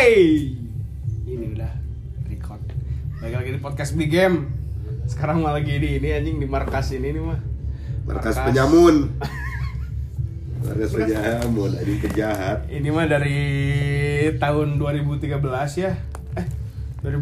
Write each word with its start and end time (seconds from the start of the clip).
Hey, 0.00 0.56
ini 1.28 1.60
udah 1.60 1.76
record. 2.24 2.64
Lagi 3.20 3.36
lagi 3.36 3.50
di 3.52 3.60
podcast 3.60 3.92
big 3.92 4.08
game. 4.08 4.48
Sekarang 5.04 5.44
malah 5.44 5.60
lagi 5.60 5.76
di 5.76 6.00
ini 6.00 6.08
anjing 6.16 6.40
di 6.40 6.48
markas 6.48 6.96
ini 6.96 7.12
nih 7.12 7.20
mah. 7.20 7.36
Markas 8.08 8.40
penyamun. 8.40 9.12
Markas 10.64 10.96
penyamun, 10.96 11.76
ini 11.84 12.00
penjahat. 12.00 12.64
Ini 12.72 12.88
mah 12.88 13.12
dari 13.12 13.40
tahun 14.40 14.80
2013 14.80 15.36
ya. 15.84 15.92
Eh, 16.32 16.46
2000 17.04 17.20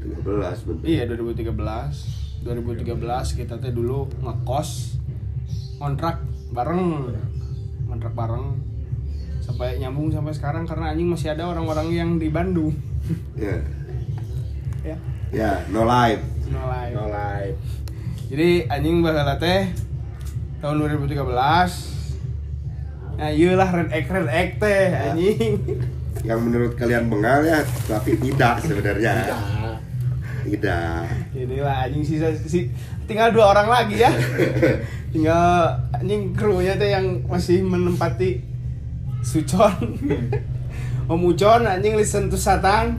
13 0.00 0.64
bener. 0.64 0.80
Iya 0.88 1.12
2013 1.12 2.40
2013 2.40 3.36
kita 3.36 3.60
teh 3.60 3.68
dulu 3.68 4.08
ngekos 4.24 4.96
kontrak 5.76 6.24
bareng 6.56 7.12
kontrak 7.84 8.16
bareng 8.16 8.69
sampai 9.50 9.76
nyambung 9.76 10.08
sampai 10.08 10.30
sekarang 10.30 10.62
karena 10.62 10.94
anjing 10.94 11.10
masih 11.10 11.34
ada 11.34 11.42
orang-orang 11.44 11.90
yang 11.90 12.10
di 12.16 12.30
Bandung 12.30 12.70
Ya. 13.34 13.58
ya 14.84 14.96
Ya, 15.30 15.52
no 15.66 15.82
life. 15.82 16.22
no 16.46 16.62
live. 16.64 16.94
No 16.94 17.04
live. 17.06 17.58
jadi 18.26 18.66
anjing 18.68 19.02
bakal 19.02 19.34
teh 19.36 19.70
tahun 20.58 20.76
2013 21.02 21.18
nah 23.16 23.28
iya 23.28 23.52
lah 23.52 23.68
red 23.68 23.90
egg 23.90 24.06
red 24.06 24.28
egg 24.28 24.50
teh 24.56 24.86
anjing 24.90 25.58
Yang 26.20 26.40
menurut 26.42 26.72
kalian 26.74 27.08
bengal 27.08 27.40
ya, 27.40 27.64
tapi 27.88 28.12
tidak 28.20 28.60
sebenarnya. 28.60 29.14
Tidak. 29.24 29.40
Tidak. 30.40 31.02
inilah 31.32 31.84
anjing 31.84 32.04
sisa 32.04 32.28
si 32.34 32.68
tinggal 33.04 33.30
dua 33.30 33.50
orang 33.50 33.68
lagi 33.68 33.98
ya 33.98 34.08
tinggal 35.12 35.68
anjing 35.90 36.32
krunya 36.32 36.74
tuh 36.74 36.86
yang 36.86 37.24
masih 37.24 37.60
menempati 37.60 38.40
Sucon 39.20 39.98
Om 41.10 41.20
Ucon 41.26 41.62
anjing 41.66 41.94
listen 41.94 42.30
to 42.30 42.38
Satan 42.38 42.96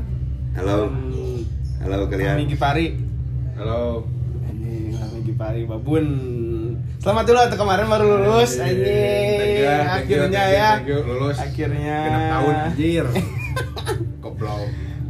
Halo. 0.51 0.91
Hmm, 0.91 1.47
Halo 1.79 2.05
kalian. 2.05 2.35
Minggi 2.37 2.57
Pari 2.59 2.93
Halo. 3.55 4.05
anjing 4.45 4.93
Minggi 4.93 5.33
Pari 5.33 5.61
Babun 5.65 6.05
selamat 7.01 7.23
dulu 7.25 7.39
atau 7.41 7.57
kemarin 7.57 7.85
baru 7.87 8.05
lulus 8.21 8.61
anjing 8.61 8.77
you, 8.77 9.41
thank 9.41 9.57
you, 9.57 10.19
akhirnya 10.21 10.29
thank 10.37 10.53
you, 10.53 10.59
ya 10.59 10.69
thank 10.69 10.87
you. 10.87 10.99
Lulus. 11.01 11.37
akhirnya 11.39 11.97
Genap 12.05 12.23
tahun 12.29 12.53
anjir. 12.69 13.05
Koplok. 14.23 14.61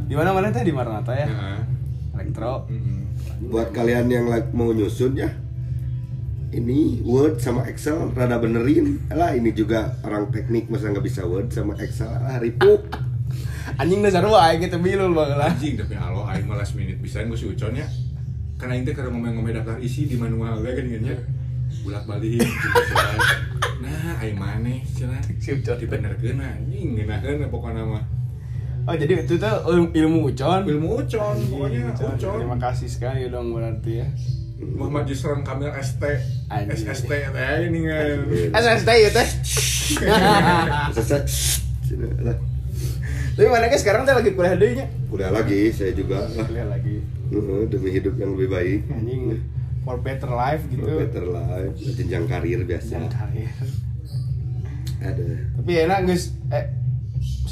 di 0.08 0.14
mana 0.16 0.30
mana 0.30 0.48
teh 0.48 0.60
di 0.60 0.72
Maranatha 0.72 1.12
ya 1.12 1.26
Heeh. 1.28 1.58
elektro. 2.16 2.68
Buat 3.42 3.68
kalian 3.72 4.06
yang 4.06 4.26
lagi 4.28 4.48
mau 4.52 4.70
nyusun 4.70 5.18
ya, 5.18 5.28
ini 6.52 7.00
Word 7.02 7.40
sama 7.40 7.64
Excel 7.64 8.12
rada 8.12 8.36
benerin. 8.36 9.00
Lah 9.08 9.32
ini 9.32 9.50
juga 9.50 9.96
orang 10.04 10.28
teknik 10.28 10.68
masa 10.68 10.92
nggak 10.92 11.02
bisa 11.02 11.24
Word 11.24 11.48
sama 11.48 11.74
Excel. 11.80 12.12
Ah, 12.12 12.36
ripuk. 12.38 12.92
anjing 13.78 14.02
dasar 14.02 14.26
wae 14.26 14.58
gitu 14.58 14.74
bilul 14.76 15.14
banget 15.14 15.38
lah 15.38 15.48
Anjing 15.54 15.78
tapi 15.78 15.94
halo 15.94 16.26
aing 16.26 16.44
mah 16.44 16.58
last 16.58 16.74
minute 16.74 16.98
bisa 16.98 17.22
gue 17.24 17.38
si 17.38 17.46
Ucon 17.46 17.72
ya. 17.72 17.86
Karena 18.58 18.76
aing 18.76 18.84
teh 18.84 18.92
keur 18.92 19.08
ngomong-ngomong 19.08 19.54
daftar 19.54 19.78
isi 19.80 20.04
di 20.04 20.18
manual 20.20 20.60
we 20.60 20.70
kan 20.70 20.84
nya. 20.84 21.16
Bulak-balik 21.82 22.36
gitu 22.36 22.44
cenah. 22.44 23.16
Nah, 23.80 24.20
aing 24.20 24.36
maneh 24.36 24.84
cenah. 24.92 25.22
Si 25.40 25.56
Ucon. 25.56 25.78
Dibenerkeun 25.80 26.36
anjing 26.36 26.98
ngeunaheun 26.98 27.48
pokoknya 27.48 27.82
mah. 27.86 28.04
Oh 28.82 28.98
jadi 28.98 29.22
itu 29.22 29.38
tuh 29.38 29.56
il- 29.70 29.94
ilmu 29.94 30.26
ucon. 30.26 30.66
Ilmu 30.66 30.88
Ucon 31.00 31.36
pokoknya 31.48 31.94
Ucon. 31.94 32.12
Ucon. 32.18 32.36
Terima 32.42 32.58
kasih 32.58 32.88
sekali 32.90 33.30
dong 33.30 33.54
berarti 33.54 33.92
ya. 34.02 34.08
Muhammad 34.62 35.10
Yusron 35.10 35.42
Kamil 35.42 35.74
ST. 35.82 36.02
SST 36.50 37.10
teh 37.10 37.54
ini 37.66 37.88
kan 37.90 38.18
SST 38.54 38.88
ya 38.88 39.10
teh. 39.10 39.28
Tapi 43.32 43.48
mana 43.48 43.66
guys 43.66 43.80
sekarang 43.80 44.04
teh 44.04 44.14
lagi 44.14 44.30
kuliah 44.36 44.54
deui 44.54 44.76
nya. 44.78 44.86
Kuliah 45.08 45.32
lagi, 45.32 45.72
saya 45.72 45.92
juga. 45.96 46.28
Kuliah 46.30 46.68
lagi. 46.68 47.00
Demi 47.68 47.88
hidup 47.90 48.14
yang 48.20 48.36
lebih 48.36 48.48
baik. 48.52 48.80
Anjing 48.92 49.40
for 49.82 49.98
better 49.98 50.30
life 50.30 50.62
gitu. 50.68 50.84
For 50.84 51.00
better 51.08 51.24
life, 51.32 51.74
jenjang 51.98 52.28
karir 52.28 52.60
biasa. 52.62 52.92
Jangan 53.00 53.10
karir. 53.10 53.50
Ada. 55.02 55.24
Tapi 55.58 55.72
enak 55.88 55.98
guys. 56.06 56.30
Eh 56.52 56.81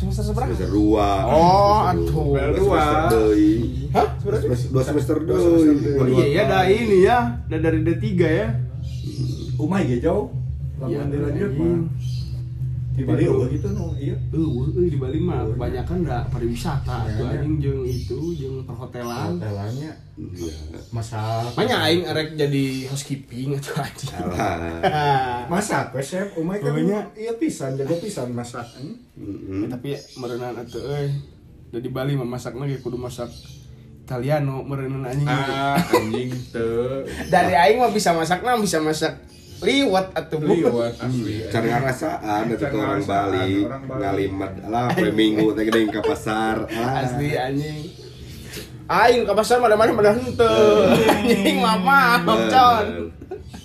semester 0.00 0.24
seberapa? 0.24 0.48
Semester 0.48 0.72
dua. 0.72 1.08
Oh, 1.28 1.78
Semester 1.84 1.92
aduh. 1.92 2.08
dua. 2.16 2.40
Semester 2.40 2.96
Dua. 3.12 3.36
Hah? 3.90 4.08
Dua 4.70 4.82
semester 4.82 5.16
Dua 5.20 5.36
Oh 5.36 6.06
iya 6.08 6.26
ya 6.26 6.42
dah 6.46 6.62
ini 6.64 6.98
ya. 7.04 7.18
Dah 7.44 7.58
dari 7.58 7.78
D3 7.80 8.04
ya. 8.16 8.48
Umay 9.56 9.84
ge 9.84 10.00
jauh. 10.00 10.32
Iya, 10.80 11.04
Lamun 11.04 11.12
dilanjut 11.12 11.50
anjing. 11.52 11.60
mah. 11.60 11.80
Di 13.00 13.08
Bali 13.08 13.24
eueuh 13.24 13.48
gitu 13.48 13.68
no, 13.72 13.96
iya. 13.96 14.12
Eh, 14.12 14.36
uh, 14.36 14.68
di 14.84 14.94
Bali 14.94 15.16
mah 15.16 15.40
kebanyakan 15.46 16.04
da 16.04 16.20
pariwisata 16.28 16.96
Iya, 17.02 17.16
tuh 17.16 17.24
iya. 17.24 17.32
anjing 17.34 17.54
jeung 17.56 17.80
itu 17.82 18.18
jeung 18.36 18.56
perhotelan. 18.62 19.40
Hotelannya 19.40 19.92
Iya. 20.20 20.56
masak. 20.92 21.48
Makanya 21.50 21.76
aing 21.82 22.02
erek 22.04 22.28
jadi 22.36 22.64
housekeeping 22.86 23.56
atau 23.56 23.80
anjing. 23.80 24.12
Masak 25.52 25.90
we 25.90 26.02
chef 26.02 26.28
umay 26.34 26.58
kan 26.58 26.70
Pokoknya- 26.70 27.08
iya 27.16 27.32
pisan 27.34 27.74
jago 27.74 27.96
pisan 27.96 28.28
masak. 28.30 28.68
Hmm? 28.76 28.94
Mm-mm. 29.16 29.64
Ya, 29.64 29.66
tapi 29.70 29.96
merenang 30.14 30.54
atuh 30.54 30.82
euy. 30.82 31.08
Da 31.70 31.78
di 31.78 31.88
Bali 31.88 32.12
mah 32.14 32.28
masakna 32.28 32.64
ge 32.64 32.78
kudu 32.78 32.94
masak 32.94 33.32
Italiano 34.02 34.60
merenang 34.60 35.06
anjing. 35.06 35.24
Ah, 35.24 35.78
anjing 35.78 36.28
teu. 36.50 37.00
Dari 37.32 37.54
aing 37.54 37.78
mah 37.78 37.88
bisa 37.88 38.12
masakna 38.12 38.58
bisa 38.58 38.76
masak 38.78 39.16
liwat 39.60 40.06
atuh 40.16 40.38
Bu. 40.40 40.52
Liwat 40.56 40.94
asli. 40.96 41.34
Cari 41.52 41.68
ngarasaan 41.68 42.42
itu 42.48 42.64
Cari 42.64 42.74
orang 42.74 42.88
ngarasaan, 43.00 43.28
Bali, 43.28 43.54
orang 43.64 43.82
Bali. 43.84 44.00
ngalimat 44.00 44.52
lah 44.68 44.86
poe 44.96 45.10
minggu 45.12 45.46
teh 45.52 45.64
gede 45.68 45.80
ke 45.92 46.00
pasar. 46.00 46.56
Ah. 46.72 47.04
Asli 47.04 47.28
anjing. 47.36 47.80
Aing 48.90 49.22
ke 49.22 49.32
pasar 49.36 49.56
mana-mana 49.62 49.92
pada 49.94 50.12
henteu. 50.16 50.90
Anjing 50.90 51.58
mama, 51.62 52.24
con. 52.26 52.86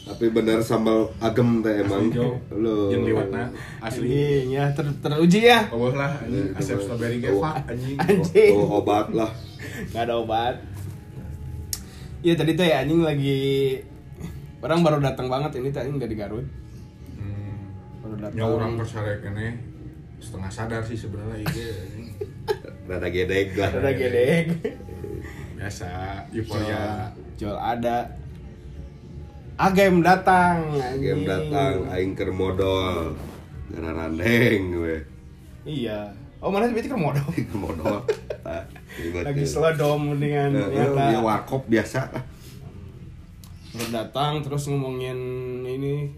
Tapi 0.06 0.26
bener 0.30 0.62
sambal 0.62 1.10
agem 1.18 1.66
teh 1.66 1.82
emang. 1.82 2.12
Lo. 2.54 2.94
Jeung 2.94 3.04
liwatna 3.10 3.50
asli. 3.82 4.52
Ya 4.52 4.70
ter 4.76 4.86
teruji 5.02 5.50
ya. 5.50 5.66
Eueuh 5.72 5.96
lah 5.96 6.12
anjing 6.22 6.54
asep 6.54 6.78
itu 6.78 6.86
strawberry 6.86 7.18
ge 7.24 7.30
mah. 7.34 7.58
fuck 7.58 7.72
anjing. 7.72 7.98
Anjing. 7.98 8.54
Oh, 8.54 8.84
obat 8.84 9.10
lah. 9.16 9.32
Gak 9.96 10.06
ada 10.06 10.14
obat. 10.22 10.56
Iya 12.22 12.34
tadi 12.38 12.52
tuh 12.54 12.66
ya 12.66 12.86
anjing 12.86 13.02
lagi 13.02 13.42
orang 14.64 14.80
baru 14.84 14.98
datang 15.04 15.28
banget 15.28 15.60
ini 15.60 15.70
tadi 15.74 15.92
nggak 15.92 16.12
di 16.12 16.18
Garut. 16.18 16.48
Hmm. 17.18 17.74
Baru 18.04 18.16
datang. 18.20 18.38
Ya 18.38 18.46
orang 18.46 18.72
persarek 18.80 19.26
kene 19.26 19.76
setengah 20.20 20.52
sadar 20.52 20.82
sih 20.82 20.98
sebenarnya 20.98 21.44
iya 21.44 21.70
anjing. 21.86 22.08
Rada 22.90 23.10
gedeg 23.10 23.58
lah. 23.58 23.70
Udah 23.74 23.94
gedeg. 23.94 24.46
Biasa 25.58 25.90
euforia. 26.34 27.10
Jual 27.38 27.58
ada. 27.58 28.14
Agam 29.56 30.04
datang. 30.06 30.76
Game 31.00 31.24
anjing. 31.24 31.30
datang 31.30 31.74
aing 31.94 32.14
keur 32.14 32.32
modal. 32.34 33.18
Gara 33.74 33.92
randeng 33.94 34.64
we. 34.82 34.98
Iya. 35.66 36.14
Oh 36.40 36.54
mana 36.54 36.70
berarti 36.70 36.90
kan 36.90 37.02
modal. 37.02 37.26
Keur 37.34 37.58
modal. 37.58 38.06
Lagi 39.26 39.44
ya. 39.44 39.50
selodom 39.50 40.16
dengan 40.22 40.54
nyata. 40.54 41.04
Dia 41.12 41.20
warkop 41.20 41.66
biasa 41.68 42.00
lah. 42.14 42.35
Baru 43.76 43.90
datang 43.92 44.40
terus 44.40 44.64
ngomongin 44.66 45.18
ini. 45.62 46.10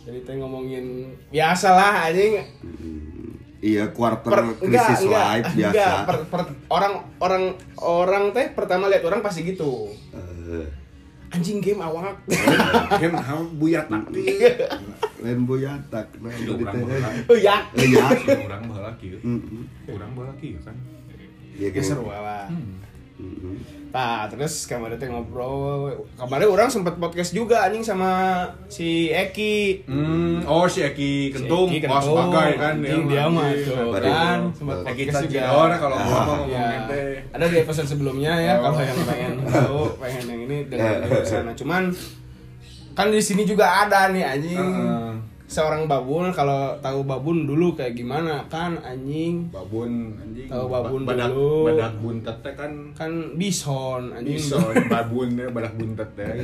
Jadi 0.00 0.18
teh 0.20 0.34
ngomongin 0.34 1.12
biasa 1.28 1.68
lah 1.70 2.08
anjing. 2.08 2.40
Iya, 3.60 3.92
quarter 3.92 4.32
Per- 4.32 4.56
krisis 4.58 5.04
life 5.04 5.52
biasa. 5.52 5.68
enggak, 5.70 5.96
per- 6.08 6.26
per- 6.26 6.56
orang 6.66 6.92
orang 7.18 7.44
orang 7.76 8.24
teh 8.32 8.48
pertama 8.50 8.88
lihat 8.88 9.04
orang 9.04 9.20
pasti 9.20 9.44
gitu. 9.44 9.92
Eh, 10.10 10.64
Anjing 11.30 11.60
game 11.60 11.78
awak. 11.78 12.16
Hem 12.96 13.12
ham 13.12 13.54
buyat 13.54 13.86
nanti. 13.86 14.24
lain 15.20 15.44
boyatak. 15.44 16.16
Nah, 16.16 16.32
Itu 16.32 16.56
jadi 16.56 16.64
urang 16.64 16.74
teh. 16.74 16.82
baheula. 16.82 17.08
Oh 17.28 17.38
ya. 17.38 17.56
Eh, 17.70 17.86
ya. 17.94 18.06
Kieu. 18.96 19.18
Mm-mm. 19.20 19.62
Urang 19.86 20.10
baheula 20.10 20.32
kieu 20.34 20.58
kan. 20.58 20.74
Iya, 21.54 21.68
Ya 21.70 21.82
seru 21.84 22.08
lah. 22.08 22.48
Nah, 23.90 24.22
terus 24.24 24.64
kemarin 24.64 24.94
teh 24.94 25.06
ngobrol. 25.06 25.90
Kemarin 26.14 26.46
orang 26.46 26.68
sempat 26.68 26.94
podcast 26.94 27.30
juga 27.30 27.62
anjing 27.62 27.82
sama 27.82 28.10
si 28.66 29.10
Eki. 29.10 29.82
Hmm, 29.84 30.46
oh 30.46 30.64
si 30.64 30.80
Eki 30.80 31.12
Kentung, 31.32 31.66
Si 31.66 31.76
Eki 31.76 31.86
oh 31.86 31.98
Kentung. 31.98 32.30
sebagai 32.30 32.50
kan 32.56 32.74
Anjing, 32.78 33.02
dia 33.04 33.24
mah 33.26 33.50
tuh 33.50 33.74
Baru- 33.90 34.06
kan 34.06 34.38
sempat 34.52 34.76
podcast 34.84 35.18
juga. 35.20 35.40
Tajidor 35.42 35.70
kalau 35.76 35.96
Ah. 35.96 36.06
ngomong 36.06 36.40
Ya, 36.46 36.66
ada 37.28 37.44
di 37.44 37.56
episode 37.58 37.88
sebelumnya 37.88 38.32
ya 38.36 38.52
Oh. 38.56 38.70
kalau 38.70 38.78
yang 38.80 38.98
pengen 39.04 39.32
tahu, 39.44 39.80
pengen 39.98 40.24
yang 40.24 40.40
ini 40.44 40.56
dengan 40.64 40.94
di 41.02 41.18
sana. 41.24 41.50
Cuman 41.52 41.82
kan 42.92 43.06
di 43.08 43.18
sini 43.18 43.42
juga 43.42 43.66
ada 43.80 44.06
nih 44.08 44.22
anjing. 44.22 44.54
Heeh. 44.56 45.12
Seorang 45.50 45.90
babun 45.90 46.30
kalau 46.30 46.78
tahu 46.78 47.02
babun 47.02 47.42
dulu 47.42 47.74
kayak 47.74 47.98
gimana 47.98 48.46
kan 48.46 48.78
anjing 48.80 49.50
Babun 49.50 50.14
anjing. 50.16 50.46
Tahu 50.46 50.64
babun 50.70 51.00
badak, 51.02 51.34
dulu. 51.34 51.66
Badak 51.66 51.92
buntet 51.98 52.36
teh 52.38 52.54
kan 52.54 52.72
kan 52.94 53.10
bison 53.34 54.14
anjing. 54.14 54.38
bisa 54.38 54.62
babun 54.94 55.34
teh 55.34 55.50
badak 55.50 55.74
buntet 55.74 56.08
teh. 56.14 56.30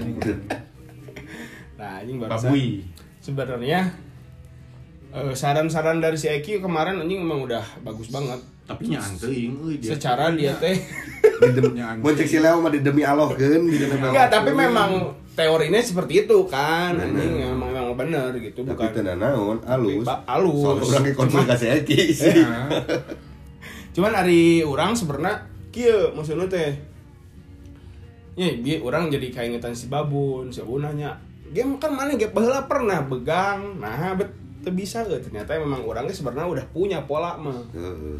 Nah, 1.76 2.00
anjing 2.00 2.16
baru 2.16 2.34
Babui. 2.34 2.82
sebenarnya 3.20 3.92
Eh, 5.12 5.32
saran-saran 5.32 5.96
dari 5.96 6.18
si 6.18 6.26
Eki 6.26 6.58
kemarin 6.58 6.98
anjing 6.98 7.22
emang 7.22 7.40
udah 7.42 7.62
bagus 7.80 8.10
banget 8.10 8.36
tapi 8.66 8.90
nya 8.90 8.98
teuing 8.98 9.54
euy 9.56 9.74
dia 9.78 9.94
secara 9.94 10.28
dia 10.34 10.52
teh 10.52 10.76
Nyaan. 11.72 12.02
mau 12.02 12.10
cek 12.10 12.26
si 12.26 12.36
Leo 12.36 12.58
mah 12.58 12.68
demi 12.68 13.00
Allah 13.00 13.30
kan 13.30 13.64
enggak 13.64 14.28
tapi 14.28 14.50
memang 14.50 15.14
teorinya 15.32 15.78
seperti 15.78 16.26
itu 16.26 16.36
kan 16.44 16.96
anjing 16.96 17.38
emang 17.38 17.70
memang 17.70 17.75
bener 17.96 18.30
gitu 18.36 18.60
tapi 18.60 18.76
bukan 18.76 18.90
tenan 18.92 19.18
naon 19.18 19.58
halus 19.62 20.04
Ba- 20.04 20.22
halus. 20.26 20.60
soalnya 20.60 20.84
orangnya 20.86 21.12
konsultasi 21.12 21.66
Eki 21.74 22.00
sih. 22.14 22.36
Ya. 22.36 22.68
cuman 23.90 24.12
hari 24.14 24.60
orang 24.60 24.92
sebenarnya 24.92 25.40
kieu 25.68 26.12
maksudnya 26.12 26.44
teh. 26.46 26.72
Ya 28.34 28.52
bi 28.54 28.76
orang 28.78 29.08
jadi 29.08 29.28
kaingetan 29.30 29.72
si 29.72 29.88
babun 29.88 30.48
si 30.48 30.60
babun 30.60 30.84
nanya 30.84 31.16
game 31.48 31.76
kan 31.76 31.88
mana 31.90 32.12
game 32.12 32.28
baheula 32.28 32.64
pernah 32.64 33.00
begang 33.00 33.80
nah 33.80 34.12
bet 34.12 34.28
bisa 34.66 35.00
ge 35.00 35.16
ternyata 35.18 35.56
memang 35.56 35.80
orangnya 35.80 36.10
sebenarnya 36.10 36.50
udah 36.52 36.66
punya 36.68 36.98
pola 37.02 37.38
mah. 37.38 37.54
Heeh, 37.70 38.18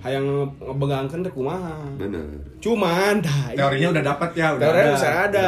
hayang 0.00 0.24
nge- 0.24 0.56
ngebegangkeun 0.58 1.20
teh 1.20 1.30
kumaha? 1.30 1.76
Bener. 1.94 2.24
Cuman 2.58 3.20
dah 3.20 3.52
teorinya 3.52 3.88
udah 3.90 4.04
dapat 4.06 4.30
ya 4.32 4.46
udah 4.52 4.64
teorinya 4.64 4.84
ada. 4.84 4.94
bisa 4.94 5.08
ada. 5.08 5.46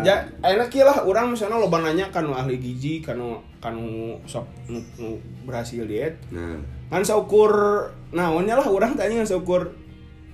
Udah 0.00 0.02
ya 0.02 0.16
enak 0.42 0.72
lah 0.80 0.96
orang 1.02 1.26
misalnya 1.30 1.56
loba 1.56 1.78
nanya 1.80 2.08
kan 2.08 2.22
nu 2.22 2.32
ahli 2.32 2.56
gizi 2.56 2.98
kan 2.98 3.20
kan 3.58 3.76
sok 4.24 4.44
nu, 4.66 4.80
nu 4.96 5.16
berhasil 5.44 5.84
diet. 5.84 6.16
Nah. 6.30 6.56
Kan 6.88 7.00
seukur 7.00 7.52
naonnya 8.10 8.56
lah 8.56 8.64
orang 8.64 8.92
tanya 8.92 9.20
kan 9.20 9.28
seukur. 9.28 9.62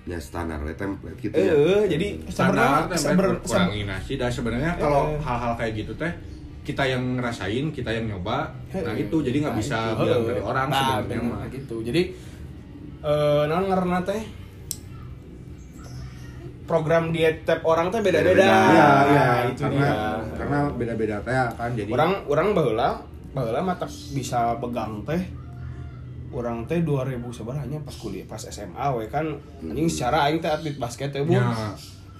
Ya 0.02 0.16
standar 0.16 0.62
ya 0.62 0.70
template 0.72 1.18
gitu 1.18 1.34
eh 1.34 1.50
ya 1.82 1.90
jadi 1.90 2.06
standar 2.26 2.86
sebenarnya 2.88 3.42
kurangi 3.42 3.82
nasi. 3.82 4.14
Dan 4.14 4.30
sebenarnya 4.30 4.70
kalau 4.76 5.10
Eh. 5.10 5.18
hal-hal 5.18 5.52
kayak 5.54 5.74
gitu 5.76 5.92
teh 5.94 6.14
kita 6.62 6.82
yang 6.82 7.14
ngerasain 7.14 7.70
kita 7.70 7.90
yang 7.90 8.06
nyoba 8.08 8.50
nah 8.72 8.90
Eh, 8.90 9.02
itu 9.02 9.16
jadi 9.20 9.38
nggak 9.40 9.54
nah, 9.54 9.58
bisa 9.58 9.78
itu. 9.84 9.98
bilang 10.00 10.18
Heeh. 10.18 10.28
dari 10.28 10.40
orang 10.40 10.66
Nah, 10.66 10.78
sebenarnya 10.98 11.46
gitu. 11.48 11.76
Jadi 11.80 12.02
eh 12.98 13.42
non 13.44 13.64
karena 13.66 13.98
teh 14.02 14.22
program 16.66 17.14
diet 17.14 17.46
tiap 17.46 17.62
orang 17.62 17.88
teh 17.88 18.02
beda-beda. 18.02 18.42
Beda-beda. 18.42 18.46
Iya, 18.66 18.82
Nah, 18.82 19.02
iya, 19.06 19.24
itu 19.46 19.62
karena 19.62 19.86
dia. 19.86 20.34
karena 20.34 20.58
beda-beda 20.72 21.16
teh 21.22 21.34
kan 21.54 21.70
jadi 21.72 21.88
orang 21.88 22.12
orang 22.26 22.46
baheula 22.52 22.90
baheula 23.30 23.60
mata 23.62 23.86
bisa 24.10 24.58
pegang 24.58 25.02
teh. 25.02 25.22
Orang 26.28 26.66
teh 26.66 26.82
2000 26.82 27.06
sebenarnya 27.32 27.78
pas 27.80 27.94
kuliah 27.94 28.26
pas 28.26 28.42
SMA 28.42 28.86
we 28.92 29.06
kan. 29.06 29.38
Anjing 29.62 29.86
secara 29.86 30.26
aing 30.26 30.42
teh 30.42 30.50
atlet 30.50 30.74
basket 30.74 31.08
teh 31.08 31.22
bu. 31.22 31.32
Ya, 31.32 31.54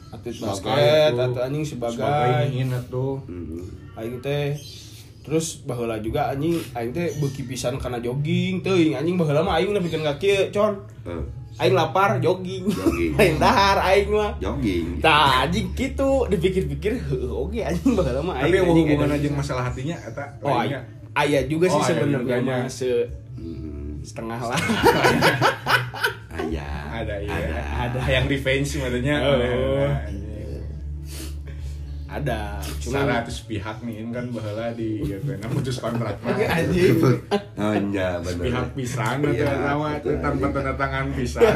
atlet 0.08 0.37
basket 0.38 1.11
atau 1.12 1.40
anjing 1.43 1.67
sebagai, 1.67 1.99
sebagai 1.99 2.46
ingin 2.49 2.70
tuh. 2.87 3.19
Mhm. 3.26 3.61
aing 3.96 4.17
teh 4.23 4.55
terus 5.26 5.58
baheula 5.61 5.99
juga 5.99 6.31
anjing 6.31 6.55
aing 6.73 6.94
teh 6.94 7.11
beuki 7.19 7.43
pisan 7.43 7.76
karena 7.76 7.99
jogging 7.99 8.62
teuing. 8.62 8.94
Anjing 8.94 9.19
baheula 9.19 9.43
mah 9.43 9.58
aing 9.58 9.75
nepikeun 9.75 10.00
ka 10.00 10.14
kieu 10.17 10.49
con. 10.49 10.87
Aing 11.56 11.73
lapar 11.73 12.23
jogging. 12.23 12.64
Jogging. 12.64 13.12
aing 13.20 13.37
dahar 13.37 13.82
aing 13.84 14.06
mah. 14.08 14.38
Jogging. 14.38 15.02
Tah 15.02 15.43
anjing 15.43 15.75
gitu 15.75 16.25
dipikir-pikir 16.26 17.02
oge 17.26 17.61
anjing 17.61 17.93
baheula 17.93 18.23
mah 18.23 18.38
tapi 18.38 18.55
aing 18.55 18.62
anjing. 18.62 18.87
hubungan 18.87 19.11
aja 19.11 19.28
masalah 19.31 19.62
hatinya 19.67 19.99
eta 19.99 20.25
oh 20.40 20.55
lainnya. 20.55 20.87
aya 21.12 21.43
aya 21.43 21.50
juga 21.50 21.67
sih 21.67 21.76
Oh, 21.76 21.84
sebenarnya 21.84 22.38
mah 22.40 22.64
se 22.67 22.90
Mhm. 23.34 24.00
setengah 24.00 24.38
lah. 24.38 24.56
Ayah 26.37 27.02
ada 27.02 27.14
ya 27.19 27.32
ada. 27.32 27.61
Ada 27.88 28.00
yang 28.06 28.25
revenge 28.26 28.76
maksudnya. 28.76 29.17
Oh. 29.20 29.88
Ada. 32.17 32.65
Cuma 32.81 33.05
cuma 33.05 33.13
ratus 33.21 33.37
pihak 33.45 33.77
nih 33.85 33.95
ini 34.01 34.11
kan 34.15 34.25
baheula 34.33 34.73
di 34.73 35.05
ya 35.05 35.21
kan 35.21 35.51
putus 35.53 35.77
kontrak. 35.77 36.17
Mah. 36.25 36.33
anjing. 36.57 36.97
Hanya 37.61 38.09
bener. 38.25 38.45
Pihak 38.49 38.69
pisan 38.73 39.17
Iya, 39.29 39.45
atau 39.45 39.61
sama 39.61 39.89
betul, 40.01 40.01
itu 40.01 40.23
tanpa 40.25 40.47
tanda 40.49 40.73
tangan 40.81 41.07
pisan. 41.13 41.53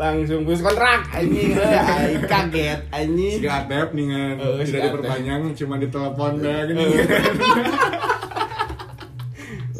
Langsung 0.00 0.40
putus 0.48 0.62
kontrak 0.64 1.00
anjing. 1.12 1.50
Aing 1.92 2.24
kaget 2.24 2.80
anjing. 2.88 3.36
Si 3.44 3.48
Atep 3.48 3.88
nih 3.92 4.06
kan. 4.08 4.34
Oh, 4.40 4.56
si 4.64 4.72
tidak 4.72 4.82
diperpanjang 4.88 5.40
cuma 5.60 5.74
ditelepon 5.76 6.32
dah 6.40 6.58
gini. 6.64 6.84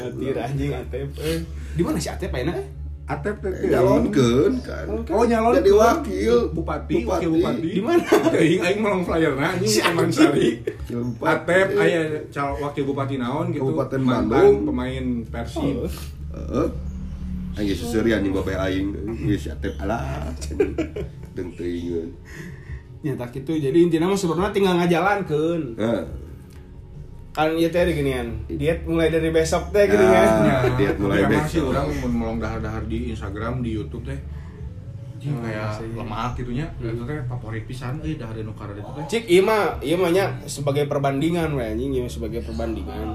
Mati 0.01 0.27
anjing 0.37 0.71
Atep 0.77 1.09
eh. 1.25 1.41
Di 1.77 1.83
mana 1.85 1.97
si 1.97 2.09
Atep 2.13 2.33
ayeuna 2.33 2.57
eh? 2.57 2.80
Atep 3.11 3.43
teh 3.43 3.51
nyalonkeun 3.67 4.63
kan 4.63 4.87
Oh 5.11 5.27
nyalon 5.27 5.59
jadi 5.59 5.73
wakil 5.75 6.55
bupati, 6.55 7.03
wakil 7.03 7.31
bupati. 7.35 7.71
Di 7.75 7.83
mana? 7.83 8.07
Aing 8.39 8.63
aing 8.63 8.79
melong 8.79 9.03
flyer 9.03 9.35
nah 9.35 9.51
anjing 9.51 9.83
Taman. 9.83 10.09
Sari. 10.15 10.63
Bupati. 10.87 11.27
Atep 11.27 11.69
aya 11.75 12.01
cal 12.31 12.55
wakil 12.63 12.87
bupati 12.87 13.19
naon 13.19 13.51
gitu. 13.51 13.67
Kabupaten 13.67 14.01
Bandung. 14.07 14.55
pemain 14.71 15.07
Persib. 15.27 15.75
Oh. 15.75 15.91
Heeh. 16.39 16.67
Aing 17.59 17.75
susuri 17.75 18.15
anjing 18.15 18.31
bapak 18.31 18.63
aing 18.63 18.95
geus 19.27 19.51
atep 19.51 19.75
alah 19.83 20.31
deng 21.35 21.51
teuingeun. 21.59 22.15
Nyata 23.03 23.27
gitu. 23.35 23.59
Jadi 23.59 23.79
intinya 23.91 24.15
mah 24.15 24.19
sebenarnya 24.23 24.55
tinggal 24.55 24.79
ngajalankeun. 24.79 25.63
Heeh. 25.75 26.30
Kan 27.31 27.55
ieu 27.55 27.69
teh 27.69 27.87
ginian. 27.89 28.27
Diet 28.49 28.83
mulai 28.83 29.07
dari 29.07 29.31
besok 29.31 29.71
teh 29.71 29.87
gitu 29.87 30.01
Nah. 30.01 30.11
kan. 30.11 30.29
Ya, 30.43 30.57
Dia 30.75 30.91
mulai 30.97 31.19
emang 31.21 31.33
besok. 31.39 31.49
sih 31.49 31.61
orang 31.63 31.87
melong 32.05 32.39
dahar-dahar 32.39 32.83
di 32.85 33.09
Instagram, 33.09 33.61
di 33.61 33.71
YouTube 33.73 34.03
teh. 34.05 34.19
Anjing 35.15 35.33
Hmm, 35.33 35.45
kayak 35.45 35.69
sih. 35.75 35.89
lemak 35.93 36.33
gitu 36.35 36.51
nya. 36.51 36.67
Itu 36.77 37.05
teh 37.05 37.19
favorit 37.25 37.65
pisan 37.65 38.01
euy 38.01 38.17
dahar 38.17 38.35
nu 38.37 38.51
karena 38.53 38.75
itu 38.77 38.91
teh. 38.91 39.05
Cik 39.09 39.25
ieu 39.29 39.43
mah 39.43 39.63
ieu 39.81 39.95
mah 39.95 40.11
nya 40.11 40.25
sebagai 40.45 40.85
perbandingan 40.85 41.53
we 41.53 41.63
anjing 41.63 41.93
ieu 41.93 42.09
sebagai 42.09 42.41
perbandingan. 42.41 43.15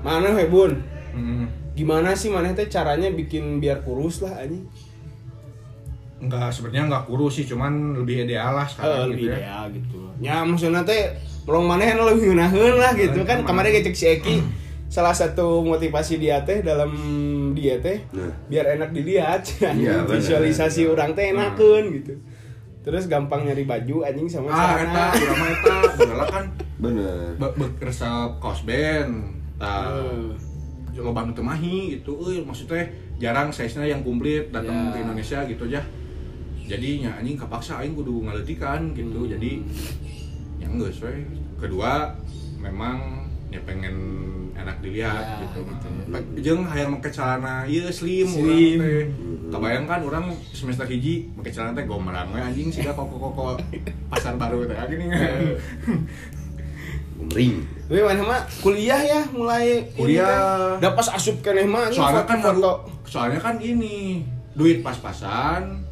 Mana 0.00 0.28
we 0.30 0.44
Bun? 0.44 0.76
Hmm. 1.10 1.46
Gimana 1.72 2.12
sih 2.12 2.28
mana 2.28 2.50
teh 2.50 2.66
caranya 2.66 3.08
bikin 3.08 3.56
biar 3.56 3.80
kurus 3.80 4.20
lah 4.20 4.36
anjing? 4.36 4.66
Enggak 6.16 6.50
sebenarnya 6.50 6.88
enggak 6.88 7.04
kurus 7.04 7.34
sih, 7.34 7.44
cuman 7.44 7.72
lebih 7.94 8.24
ideal 8.24 8.52
lah 8.52 8.64
Eh, 8.64 8.70
sekarang 8.70 9.08
lebih 9.08 9.16
gitu 9.18 9.28
ya. 9.28 9.36
ideal 9.38 9.64
gitu. 9.70 9.98
Ya 10.18 10.36
maksudnya 10.40 10.82
teh 10.82 11.02
melong 11.44 11.66
maneh 11.66 11.92
lebih 11.92 12.30
ngeunaheun 12.30 12.74
lah 12.76 12.92
gitu 12.92 13.20
kan. 13.22 13.42
Kemarin 13.42 13.70
ngecek 13.74 13.92
si 13.92 14.06
Eki 14.10 14.36
salah 14.86 15.10
satu 15.10 15.60
motivasi 15.60 16.16
dia 16.16 16.40
teh 16.40 16.62
dalam 16.62 16.90
dia 17.50 17.76
teh 17.78 17.98
Nah. 18.10 18.30
biar 18.46 18.74
enak 18.74 18.90
dilihat 18.90 19.42
Iya, 19.74 20.02
bener. 20.02 20.16
visualisasi 20.16 20.86
orang 20.86 21.12
teh 21.12 21.30
enakeun 21.30 21.84
gitu. 21.92 22.14
Terus 22.80 23.06
gampang 23.06 23.42
nyari 23.42 23.64
baju 23.64 24.04
anjing 24.04 24.28
sama 24.28 24.48
Ah, 24.48 24.76
eta, 24.76 24.84
celana. 24.84 25.04
urang 25.16 25.38
mah 25.38 25.50
eta, 25.50 25.76
baheula 25.96 26.26
kan 26.28 26.44
Bener. 26.76 27.32
be- 27.34 27.54
be- 27.56 27.76
resep 27.80 28.30
kaos 28.38 28.60
band. 28.62 29.12
Tah, 29.56 29.88
Eh, 29.88 30.30
loba 30.94 31.24
nu 31.24 31.34
mahi 31.36 31.98
gitu 31.98 32.14
euy 32.20 32.38
maksudnya 32.38 32.86
jarang 33.16 33.50
size-nya 33.50 33.88
yang 33.88 34.00
komplit 34.00 34.46
datang 34.48 34.70
Ya. 34.86 34.90
ke 34.92 34.98
Indonesia 35.00 35.38
gitu 35.42 35.66
aja 35.66 35.82
jadi 36.62 36.88
nya 37.00 37.10
anjing 37.14 37.34
kapaksa 37.34 37.82
aing 37.82 37.92
kudu 37.92 38.22
ngaletikan 38.22 38.94
gitu 38.94 39.20
Hmm. 39.20 39.26
jadi 39.28 39.52
ya 40.56 40.70
geus 40.70 41.02
we 41.02 41.18
kedua 41.64 42.12
memang 42.60 43.24
ya 43.48 43.60
pengen 43.64 43.96
enak 44.54 44.78
dilihat 44.80 45.24
Ya, 45.24 45.40
gitu, 45.44 45.60
gitu. 45.66 45.88
Pe- 46.08 46.28
jeung 46.40 46.62
hayang 46.64 46.94
make 46.94 47.10
celana 47.10 47.66
ieu 47.66 47.90
slim, 47.90 48.28
Slim. 48.28 48.78
teh 48.80 49.04
kebayang 49.50 49.84
kan 49.84 50.00
orang 50.00 50.30
semester 50.50 50.86
hiji 50.86 51.28
make 51.34 51.50
celana 51.50 51.74
teh 51.74 51.84
gomelan 51.84 52.30
we 52.30 52.38
anjing 52.38 52.70
sih 52.70 52.82
koko-koko 52.82 53.58
pasar 54.08 54.34
baru 54.36 54.64
teh 54.64 54.76
gini 54.88 55.06
kan 55.10 55.40
Umring. 57.14 57.62
Tapi 57.86 58.00
mana 58.02 58.22
mah 58.26 58.40
kuliah 58.58 58.98
ya 58.98 59.22
mulai 59.30 59.86
Kuliah. 59.94 60.76
Dapat 60.82 60.98
pas 60.98 61.08
asup 61.14 61.38
keneh 61.40 61.62
mah 61.62 61.86
soalnya 61.94 62.26
kan 62.26 62.42
foto. 62.42 62.90
soalnya 63.06 63.38
kan 63.38 63.54
ini 63.62 64.26
duit 64.58 64.82
pas-pasan 64.82 65.83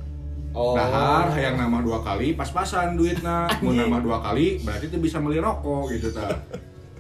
Oh. 0.53 0.77
dahar 0.77 1.33
hayang 1.33 1.57
nama 1.57 1.81
dua 1.81 2.05
kali 2.05 2.37
pas-pasan 2.37 2.93
duitna 2.93 3.49
mau 3.65 3.73
nama 3.73 3.97
dua 3.99 4.21
kali 4.21 4.61
berarti 4.61 4.93
tuh 4.93 5.01
bisa 5.01 5.17
beli 5.17 5.41
rokok 5.41 5.89
gitu 5.91 6.13
ta 6.13 6.29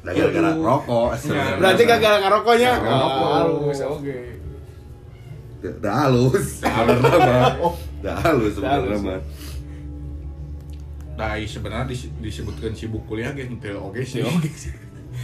Nah, 0.02 0.10
gara-gara 0.10 0.50
rokok 0.50 1.14
Ya, 1.14 1.18
sebenarnya. 1.20 1.56
Berarti 1.62 1.82
kagak 1.86 2.16
ngerokoknya. 2.26 2.70
Kagak 2.74 2.90
ngerokok. 2.90 3.22
Oh, 3.22 3.30
halus, 3.38 3.78
oke. 3.86 4.18
Dah 5.78 5.94
halus. 6.02 6.46
Sebenarnya 6.58 7.18
mah. 7.22 7.74
Dah 8.02 8.16
halus 8.18 8.52
sebenarnya 8.58 8.98
halus. 8.98 9.02
mah. 9.06 9.20
Nah, 11.14 11.38
sebenarnya 11.38 11.86
dis- 11.86 12.10
disebutkan 12.18 12.74
sibuk 12.74 13.06
kuliah 13.06 13.30
gitu 13.30 13.54
teu 13.62 13.78
oke 13.78 14.02
sih. 14.02 14.26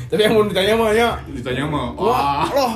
Tapi 0.06 0.20
yang 0.20 0.38
mau 0.38 0.46
ditanya 0.46 0.78
mah 0.78 0.92
ya, 0.94 1.16
Ditanya 1.26 1.64
mah, 1.66 1.90
wah, 1.96 2.44
wah, 2.44 2.46
loh, 2.54 2.72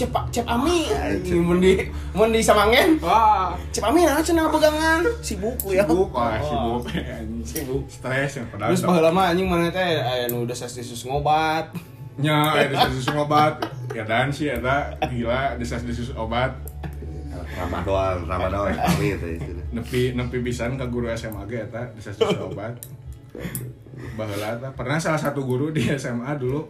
cep 0.00 0.16
cep 0.32 0.46
ami, 0.48 0.88
anjing 0.88 1.44
mun 1.44 1.60
di 1.60 1.76
mun 2.16 2.32
di 2.32 2.40
Samangen, 2.40 2.96
wah, 3.04 3.52
cep 3.68 3.84
ami 3.84 4.08
nah 4.08 4.16
cenah 4.16 4.48
pegangan, 4.48 5.04
sibuk 5.20 5.60
ya. 5.68 5.84
sibuk, 5.84 6.08
Oh. 6.08 6.40
sibuk. 6.40 6.82
Sibuk. 7.44 7.84
stres 7.84 8.40
yang 8.40 8.48
padahal. 8.48 8.72
Terus 8.72 8.80
baheula 8.80 9.12
mah 9.12 9.36
anjing 9.36 9.44
mana 9.44 9.68
teh 9.68 10.00
aya 10.00 10.24
nu 10.32 10.48
desas 10.48 10.72
desus 10.72 11.04
ngobat. 11.04 11.68
nya 12.20 12.52
ada 12.52 12.88
desus 12.92 13.08
obat, 13.12 13.64
ya 13.92 14.04
dan 14.04 14.28
sih 14.28 14.48
eta 14.48 14.92
gila 15.08 15.56
desas 15.56 15.84
desus 15.84 16.12
obat. 16.12 16.52
Ramadan, 17.50 18.24
Ramadan 18.24 18.72
pamit 18.76 19.16
itu. 19.20 19.52
nepi 19.72 20.12
nepi 20.12 20.38
pisan 20.40 20.76
ke 20.80 20.84
guru 20.88 21.08
SMA 21.12 21.44
ge 21.44 21.64
eta 21.64 21.92
desas 21.92 22.16
desus 22.16 22.40
obat. 22.40 22.76
Baheula 24.16 24.72
pernah 24.72 24.96
salah 24.96 25.20
satu 25.20 25.44
guru 25.44 25.72
di 25.72 25.84
SMA 25.92 26.32
dulu 26.36 26.68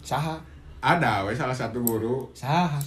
Saha? 0.00 0.38
Ada 0.78 1.24
we 1.24 1.32
salah 1.32 1.52
satu 1.52 1.80
guru 1.80 2.30
Saha? 2.32 2.76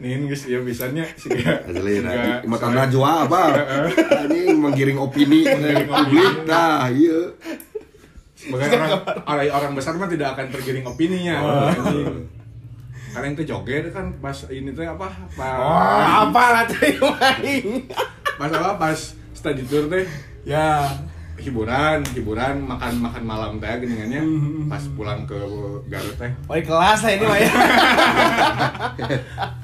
nih 0.00 0.16
guys 0.24 0.48
ya 0.48 0.58
bisanya 0.60 1.04
sih 1.12 1.28
ya 1.34 1.60
Asli, 1.60 2.00
nah, 2.00 2.40
Nggak- 2.40 2.40
makan 2.48 2.70
najwa 2.72 3.28
apa? 3.28 3.40
Anjing 4.24 4.56
menggiring 4.56 4.96
opini 4.96 5.44
Menggiring 5.44 5.84
publik. 5.86 6.32
opini. 6.32 6.48
Nah, 6.48 6.88
iya. 6.88 7.20
sebagai 8.32 8.72
orang 8.72 8.90
orang 9.26 9.46
orang 9.52 9.72
besar 9.76 9.92
mah 9.94 10.08
tidak 10.08 10.32
akan 10.32 10.48
tergiring 10.48 10.80
opininya 10.82 11.44
anjing. 11.68 12.24
karena 13.12 13.26
itu 13.30 13.42
joget 13.44 13.90
kan 13.90 14.16
pas 14.16 14.32
ini 14.48 14.72
tuh 14.72 14.80
apa 14.82 15.04
pas 15.30 15.58
Oh, 15.60 16.00
apa 16.24 16.44
lah 16.50 16.64
main? 16.64 17.84
pas 18.32 18.48
apa 18.48 18.70
pas 18.78 18.96
study 19.30 19.60
tour 19.62 19.84
teh 19.86 20.08
Ya. 20.40 20.88
Hiburan 21.40 22.04
hiburan 22.12 22.62
makan 22.68 22.92
makan 23.00 23.22
malam 23.24 23.52
teh 23.56 23.72
geningannya 23.80 24.22
pas 24.68 24.84
pulang 24.92 25.24
ke 25.24 25.36
Garut 25.88 26.16
teh 26.20 26.30
Wali 26.46 26.62
kelas 26.62 27.00
lah 27.00 27.12
ini 27.16 27.24
mah 27.24 27.38
ya. 27.40 27.50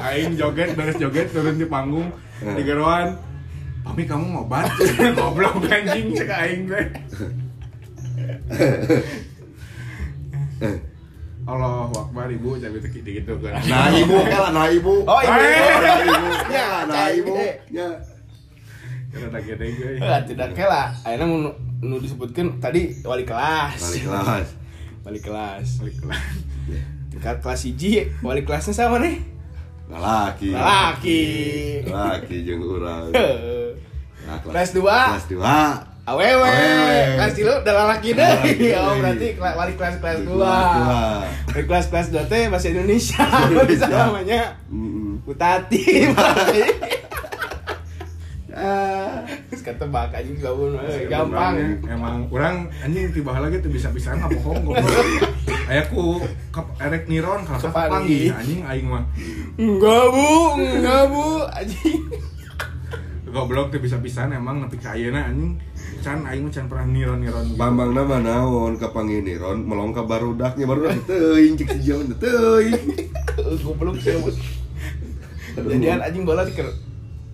aing 0.11 0.33
joget 0.35 0.73
beres 0.73 0.97
joget 0.97 1.29
turun 1.31 1.61
di 1.61 1.67
panggung 1.69 2.09
di 2.41 2.63
geroan 2.65 3.15
Pami 3.87 4.03
kamu 4.03 4.27
mau 4.27 4.45
bat 4.49 4.67
goblok 5.17 5.63
anjing 5.71 6.11
cek 6.17 6.31
aing 6.33 6.63
teh 6.67 6.87
Allah 11.47 11.87
wakbar 11.95 12.27
ibu 12.27 12.59
jadi 12.59 12.75
gitu 12.83 12.99
gitu 13.23 13.33
kan 13.39 13.55
Nah, 13.71 13.87
ibu 13.95 14.19
kalah 14.27 14.51
nah 14.57 14.67
ibu. 14.67 15.07
Oh, 15.07 15.21
ibu. 15.23 15.31
nah 15.31 15.99
ibu. 16.03 16.27
Ya, 16.51 16.67
nah 16.91 17.07
ibu. 17.15 17.35
Ya. 17.71 17.89
Karena 19.17 19.41
gede 19.41 19.67
gue 19.73 19.91
Eh, 19.97 20.21
tidak 20.27 20.49
kela. 20.53 20.93
Akhirnya 21.01 21.25
mau 21.25 21.39
nu 21.79 21.97
disebutkan 21.97 22.57
tadi 22.57 22.93
wali 23.01 23.25
kelas. 23.25 23.81
Balik 23.81 24.03
kelas. 24.05 24.49
Wali 25.03 25.21
kelas. 25.21 25.69
balik 25.81 25.97
kelas 25.97 26.27
Tingkat 27.09 27.37
kelas 27.41 27.61
hiji, 27.65 28.05
wali 28.21 28.43
kelasnya 28.43 28.75
sama 28.75 29.01
nih. 29.01 29.17
Laki. 29.87 30.51
Laki. 30.53 31.23
Laki 31.87 32.37
jeung 32.43 32.61
urang. 32.61 33.09
Nah, 34.27 34.37
Kelas 34.43 34.75
dua. 34.75 35.15
Kelas 35.15 35.27
2. 35.31 35.41
Awewe, 36.07 36.39
Awewe. 36.39 36.99
kelas 37.19 37.33
tilu 37.35 37.51
udah 37.51 37.75
laki 37.91 38.15
deh. 38.15 38.35
Oh, 38.79 38.95
berarti 38.99 39.29
wali 39.39 39.73
kelas 39.75 39.99
kelas 39.99 40.19
dua. 40.23 40.55
Wali 41.51 41.63
kelas 41.67 41.87
kelas 41.91 42.07
dua 42.11 42.23
teh 42.27 42.47
bahasa 42.47 42.71
Indonesia. 42.71 43.23
Bisa 43.67 43.87
namanya. 43.87 44.55
Utati. 45.27 45.83
Terus 48.57 49.63
kata 49.63 49.85
bak 49.87 50.11
anjing 50.11 50.41
gabung 50.41 50.73
eh, 50.79 51.05
gampang. 51.07 51.55
emang 51.85 52.25
orang 52.27 52.73
anjing 52.79 53.13
tiba 53.13 53.37
lagi 53.37 53.61
tuh 53.61 53.69
bisa 53.69 53.93
bisa 53.93 54.17
nggak 54.17 54.33
bohong 54.35 54.65
goblok 54.65 55.07
ayaku 55.67 56.25
ke 56.49 56.61
erek 56.81 57.05
niron 57.05 57.45
kalau 57.45 57.61
Kepanggih. 57.61 57.93
kepanggih 57.93 58.27
anjing 58.33 58.61
aing 58.65 58.87
mah 58.89 59.05
Enggak 59.57 60.05
bu, 60.09 60.31
enggak 60.57 61.03
bu, 61.07 61.25
anjing. 61.47 62.01
goblok 63.27 63.69
tuh 63.69 63.81
bisa 63.83 64.01
bisa 64.01 64.25
emang 64.25 64.65
nepi 64.65 64.81
ka 64.81 64.97
ayeuna 64.97 65.29
anjing 65.29 65.61
can 66.01 66.25
aing 66.25 66.43
mah 66.43 66.53
can 66.55 66.65
pernah 66.65 66.87
niron 66.87 67.21
niron 67.21 67.45
Bambang 67.55 67.93
nama 67.93 68.17
naon 68.17 68.81
kapanggih 68.81 69.21
niron 69.21 69.61
melong 69.63 69.93
ka 69.93 70.01
barudaknya 70.01 70.65
barudak 70.65 70.97
teuing 71.05 71.53
cik 71.55 71.77
si 71.77 71.81
jaman 71.85 72.09
teuing. 72.17 72.81
Goblok 73.61 74.01
sih. 74.01 74.17
Jadian 75.53 76.01
anjing 76.01 76.25
bola 76.25 76.41
di 76.41 76.53
ker 76.53 76.73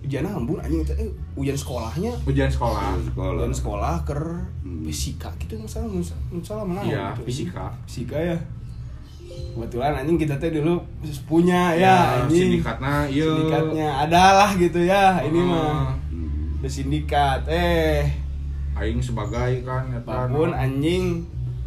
ujian 0.03 0.25
ambun 0.25 0.59
anjing 0.59 0.83
teh 0.83 0.95
eh, 0.97 1.07
ujian 1.33 1.55
sekolahnya 1.55 2.11
ujian 2.23 2.47
sekolah 2.47 2.91
Sekolah. 3.01 3.39
ujian 3.39 3.53
sekolah 3.53 3.95
ker 4.03 4.21
Hmm. 4.61 4.83
fisika 4.83 5.31
gitu 5.37 5.55
masalah 5.57 5.87
masalah 6.29 6.63
mana 6.63 6.81
Iya, 6.81 7.05
gitu. 7.13 7.21
fisika. 7.25 7.71
fisika 7.85 8.15
ya 8.15 8.37
kebetulan 9.49 9.93
anjing 9.95 10.17
kita 10.17 10.35
teh 10.37 10.51
dulu 10.51 10.77
punya 11.23 11.73
ya, 11.73 12.21
anjing 12.21 12.59
sindikatna 12.59 13.07
iya 13.07 13.25
sindikatnya 13.25 13.87
adalah 14.01 14.49
gitu 14.55 14.79
ya 14.79 15.21
ini 15.21 15.39
Oh. 15.39 15.47
mah 15.47 15.95
Hmm. 16.09 16.61
sindikat 16.65 17.43
eh 17.45 18.07
aing 18.73 18.99
sebagai 18.99 19.61
kan 19.61 19.87
eta 19.89 20.03
apa 20.05 20.29
pun 20.29 20.51
anjing 20.51 21.23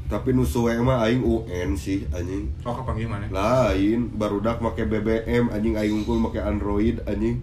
Tapi 0.06 0.30
nu 0.30 0.40
suwe 0.40 0.70
mah 0.78 1.02
aing 1.02 1.18
UN 1.18 1.74
sih 1.74 2.06
anjing. 2.08 2.46
oh 2.62 2.70
kapanggih 2.72 3.04
mana 3.04 3.26
Lain 3.26 4.06
barudak 4.14 4.62
make 4.62 4.78
BBM 4.80 5.50
anjing 5.50 5.74
aing 5.74 5.94
unggul 5.96 6.20
make 6.20 6.38
Android 6.38 7.02
anjing. 7.02 7.42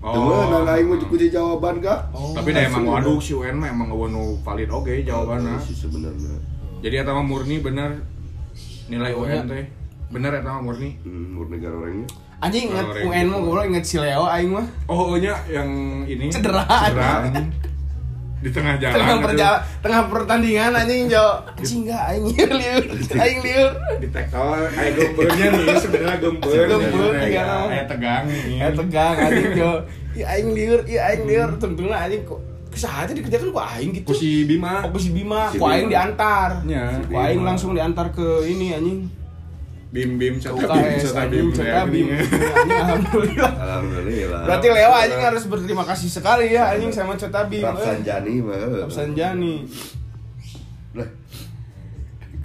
Oh. 0.00 0.16
Temenan 0.16 0.64
aing 0.66 0.86
mah 0.86 0.96
kunci 0.98 1.28
jawaban 1.28 1.76
ka. 1.78 2.08
Oh. 2.10 2.32
tapi 2.32 2.50
dah 2.50 2.64
emang 2.64 2.88
waduh 2.88 3.20
si 3.20 3.32
UN 3.32 3.52
mah 3.54 3.68
emang 3.68 3.88
eueuh 3.88 4.08
nu 4.08 4.22
valid 4.40 4.68
oge 4.68 5.04
jawabanna 5.04 5.60
sih 5.60 5.76
sebenarnya. 5.76 6.40
jadi 6.80 7.04
eta 7.04 7.12
mah 7.12 7.20
murni 7.20 7.60
bener 7.60 8.00
nilai 8.86 9.12
Oh, 9.12 9.22
UN 9.22 9.44
teh 9.44 9.68
bener 10.08 10.32
eta 10.34 10.50
mah 10.50 10.62
murni 10.62 10.96
Hmm, 11.00 11.36
murni 11.36 11.60
negara 11.60 11.76
orangnya. 11.76 12.08
anjing 12.40 12.72
inget 12.72 12.86
UN 13.04 13.26
mah 13.28 13.38
goblok 13.38 13.64
inget 13.66 13.84
si 13.84 13.96
Leo 13.96 14.24
aing 14.24 14.50
mah 14.50 14.66
oh 14.86 15.14
nya 15.14 15.36
yang 15.46 15.68
ini 16.04 16.32
Cedera. 16.32 16.64
anjing. 16.64 17.52
Di 18.40 18.48
tengah 18.48 18.80
jalan 18.80 18.96
tengah 18.96 19.16
gitu. 19.20 19.26
perja 19.28 19.48
tengah 19.84 20.02
pertandingan 20.08 20.72
anjing 20.72 21.12
jo. 21.12 21.26
Anjing 21.60 21.80
enggak 21.84 22.02
aing 22.08 22.24
liur. 22.32 22.84
Aing 23.20 23.40
liur. 23.44 23.70
di 24.00 24.08
tackle 24.08 24.64
kayak 24.72 24.92
gembernya 24.96 25.46
nih 25.52 25.66
sebenarnya 25.76 26.16
Gember, 26.24 27.12
kayak 27.20 27.28
iya. 27.28 27.44
kayak 27.68 27.86
tegang 27.86 28.24
eh 28.32 28.72
tegang 28.72 29.16
anjing 29.20 29.50
jo. 29.52 29.72
Iya 30.16 30.24
aing 30.34 30.48
liur 30.56 30.80
iya 30.88 31.00
aing 31.12 31.24
liur. 31.28 31.50
Tentunya 31.60 31.96
anjing 32.00 32.22
kok 32.24 32.40
kesahatnya 32.70 33.14
dikerjakan 33.20 33.48
ku 33.52 33.60
aing 33.60 33.90
gitu? 34.00 34.06
Ku 34.08 34.14
si 34.16 34.30
Bima. 34.48 34.86
Oh, 34.86 34.90
ku 34.94 34.98
si 35.02 35.10
Bima, 35.12 35.52
ku 35.52 35.64
aing 35.66 35.90
diantar. 35.92 36.64
Ya, 36.64 37.02
ku 37.04 37.14
aing 37.18 37.42
langsung 37.44 37.76
diantar 37.76 38.08
ke 38.14 38.48
ini 38.48 38.72
anjing. 38.72 39.19
Bim 39.90 40.22
Bim 40.22 40.38
cata 40.38 40.54
Bim 40.54 41.02
cata 41.02 41.18
anjing, 41.26 41.30
Bim 41.34 41.48
cata 41.50 41.66
kayak 41.66 41.86
Bim. 41.90 42.06
Alhamdulillah. 42.14 43.52
Alhamdulillah. 43.58 44.42
Berarti 44.46 44.66
Leo 44.70 44.92
anjing 44.94 45.22
harus 45.26 45.44
berterima 45.50 45.82
kasih 45.82 46.06
sekali 46.06 46.54
ya 46.54 46.70
anjing 46.70 46.94
sama 46.94 47.18
Cota 47.18 47.42
Bim. 47.50 47.66
Rafsanjani 47.66 48.34
mah. 48.38 48.86
Sanjani. 48.86 49.66
Lah, 50.94 51.10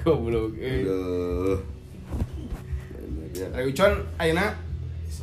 Goblok. 0.02 0.58
Eh. 0.58 0.82
aduh. 0.82 1.58
Reucon 3.54 3.94
ayeuna 4.18 4.58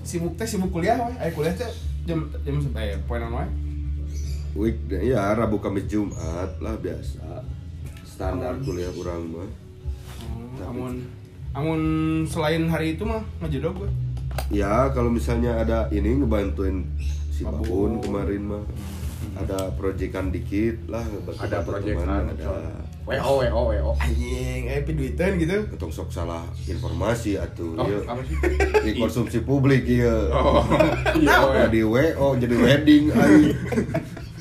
sibuk 0.07 0.39
teh 0.39 0.47
sibuk 0.47 0.71
kuliah 0.71 1.03
we. 1.03 1.13
Aya 1.19 1.31
kuliah 1.35 1.55
teh 1.59 1.71
jam 2.07 2.31
jam 2.47 2.63
sampai 2.63 2.95
poenan 3.11 3.35
wae. 3.35 3.51
Week 4.55 4.79
ya 4.87 5.35
Rabu 5.35 5.59
Kamis 5.59 5.91
Jumat 5.91 6.55
lah 6.63 6.79
biasa. 6.79 7.43
Standar 8.07 8.63
kuliah 8.63 8.95
orang 8.95 9.27
mah. 9.27 9.51
Oh, 10.63 10.71
Amun 10.71 11.22
amun 11.53 11.81
selain 12.25 12.69
hari 12.69 12.97
itu 12.97 13.05
mah 13.05 13.21
ngajedog 13.41 13.77
gue. 13.77 13.91
Ya 14.49 14.89
kalau 14.91 15.13
misalnya 15.13 15.61
ada 15.61 15.89
ini 15.93 16.17
ngebantuin 16.17 16.89
si 17.29 17.45
Babun. 17.45 17.61
Babun 17.61 17.91
kemarin 18.01 18.43
mah 18.49 18.65
ada 19.33 19.71
proyekan 19.77 20.29
dikit 20.29 20.77
lah 20.89 21.05
ada 21.39 21.63
proyekan 21.63 22.27
ada 22.27 22.75
WO 23.03 23.33
WO 23.43 23.61
WO 23.71 23.91
Anjing, 23.97 24.67
eh 24.67 24.83
piduiteun 24.83 25.39
gitu. 25.39 25.59
ketong 25.73 25.91
sok 25.91 26.11
salah 26.11 26.43
informasi 26.67 27.39
atuh 27.39 27.75
oh 27.79 27.87
sih 28.23 28.37
Di 28.83 28.93
konsumsi 28.99 29.39
publik 29.43 29.87
iya 29.87 30.27
oh 30.31 30.63
iya 31.17 31.39
WO. 31.39 31.55
jadi 31.67 31.81
WO 31.87 32.27
jadi 32.37 32.57
wedding 32.57 33.05
aing 33.11 33.55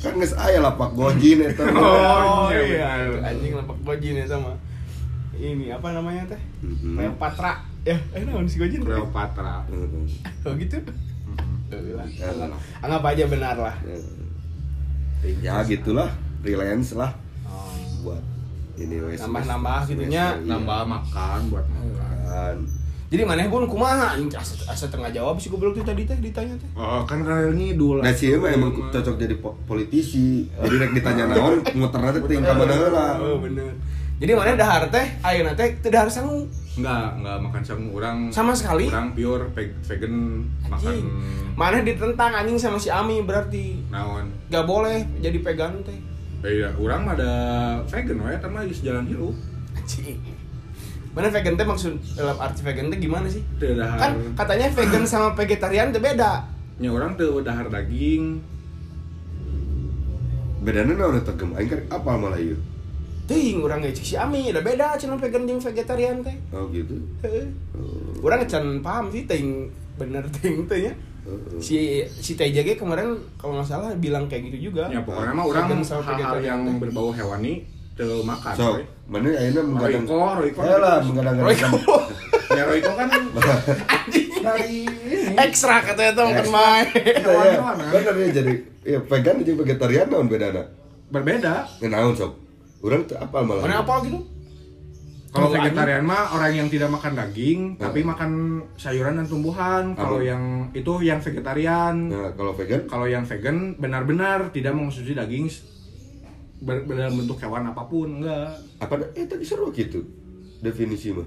kan 0.01 0.18
geus 0.18 0.34
aya 0.34 0.58
lapak 0.60 0.98
gojin 0.98 1.46
eta 1.46 1.62
mah. 1.62 1.77
Oh, 1.77 1.86
Oh, 1.86 2.48
iya, 2.50 2.82
iya, 3.06 3.22
anjing 3.22 3.53
lapak 3.53 3.77
gojin 3.86 4.18
sama. 4.25 4.58
Ini 5.42 5.74
apa 5.74 5.90
namanya 5.92 6.22
teh? 6.28 6.42
Mhm. 6.62 6.94
Cleopatra. 6.96 7.66
Ya, 7.82 7.98
eh 8.12 8.22
naon 8.22 8.46
si 8.46 8.56
gojin? 8.56 8.78
teh? 8.78 8.86
Cleopatra 8.86 9.66
Heeh. 9.66 10.06
Oh 10.46 10.54
gitu. 10.54 10.78
Mhm. 10.78 11.96
Lah. 11.96 12.06
Ya, 12.06 12.30
Anggap, 12.80 13.02
aja 13.08 13.26
benar 13.26 13.56
lah. 13.58 13.76
ya 15.22 15.62
gitulah 15.64 16.10
freelance 16.42 16.94
lah 16.94 17.14
Oh. 17.44 17.70
buat 18.04 18.24
ini 18.76 18.98
wes 19.00 19.22
Nambah-nambah 19.22 19.86
gitunya. 19.86 20.34
nambah 20.42 20.82
makan 20.84 21.40
buat 21.48 21.62
makan 21.64 22.18
kan 22.26 22.58
Jadi 23.08 23.22
maneh 23.22 23.46
pun 23.46 23.68
kumaha 23.68 24.16
anjing 24.16 24.32
asa, 24.32 24.56
asa 24.66 24.88
tengah 24.88 25.12
jawab 25.12 25.36
sih 25.36 25.48
goblok 25.48 25.76
tuh 25.76 25.84
tadi 25.84 26.04
teh 26.04 26.18
ditanya 26.18 26.56
teh. 26.56 26.70
oh 26.74 27.04
kan 27.04 27.22
kalian 27.22 27.54
ini 27.54 27.76
dulu 27.76 28.00
Nah 28.00 28.10
sih 28.10 28.34
emang, 28.34 28.50
emang 28.52 28.72
cocok 28.90 29.16
jadi 29.16 29.36
po- 29.38 29.54
politisi 29.64 30.50
Jadi 30.50 30.76
rek 30.76 30.92
ditanya 30.92 31.30
naon, 31.30 31.60
muter 31.78 32.00
nanti 32.00 32.20
tinggal 32.26 32.56
mana 32.56 32.76
lah 32.90 33.14
Oh, 33.20 33.38
bener. 33.38 33.70
Jadi 34.22 34.38
mana 34.38 34.54
dahar 34.54 34.86
teh 34.86 35.01
ayeuna 35.25 35.58
teh 35.58 35.82
teu 35.82 35.90
dahar 35.90 36.06
sangu. 36.06 36.46
Enggak, 36.78 37.18
enggak 37.18 37.38
makan 37.42 37.62
sangu 37.66 37.90
orang 37.92 38.18
Sama 38.30 38.54
sekali? 38.54 38.86
Orang 38.86 39.18
pure 39.18 39.50
ve- 39.51 39.74
vegan 39.82 40.46
makan. 40.63 40.94
Mana 41.58 41.82
ditentang 41.82 42.30
anjing 42.32 42.56
sama 42.56 42.78
si 42.78 42.88
Ami 42.88 43.25
berarti 43.25 43.82
naon. 43.90 44.30
gak 44.48 44.63
boleh 44.63 45.01
jadi 45.20 45.42
vegan 45.42 45.82
teh. 45.82 45.98
Iya, 46.42 46.70
orang 46.78 47.01
mah 47.01 47.13
ada 47.18 47.34
vegan 47.86 48.18
we, 48.18 48.34
tapi 48.34 48.70
geus 48.70 48.82
jalan 48.82 49.10
hirup. 49.10 49.34
Anjing. 49.74 50.22
Mana 51.12 51.28
vegan 51.28 51.58
teh 51.58 51.66
maksud 51.66 51.94
dalam 52.13 52.38
arti 52.38 52.62
vegan 52.62 52.88
teh 52.88 53.00
gimana 53.01 53.25
sih? 53.25 53.42
Teu 53.58 53.74
dahar. 53.74 53.98
Kan 53.98 54.12
katanya 54.38 54.70
vegan 54.70 55.04
sama 55.04 55.34
vegetarian 55.34 55.90
teh 55.90 56.00
beda. 56.00 56.46
nya 56.78 56.90
orang 56.90 57.18
teu 57.18 57.42
dahar 57.42 57.66
daging. 57.68 58.38
Bedanya 60.62 60.94
naon 60.94 61.18
eta 61.18 61.34
gem, 61.34 61.51
aing 61.51 61.68
kan 61.68 61.82
apa 61.90 62.10
malah 62.16 62.38
ieu 62.38 62.54
Ting, 63.32 63.64
orang 63.64 63.80
ngecek 63.80 64.04
si 64.04 64.16
Ami, 64.20 64.52
udah 64.52 64.60
beda 64.60 65.00
cenah 65.00 65.16
vegan 65.16 65.48
jeung 65.48 65.64
vegetarian 65.64 66.20
teh. 66.20 66.36
Oh 66.52 66.68
gitu. 66.68 67.00
Heeh. 67.24 67.48
Oh. 67.80 68.28
Orang 68.28 68.44
can 68.44 68.84
paham 68.84 69.08
sih 69.08 69.24
ting 69.24 69.72
bener 69.96 70.28
ting 70.36 70.68
teh 70.68 70.92
nya. 70.92 70.94
Heeh. 71.24 71.60
Si 71.64 72.04
si 72.20 72.36
TJG 72.36 72.76
kemarin 72.76 73.16
kalau 73.40 73.56
nggak 73.56 73.68
salah 73.72 73.96
bilang 73.96 74.28
kayak 74.28 74.52
gitu 74.52 74.72
juga. 74.72 74.92
Ya 74.92 75.00
pokoknya 75.00 75.32
mah 75.32 75.46
orang 75.48 75.64
hal-hal 75.80 76.40
yang 76.44 76.62
teh. 76.68 76.76
berbau 76.84 77.16
hewani 77.16 77.64
teu 77.96 78.20
makan. 78.28 78.54
So, 78.56 78.80
mana 79.08 79.32
ayeuna 79.32 79.62
menggadang 79.64 80.04
Royko, 80.08 80.20
Royko. 80.44 80.60
Ya 80.68 80.78
lah 80.80 80.96
menggadang-gadang. 81.00 81.48
Royko. 81.48 81.96
Ya 82.52 82.64
Royko 82.68 82.92
kan 83.00 83.10
dari. 84.46 84.78
Ekstra 85.32 85.76
katanya 85.86 86.12
tuh 86.18 86.26
bukan 86.28 86.48
main. 86.52 86.88
Ya, 87.00 87.72
bener 87.96 88.14
ya 88.20 88.28
jadi 88.42 88.54
ya 88.84 89.00
vegan 89.06 89.36
jeung 89.46 89.58
vegetarian 89.64 90.08
naon 90.12 90.28
bedana? 90.28 90.64
Berbeda. 91.14 91.70
Naon 91.80 92.16
sok? 92.18 92.50
Urang 92.82 93.06
teu 93.06 93.16
apal 93.16 93.44
malah. 93.44 93.62
Mana 93.62 93.76
apa 93.80 93.94
gitu? 94.04 94.20
Kalau 95.32 95.48
vegetarian 95.48 96.04
mah 96.04 96.36
orang 96.36 96.52
yang 96.54 96.68
tidak 96.68 96.92
makan 96.92 97.16
daging, 97.16 97.60
tapi 97.78 98.04
makan 98.04 98.32
sayuran 98.76 99.16
dan 99.16 99.26
tumbuhan. 99.26 99.96
Kalau 99.96 100.20
Apa? 100.20 100.28
yang 100.28 100.44
itu 100.72 100.92
yang 101.00 101.18
vegetarian. 101.18 101.96
Nah, 102.06 102.36
kalau 102.36 102.52
vegan 102.52 102.84
Kalau 102.84 103.08
yang 103.08 103.24
vegan 103.24 103.74
benar-benar 103.74 104.52
tidak 104.52 104.76
mengonsumsi 104.76 105.14
daging 105.14 105.48
dalam 106.62 107.16
bentuk 107.16 107.40
hewan 107.40 107.64
apa 107.66 107.82
pun, 107.84 108.20
enggak. 108.20 108.54
apa 108.78 108.94
eh 109.14 109.24
tadi 109.24 109.42
seru 109.42 109.72
gitu 109.72 110.04
definisi 110.60 111.10
mah. 111.10 111.26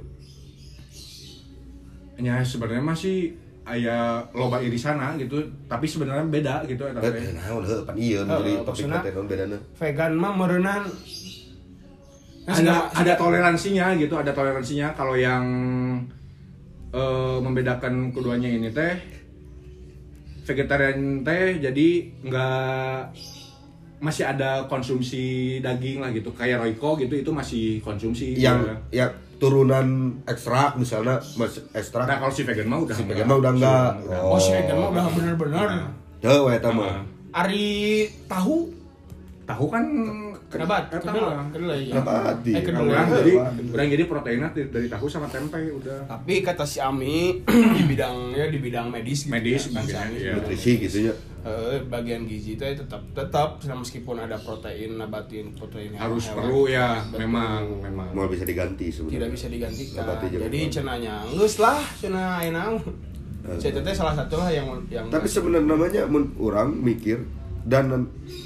Ya 2.17 2.39
sebenarnya 2.41 2.85
masih 2.85 3.35
aya 3.65 4.21
loba 4.31 4.61
irisana 4.61 5.17
gitu, 5.17 5.41
tapi 5.65 5.89
sebenarnya 5.89 6.29
beda 6.29 6.55
gitu 6.69 6.85
eta 6.85 7.01
Eh, 7.01 7.11
teh. 7.11 7.33
naon 7.35 7.65
heuh 7.65 7.81
pan 7.83 7.97
ieu 7.97 8.21
Heeh, 8.21 8.29
jadi 8.29 8.53
topik 8.61 8.69
maksudnya- 8.85 9.01
teh 9.01 9.11
naon 9.11 9.27
bedana? 9.27 9.59
Vegan 9.75 10.13
mah 10.15 10.33
merenang 10.37 10.85
ada 12.45 12.93
ada 12.93 13.13
toleransinya 13.17 13.97
gitu 13.97 14.15
ada 14.21 14.33
toleransinya 14.37 14.93
kalau 14.93 15.17
yang 15.17 15.45
eh, 16.93 17.39
membedakan 17.41 18.13
keduanya 18.13 18.49
ini 18.53 18.69
teh 18.69 19.01
vegetarian 20.45 21.25
teh 21.25 21.57
jadi 21.57 21.89
nggak 22.21 23.01
masih 24.05 24.29
ada 24.29 24.69
konsumsi 24.69 25.57
daging 25.65 26.05
lah 26.05 26.13
gitu 26.13 26.29
kayak 26.37 26.61
Royco 26.61 27.01
gitu 27.01 27.17
itu 27.17 27.31
masih 27.33 27.81
konsumsi 27.81 28.37
Yang 28.37 28.77
ya. 28.93 29.09
ya 29.09 29.25
turunan 29.41 30.21
ekstrak 30.29 30.77
misalnya 30.77 31.19
mas 31.41 31.57
ekstrak. 31.73 32.05
nah 32.05 32.21
kalau 32.21 32.33
si 32.33 32.45
vegan 32.45 32.69
mah 32.69 32.85
udah 32.85 32.95
Si 32.95 33.05
vegan 33.09 33.27
mah 33.27 33.37
udah 33.41 33.53
enggak. 33.57 33.91
Vegan 34.05 34.21
Oh, 34.29 34.39
si 34.39 34.51
vegan 34.53 34.77
mah 34.79 34.89
udah 34.93 35.05
bener-bener. 35.17 35.69
Teu 36.21 36.49
we 36.49 36.53
eta 36.57 36.71
mah. 36.71 36.85
Nah, 36.85 37.01
Ari 37.35 38.07
tahu 38.31 38.71
tahu 39.45 39.67
kan 39.67 39.85
Kenapa? 40.47 40.87
eta 40.87 41.01
Kedelai. 41.01 41.35
mah. 41.35 41.47
Kedelai 41.51 41.81
ya. 41.85 41.95
Nabati. 41.97 42.53
Eh, 42.53 42.63
kedelai. 42.63 42.95
jadi 43.05 43.33
Kedelai. 43.35 43.73
orang 43.73 43.89
jadi 43.91 44.05
proteinnya 44.05 44.49
dari, 44.51 44.87
tahu 44.87 45.07
sama 45.07 45.27
tempe 45.27 45.59
udah 45.75 45.99
Tapi 46.07 46.35
kata 46.41 46.63
si 46.63 46.79
Ami 46.79 47.43
di 47.77 47.83
bidangnya 47.85 48.45
di 48.47 48.59
bidang 48.59 48.87
medis 48.89 49.25
gitu 49.25 49.33
Medis 49.33 49.63
ya, 49.63 49.73
kan 49.73 49.85
si 49.85 49.95
Ami. 49.95 50.17
iya. 50.19 50.33
Nutrisi 50.35 50.73
gitu 50.79 50.99
ya. 51.03 51.15
Eh, 51.45 51.77
bagian 51.85 52.25
gizi 52.25 52.55
itu 52.55 52.65
tetap 52.65 53.05
tetap 53.13 53.49
meskipun 53.61 54.17
ada 54.17 54.37
protein 54.37 54.97
nabatin 54.97 55.53
protein 55.53 55.93
harus 55.93 56.25
hewan. 56.25 56.37
perlu 56.41 56.61
ya 56.67 57.05
Betul. 57.05 57.19
memang 57.21 57.61
memang 57.81 58.09
Mau 58.11 58.25
bisa 58.27 58.45
diganti 58.45 58.89
sebenarnya. 58.89 59.13
tidak 59.15 59.29
bisa 59.31 59.47
digantikan 59.49 60.03
jadi 60.41 60.59
cenanya 60.71 61.15
geus 61.29 61.57
lah 61.59 61.85
cenah 61.95 62.41
aya 62.41 62.51
naon 62.51 62.81
Eh. 63.45 63.61
Saya 63.61 63.77
teh 63.77 63.93
salah 63.93 64.17
satu 64.17 64.41
lah 64.41 64.49
yang 64.49 64.65
yang 64.89 65.05
Tapi 65.05 65.29
sebenarnya 65.29 65.69
namanya 65.69 66.03
mun 66.09 66.33
orang 66.41 66.73
mikir 66.73 67.21
dan 67.65 67.89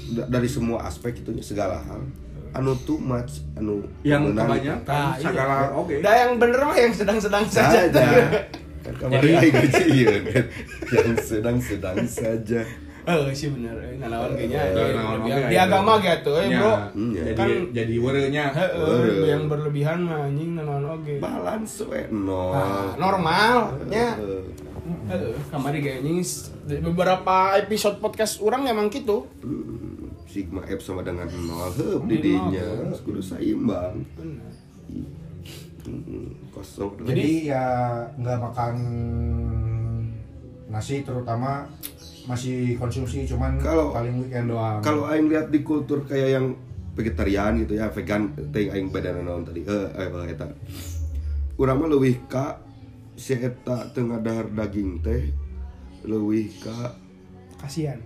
da- 0.09 0.27
dari 0.29 0.47
semua 0.47 0.83
aspek 0.83 1.13
itu 1.17 1.31
segala 1.39 1.79
hal 1.81 2.01
anu 2.49 2.73
too 2.79 2.97
much 2.97 3.45
anu 3.53 3.85
yang 4.01 4.31
kebanyakan 4.31 4.81
Nah, 4.81 5.13
iya. 5.13 5.21
segala 5.21 5.55
oke 5.71 5.93
Dah 5.99 6.15
yang 6.17 6.31
bener 6.35 6.61
mah 6.61 6.73
yang 6.73 6.89
sedang-sedang 6.91 7.45
saja. 7.45 7.85
saja. 7.85 8.07
Kan 8.79 8.93
kemarin 8.97 9.37
aing 9.37 9.55
uji 9.59 9.83
ieu 9.93 10.13
kan. 10.25 10.45
yang 10.89 11.09
sedang-sedang 11.19 11.99
saja. 12.05 12.61
Oh, 13.05 13.25
sih 13.31 13.49
bener. 13.49 13.73
Eh, 13.75 13.97
Nanawan 13.97 14.33
kayaknya. 14.33 14.59
Eh, 14.69 14.93
oge, 15.19 15.33
Di 15.45 15.55
ya. 15.55 15.65
agama 15.65 15.97
gitu, 15.97 16.31
eh, 16.35 16.45
Ya, 16.47 16.59
Bro. 16.61 16.73
Hmm, 16.93 17.09
ya. 17.09 17.21
jadi 17.23 17.33
Kan 17.33 17.49
jadi 17.73 17.93
Bener. 18.69 19.25
yang 19.25 19.43
berlebihan 19.45 19.97
mah 20.03 20.19
anjing 20.23 20.51
nanawan 20.53 20.85
oge. 20.93 21.15
Balance 21.17 21.85
we 21.85 22.01
nol. 22.07 22.53
Nah, 22.53 22.93
normalnya. 22.95 24.07
Kamari 25.49 25.79
di 25.81 26.21
beberapa 26.77 27.35
episode 27.57 27.97
podcast 27.97 28.37
orang 28.39 28.65
emang 28.65 28.87
gitu. 28.87 29.25
Hmm, 29.41 30.13
Sigma 30.23 30.61
F 30.63 30.79
sama 30.79 31.01
dengan 31.01 31.25
nol 31.25 31.73
heup 31.73 32.05
di 32.05 32.21
dinya 32.21 32.93
kudu 33.01 33.17
seimbang. 33.17 34.05
Bener. 34.13 34.53
Hmm, 35.83 36.29
Kosong. 36.51 37.01
Jadi 37.01 37.49
ya 37.49 37.65
nggak 38.13 38.37
makan 38.39 38.75
nasi 40.69 41.01
terutama 41.01 41.65
masih 42.29 42.77
konsumsi 42.77 43.25
cuman 43.25 43.57
Kalau- 43.57 43.89
paling 43.89 44.21
weekend 44.21 44.53
doang. 44.53 44.85
kalau 44.85 45.09
aing 45.09 45.25
lihat 45.25 45.49
di 45.49 45.65
kultur 45.65 46.05
kayak 46.05 46.37
yang 46.37 46.53
vegetarian 46.93 47.57
gitu 47.57 47.73
ya 47.73 47.89
vegan 47.89 48.29
teh 48.53 48.69
aing 48.69 48.93
badan 48.93 49.25
naon 49.25 49.41
tadi 49.41 49.65
eh 49.65 49.87
eh 49.89 50.29
eta 50.29 50.45
urang 51.57 51.81
mah 51.81 51.89
leuwih 51.89 52.21
ka 52.29 52.61
si 53.17 53.33
eta 53.33 53.89
teu 53.89 54.05
ngadahar 54.05 54.45
daging 54.45 55.01
teh 55.01 55.33
leuwih 56.01 56.47
ka 56.57 56.95
Kasihan. 57.57 57.99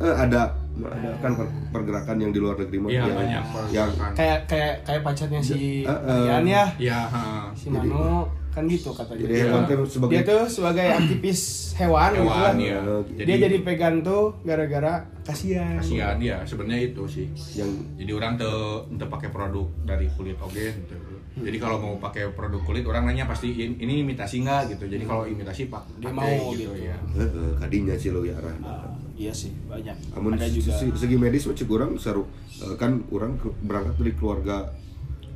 ada 0.00 0.54
ada 0.78 1.10
kan 1.18 1.32
per- 1.32 1.52
pergerakan 1.70 2.16
yang 2.18 2.30
di 2.30 2.38
luar 2.38 2.54
negeri 2.56 2.78
mah 2.78 2.88
Iya, 2.88 3.02
yang, 3.02 3.16
banyak 3.16 3.44
yang. 3.72 3.90
Kayak 4.14 4.38
kayak 4.46 4.74
kayak 4.82 5.00
pacarnya 5.02 5.40
si. 5.40 5.82
Ian 5.82 6.44
ya. 6.44 6.64
ya 6.78 7.00
ha. 7.04 7.50
Si 7.52 7.66
Mano 7.66 8.28
kan 8.48 8.64
gitu 8.64 8.88
katanya. 8.88 9.20
jadi 9.20 9.34
hewan 9.44 9.62
teh 9.64 9.76
sebagai 9.84 10.12
Dia 10.12 10.22
tuh 10.24 10.42
sebagai 10.48 10.86
aktivis 10.88 11.40
hewan, 11.76 12.08
gitu 12.10 12.24
Hewan, 12.24 12.40
kan. 12.40 12.54
iya. 12.56 12.78
Dia 13.18 13.36
jadi 13.42 13.56
vegan 13.60 13.94
tuh 14.00 14.22
gara-gara 14.40 14.94
kasihan. 15.20 15.76
kasihan 15.76 16.16
ya 16.16 16.40
sebenarnya 16.40 16.80
itu 16.86 17.02
sih 17.04 17.26
yang 17.52 17.68
jadi 17.96 18.12
orang 18.14 18.32
tuh 18.36 18.88
untuk 18.88 19.08
pakai 19.10 19.28
produk 19.28 19.68
dari 19.82 20.08
kulit 20.10 20.38
oke 20.38 20.56
gitu. 20.56 20.96
Jadi 21.36 21.56
kalau 21.56 21.76
mau 21.76 21.94
pakai 21.98 22.30
produk 22.30 22.60
kulit 22.60 22.80
orang 22.82 23.04
nanya 23.04 23.24
pasti 23.24 23.52
"In- 23.54 23.76
ini 23.76 24.00
imitasi 24.00 24.40
nggak 24.40 24.72
gitu 24.72 24.84
jadi 24.86 25.04
kalau 25.04 25.24
imitasi 25.24 25.68
pak 25.68 25.84
Dia 25.98 26.08
mau 26.08 26.24
gitu. 26.50 26.72
ya 26.72 26.96
eh, 27.14 27.22
eh, 27.22 27.52
kadinya 27.56 27.92
sih 27.94 28.08
lo 28.08 28.20
ya 28.20 28.32
arah 28.34 28.56
Ah, 28.58 28.88
iya 29.14 29.28
sih 29.30 29.52
banyak. 29.62 29.92
Amun 30.12 30.32
Ada 30.34 30.48
juga. 30.48 30.72
se- 30.72 30.96
segi 30.96 31.14
medis 31.14 31.44
mah 31.44 31.52
cek 31.52 31.68
urang 31.68 31.92
seru 31.96 32.24
Eh, 32.56 32.72
kan 32.74 33.04
orang 33.10 33.36
ke- 33.36 33.52
berangkat 33.60 33.94
dari 33.96 34.12
keluarga 34.12 34.56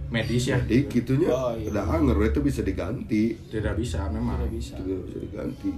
medis 0.08 0.44
ya 0.46 0.56
Jadi 0.58 0.88
gitunya 0.88 1.28
Oh, 1.28 1.52
iya. 1.52 1.68
udah 1.68 1.84
hanger 1.86 2.16
itu 2.26 2.40
bisa 2.40 2.60
diganti. 2.60 3.36
tidak 3.46 3.76
bisa 3.76 4.08
memang 4.08 4.40
Tidak 4.40 4.50
bisa. 4.50 4.74
Itu 4.76 5.04
bisa 5.04 5.18
diganti. 5.20 5.70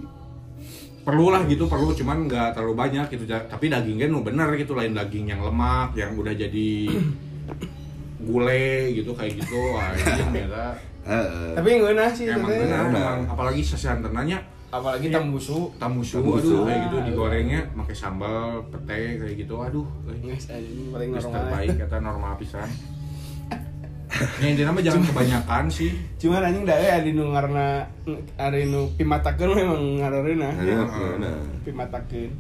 perlu 1.03 1.29
lah 1.29 1.43
gitu 1.45 1.67
perlu 1.67 1.91
cuman 1.91 2.25
nggak 2.25 2.55
terlalu 2.55 2.75
banyak 2.79 3.11
gitu 3.11 3.27
tapi 3.27 3.67
dagingnya 3.67 4.07
nu 4.07 4.23
bener 4.23 4.47
gitu 4.55 4.71
lain 4.73 4.95
daging 4.95 5.27
yang 5.27 5.43
lemak 5.43 5.91
yang 5.93 6.15
udah 6.15 6.31
jadi 6.31 6.95
gule 8.23 8.65
gitu 8.93 9.11
kayak 9.13 9.33
gitu 9.37 9.61
ini 9.75 10.03
ternyata 10.23 10.65
Heeh. 11.03 11.51
Tapi 11.53 11.69
ngeunah 11.77 12.11
sih 12.11 12.27
emang 12.27 12.47
Benar. 12.47 12.87
emang 12.89 13.19
apalagi 13.27 13.59
sasian 13.61 13.99
ternanya 13.99 14.39
Apalagi 14.71 15.05
Iya. 15.07 15.19
tambusu. 15.19 15.69
tamusu 15.77 16.17
Tamusu. 16.17 16.39
aduh 16.49 16.65
kayak 16.65 16.81
gitu 16.83 16.97
digorengnya 17.05 17.61
pakai 17.75 17.93
sambal 17.93 18.39
pete 18.67 19.19
kayak 19.19 19.35
gitu 19.37 19.55
aduh 19.59 19.85
Guys, 20.17 20.49
anjing 20.49 20.89
paling 20.89 21.11
normal. 21.13 21.33
terbaik 21.35 21.69
kata 21.77 21.97
normal 21.99 22.33
pisan 22.37 22.71
ya 24.39 24.47
intinya 24.47 24.73
mah 24.73 24.81
jangan 24.81 25.03
kebanyakan 25.05 25.65
sih 25.67 25.91
Cuman 26.17 26.41
anjing 26.43 26.63
da 26.63 26.75
euy 26.75 26.89
adi 26.91 27.11
nu 27.11 27.29
ngaranna 27.29 27.85
ari 28.39 28.65
nu 28.65 28.87
pimatakeun 28.95 29.53
memang 29.53 29.83
ngaranna. 29.99 30.37
Nah, 30.39 30.53
Heeh. 30.55 31.13
nah. 31.19 31.41
Pimatakeun. 31.65 32.31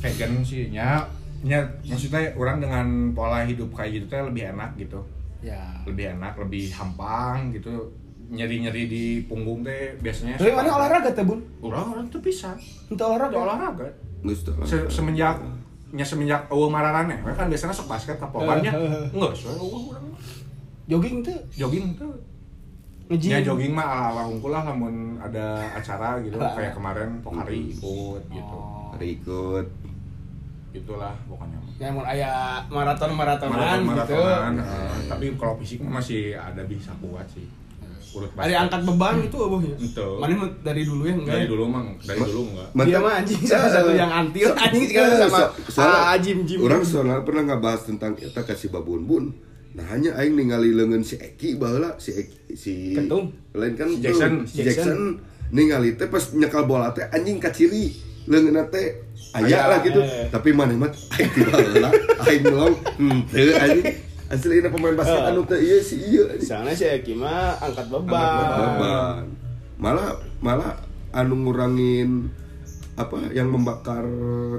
vegan 0.00 0.32
sih 0.42 0.68
nya 0.68 1.08
nya 1.44 1.60
maksudnya 1.82 2.32
orang 2.34 2.56
dengan 2.58 2.86
pola 3.12 3.44
hidup 3.44 3.68
kayak 3.70 3.90
gitu 3.94 4.06
teh 4.08 4.18
lebih 4.18 4.48
enak 4.50 4.72
gitu 4.74 5.00
Ya. 5.38 5.60
lebih 5.84 6.08
enak 6.10 6.40
lebih 6.40 6.72
hampang 6.72 7.52
gitu 7.52 7.92
nyeri 8.26 8.56
nyeri 8.58 8.88
di 8.88 9.04
punggung 9.22 9.60
teh 9.60 9.92
biasanya 10.00 10.34
Tapi 10.34 10.48
mana 10.50 10.72
olahraga 10.72 11.12
teh, 11.12 11.20
Bun? 11.20 11.44
orang 11.60 11.84
orang 11.90 12.06
tuh 12.08 12.18
bisa 12.18 12.56
Untuk 12.88 13.04
olahraga. 13.04 13.28
Itu 13.28 13.38
olahraga 13.38 13.86
Se- 14.64 14.80
olahraga. 14.80 14.88
semenjak 14.88 15.36
nya 15.92 16.02
semenjak 16.02 16.40
eueuh 16.48 16.66
mararannya 16.66 17.20
we 17.20 17.30
kan 17.30 17.46
biasanya 17.46 17.70
sok 17.70 17.86
basket 17.86 18.16
eh, 18.16 18.24
eh. 18.72 19.06
enggak 19.12 19.32
soalnya 19.32 19.60
eueuh 19.60 19.82
urang 19.86 20.04
mah. 20.08 20.20
Jogging 20.86 21.16
tuh. 21.20 21.38
jogging 21.52 21.86
tuh 21.94 22.12
Nge-gym. 23.04 23.30
ya 23.30 23.38
jogging 23.44 23.70
mah 23.70 23.84
ala 23.84 24.06
ala 24.10 24.22
hungkul 24.24 24.48
lah 24.48 24.64
lamun 24.64 25.20
ada 25.20 25.60
acara 25.70 26.16
gitu 26.18 26.40
kayak 26.56 26.72
kemarin 26.72 27.20
Pokari 27.20 27.68
ikut 27.70 28.22
gitu 28.26 28.56
Oh. 28.56 28.96
Ada 28.96 29.04
ikut. 29.04 29.66
Itulah 30.74 31.14
pokoknya 31.24 31.58
Ya 31.74 31.90
mun 31.90 32.02
aya 32.02 32.62
maraton-maratonan 32.68 33.54
maraton 33.54 33.78
gitu. 33.80 34.14
maratonan 34.14 34.52
eh, 34.58 34.94
tapi 35.06 35.24
kalau 35.34 35.54
fisik 35.58 35.78
mah 35.80 35.98
masih 35.98 36.34
ada 36.34 36.62
bisa 36.62 36.90
kuat 36.98 37.26
sih 37.30 37.46
urut 38.10 38.30
Ada 38.34 38.62
angkat 38.62 38.82
beban 38.84 39.18
itu 39.20 39.34
abohnya. 39.34 39.74
Itu. 39.74 40.06
Mana 40.18 40.46
dari 40.62 40.86
dulu 40.86 41.02
ya 41.02 41.14
enggak? 41.14 41.34
dari 41.34 41.46
dulu 41.46 41.64
mah 41.66 41.82
dari 41.98 42.20
dulu 42.20 42.40
enggak 42.46 42.68
Dia 42.86 42.98
mah 42.98 43.12
anjing 43.18 43.42
salah 43.42 43.70
satu 43.72 43.90
yang 43.90 44.10
antil 44.12 44.48
anjing 44.54 44.84
sekarang 44.86 45.18
sama 45.66 45.94
ah, 46.04 46.16
Jim 46.18 46.38
Jim. 46.46 46.58
Orang 46.62 46.82
soalnya 46.82 47.26
pernah 47.26 47.42
ngebahas 47.44 47.82
tentang 47.84 48.14
kita 48.14 48.40
kasih 48.40 48.70
babun 48.70 49.02
bun. 49.02 49.24
Nah 49.74 49.82
hanya 49.90 50.14
aing 50.14 50.38
ningali 50.38 50.70
leungeun 50.70 51.02
si 51.02 51.18
Eki 51.18 51.58
baheula 51.58 51.98
si 51.98 52.14
Eki 52.14 52.54
si 52.54 52.72
Kentung. 52.94 53.34
lain 53.50 53.74
kan 53.74 53.90
Si 53.90 53.98
Jackson. 53.98 54.32
si 54.46 54.62
Jackson. 54.62 55.18
ningali 55.50 55.94
teh 55.94 56.06
pas 56.06 56.22
nyekal 56.30 56.64
bola 56.64 56.90
teh 56.90 57.02
anjing 57.08 57.42
kaciri 57.42 57.90
leungeunna 58.24 58.70
teh 58.70 59.03
aya 59.32 59.46
Aya, 59.46 59.60
lah 59.66 59.78
gitu. 59.80 59.98
eh. 59.98 60.26
Tapi 60.28 60.48
maneh 60.50 60.74
mah 60.74 60.88
aing 60.88 61.30
ti 61.30 61.40
baheula 61.42 61.90
aing 62.22 62.42
melong 62.42 62.74
henteu 62.96 63.50
anjing. 63.56 63.86
Asli 64.24 64.56
ini 64.56 64.68
pemain 64.68 64.94
basket 64.94 65.20
Eh. 65.20 65.28
anu 65.28 65.42
teh 65.42 65.58
ieu 65.58 65.78
si 65.78 65.96
anjing. 66.00 66.40
Soalnya 66.40 66.72
si 66.72 66.84
Eki 66.86 67.12
mah 67.14 67.58
angkat 67.58 67.86
beban. 67.86 68.14
Angkat 68.14 68.58
beban. 68.58 69.22
Malah 69.76 70.08
malah 70.38 70.72
anu 71.12 71.34
ngurangin 71.40 72.30
apa 72.94 73.26
yang 73.28 73.50
membakar 73.50 74.06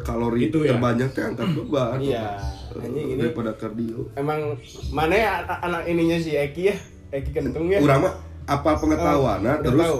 kalori 0.02 0.50
Itu 0.50 0.62
ya? 0.62 0.76
terbanyak 0.76 1.10
teh 1.12 1.24
angkat 1.24 1.48
beban. 1.52 1.98
Iya. 1.98 2.36
Anjing 2.76 3.08
ini 3.10 3.22
daripada 3.22 3.52
kardio. 3.54 4.12
emang 4.14 4.60
mana 4.90 5.14
ya 5.14 5.32
anak, 5.58 5.86
ininya 5.86 6.18
si 6.18 6.36
Eki 6.36 6.64
ya? 6.66 6.76
Eki 7.10 7.30
kentung 7.32 7.68
ya? 7.68 7.80
Urang 7.80 8.04
mah 8.04 8.14
apa 8.46 8.76
pengetahuan 8.76 9.40
Oh, 9.40 9.42
udah 9.42 9.56
terus 9.58 9.82
tahu. 9.82 10.00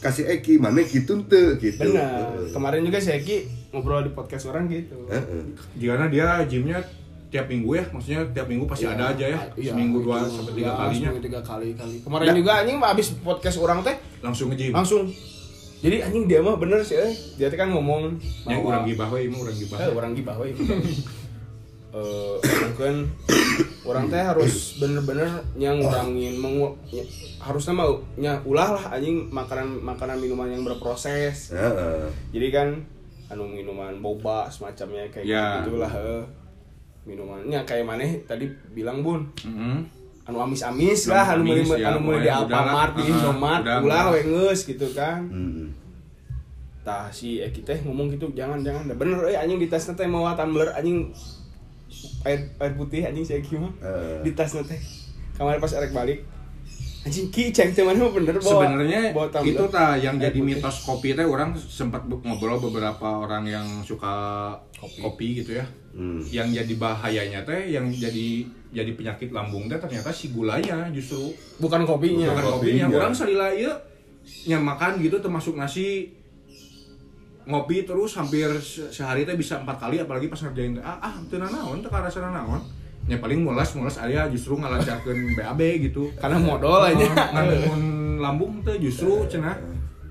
kasih 0.00 0.24
Eki 0.30 0.56
mana 0.56 0.80
gitu 0.80 1.20
teu 1.22 1.54
gitu. 1.54 1.78
Benar. 1.86 2.32
Kemarin 2.48 2.82
juga 2.82 2.98
si 2.98 3.12
Eki 3.12 3.36
ngobrol 3.70 4.02
di 4.02 4.10
podcast 4.10 4.46
orang 4.46 4.66
gitu. 4.66 4.96
Heeh. 5.06 5.42
Jika 5.74 6.06
dia 6.06 6.26
gymnya 6.44 6.78
tiap 7.26 7.46
minggu 7.46 7.70
ya, 7.74 7.84
maksudnya 7.90 8.22
tiap 8.30 8.46
minggu 8.46 8.64
pasti 8.64 8.86
ada 8.86 9.10
aja 9.10 9.26
ya, 9.26 9.40
Iya, 9.52 9.74
seminggu 9.74 9.98
dua 10.00 10.22
sampai 10.24 10.54
tiga 10.54 10.70
Iya, 10.70 10.78
kalinya 10.78 11.10
tiga 11.18 11.40
kali 11.42 11.68
kali. 11.74 11.96
Kemarin 12.00 12.26
juga 12.32 12.52
anjing 12.62 12.76
mah 12.78 12.90
abis 12.92 13.06
podcast 13.18 13.58
orang 13.58 13.82
teh 13.82 13.96
langsung 14.20 14.48
nge-gym. 14.48 14.70
langsung. 14.72 15.10
Jadi 15.76 16.00
anjing 16.00 16.24
dia 16.24 16.40
mah 16.40 16.56
bener 16.56 16.80
sih, 16.80 16.96
eh. 16.96 17.12
dia 17.36 17.46
teh 17.46 17.54
kan 17.54 17.68
ngomong 17.68 18.16
Yang 18.46 18.58
bahwa- 18.58 18.70
orang 18.72 18.84
gibah 18.86 19.08
we, 19.10 19.18
emang 19.26 19.40
orang 19.42 19.56
gibah. 19.56 19.76
Eh, 19.76 19.90
orang 19.90 20.12
gibah 20.14 20.36
we. 20.38 20.48
Eh, 21.96 22.36
mungkin 22.36 22.94
orang 23.82 24.04
teh 24.06 24.20
harus 24.20 24.76
bener-bener 24.76 25.26
yang 25.54 25.80
ngurangin 25.80 26.36
mengu 26.36 26.76
nya- 26.86 27.08
harusnya 27.40 27.72
mau 27.72 27.96
nya 28.14 28.36
ulah 28.44 28.76
lah 28.76 28.84
anjing 28.92 29.26
makanan 29.26 29.80
makanan 29.80 30.16
minuman 30.16 30.44
yang 30.46 30.60
berproses. 30.60 31.50
Heeh. 31.50 32.12
Jadi 32.30 32.48
kan 32.50 32.68
anu 33.26 33.44
minuman 33.44 33.98
boba 33.98 34.46
semacamnya 34.46 35.06
kayak 35.08 35.26
Ya. 35.26 35.46
gitulah 35.60 35.90
eh. 35.90 36.22
minumannya 37.04 37.62
kayak 37.62 37.84
mana 37.84 38.02
tadi 38.22 38.46
bilang 38.70 39.00
bun 39.00 39.26
Mhm. 39.40 39.78
anu 40.24 40.38
amis-amis 40.40 41.06
lah 41.06 41.22
anu 41.32 41.42
Amis, 41.44 41.62
meuli 41.64 41.78
ya, 41.78 41.86
anu 41.88 41.98
meuli 42.00 42.18
di. 42.20 42.30
Alfamart 42.32 42.92
di 42.92 43.02
Indomart 43.04 43.62
ulah 43.80 44.04
we 44.10 44.20
geus 44.22 44.60
gitu 44.62 44.86
kan 44.90 45.22
Hmm. 45.24 45.70
tah 46.82 47.06
si 47.08 47.38
Eki 47.38 47.62
teh 47.62 47.78
ngomong 47.80 48.10
gitu 48.10 48.30
jangan 48.32 48.58
jangan 48.60 48.86
Dah 48.86 48.96
bener 48.96 49.18
eh 49.24 49.34
anjing 49.34 49.58
di 49.58 49.66
tasnya 49.66 49.94
teh 49.94 50.06
mau 50.06 50.26
tumbler 50.32 50.70
anjing 50.70 51.10
air 52.22 52.50
air 52.56 52.72
putih 52.74 53.02
anjing 53.02 53.22
si 53.22 53.34
Eki 53.34 53.54
mah 53.56 53.70
Eh. 53.80 54.22
di 54.22 54.30
tasnya 54.32 54.62
teh 54.62 54.78
kemarin 55.34 55.58
pas 55.58 55.72
erek 55.72 55.90
balik 55.90 56.22
anjing 57.06 57.30
ki 57.30 57.48
ceng 57.48 57.70
teh 57.70 57.80
mana 57.80 58.02
mah 58.02 58.12
bener 58.12 58.34
bawa 58.34 58.66
Sebenarnya 58.66 59.00
itu 59.40 59.64
ta 59.68 59.94
yang 59.94 60.18
jadi 60.18 60.34
putih. 60.34 60.58
mitos 60.58 60.82
kopi 60.82 61.14
teh 61.14 61.22
orang 61.22 61.54
sempat 61.54 62.02
ngobrol 62.02 62.58
beberapa 62.60 63.22
orang 63.22 63.46
yang 63.46 63.66
suka 63.80 64.50
Kopi. 64.74 64.98
kopi, 65.00 65.26
gitu 65.36 65.56
ya. 65.56 65.64
Hmm. 65.92 66.18
Yang 66.20 66.60
jadi 66.60 66.74
bahayanya 66.76 67.40
teh 67.42 67.70
yang 67.70 67.86
jadi 67.88 68.42
jadi 68.68 68.90
penyakit 68.92 69.30
lambung 69.30 69.64
teh 69.64 69.78
ternyata 69.78 70.10
si 70.10 70.28
gulanya 70.28 70.90
justru 70.90 71.30
bukan 71.56 71.86
kopinya 71.86 72.28
bukan 72.28 72.44
kopinya. 72.52 72.84
kopinya. 72.84 72.98
Orang 72.98 73.14
salila 73.14 73.48
ieu 73.48 73.70
yang 74.44 74.60
makan 74.60 74.98
gitu 74.98 75.16
termasuk 75.16 75.54
nasi 75.54 76.10
ngopi 77.46 77.86
terus 77.86 78.18
hampir 78.18 78.50
se- 78.58 78.90
sehari 78.90 79.22
teh 79.22 79.32
bisa 79.32 79.56
empat 79.56 79.78
kali 79.78 79.96
apalagi 79.96 80.26
pas 80.26 80.36
ngerjain 80.36 80.82
ah 80.82 80.98
ah 81.00 81.14
teu 81.24 81.38
naon 81.38 81.78
teu 81.78 81.86
karasana 81.86 82.34
naon 82.34 82.58
ya 83.06 83.16
paling 83.16 83.40
mulas 83.40 83.70
mulas 83.72 83.96
area 83.96 84.26
justru 84.26 84.54
ngalancarkeun 84.54 85.18
BAB 85.38 85.60
gitu 85.84 86.10
karena 86.16 86.36
modal 86.36 86.82
aja 86.82 87.06
ngandung 87.32 87.78
lambung 88.18 88.52
tuh 88.60 88.74
justru 88.76 89.22
cenah 89.26 89.54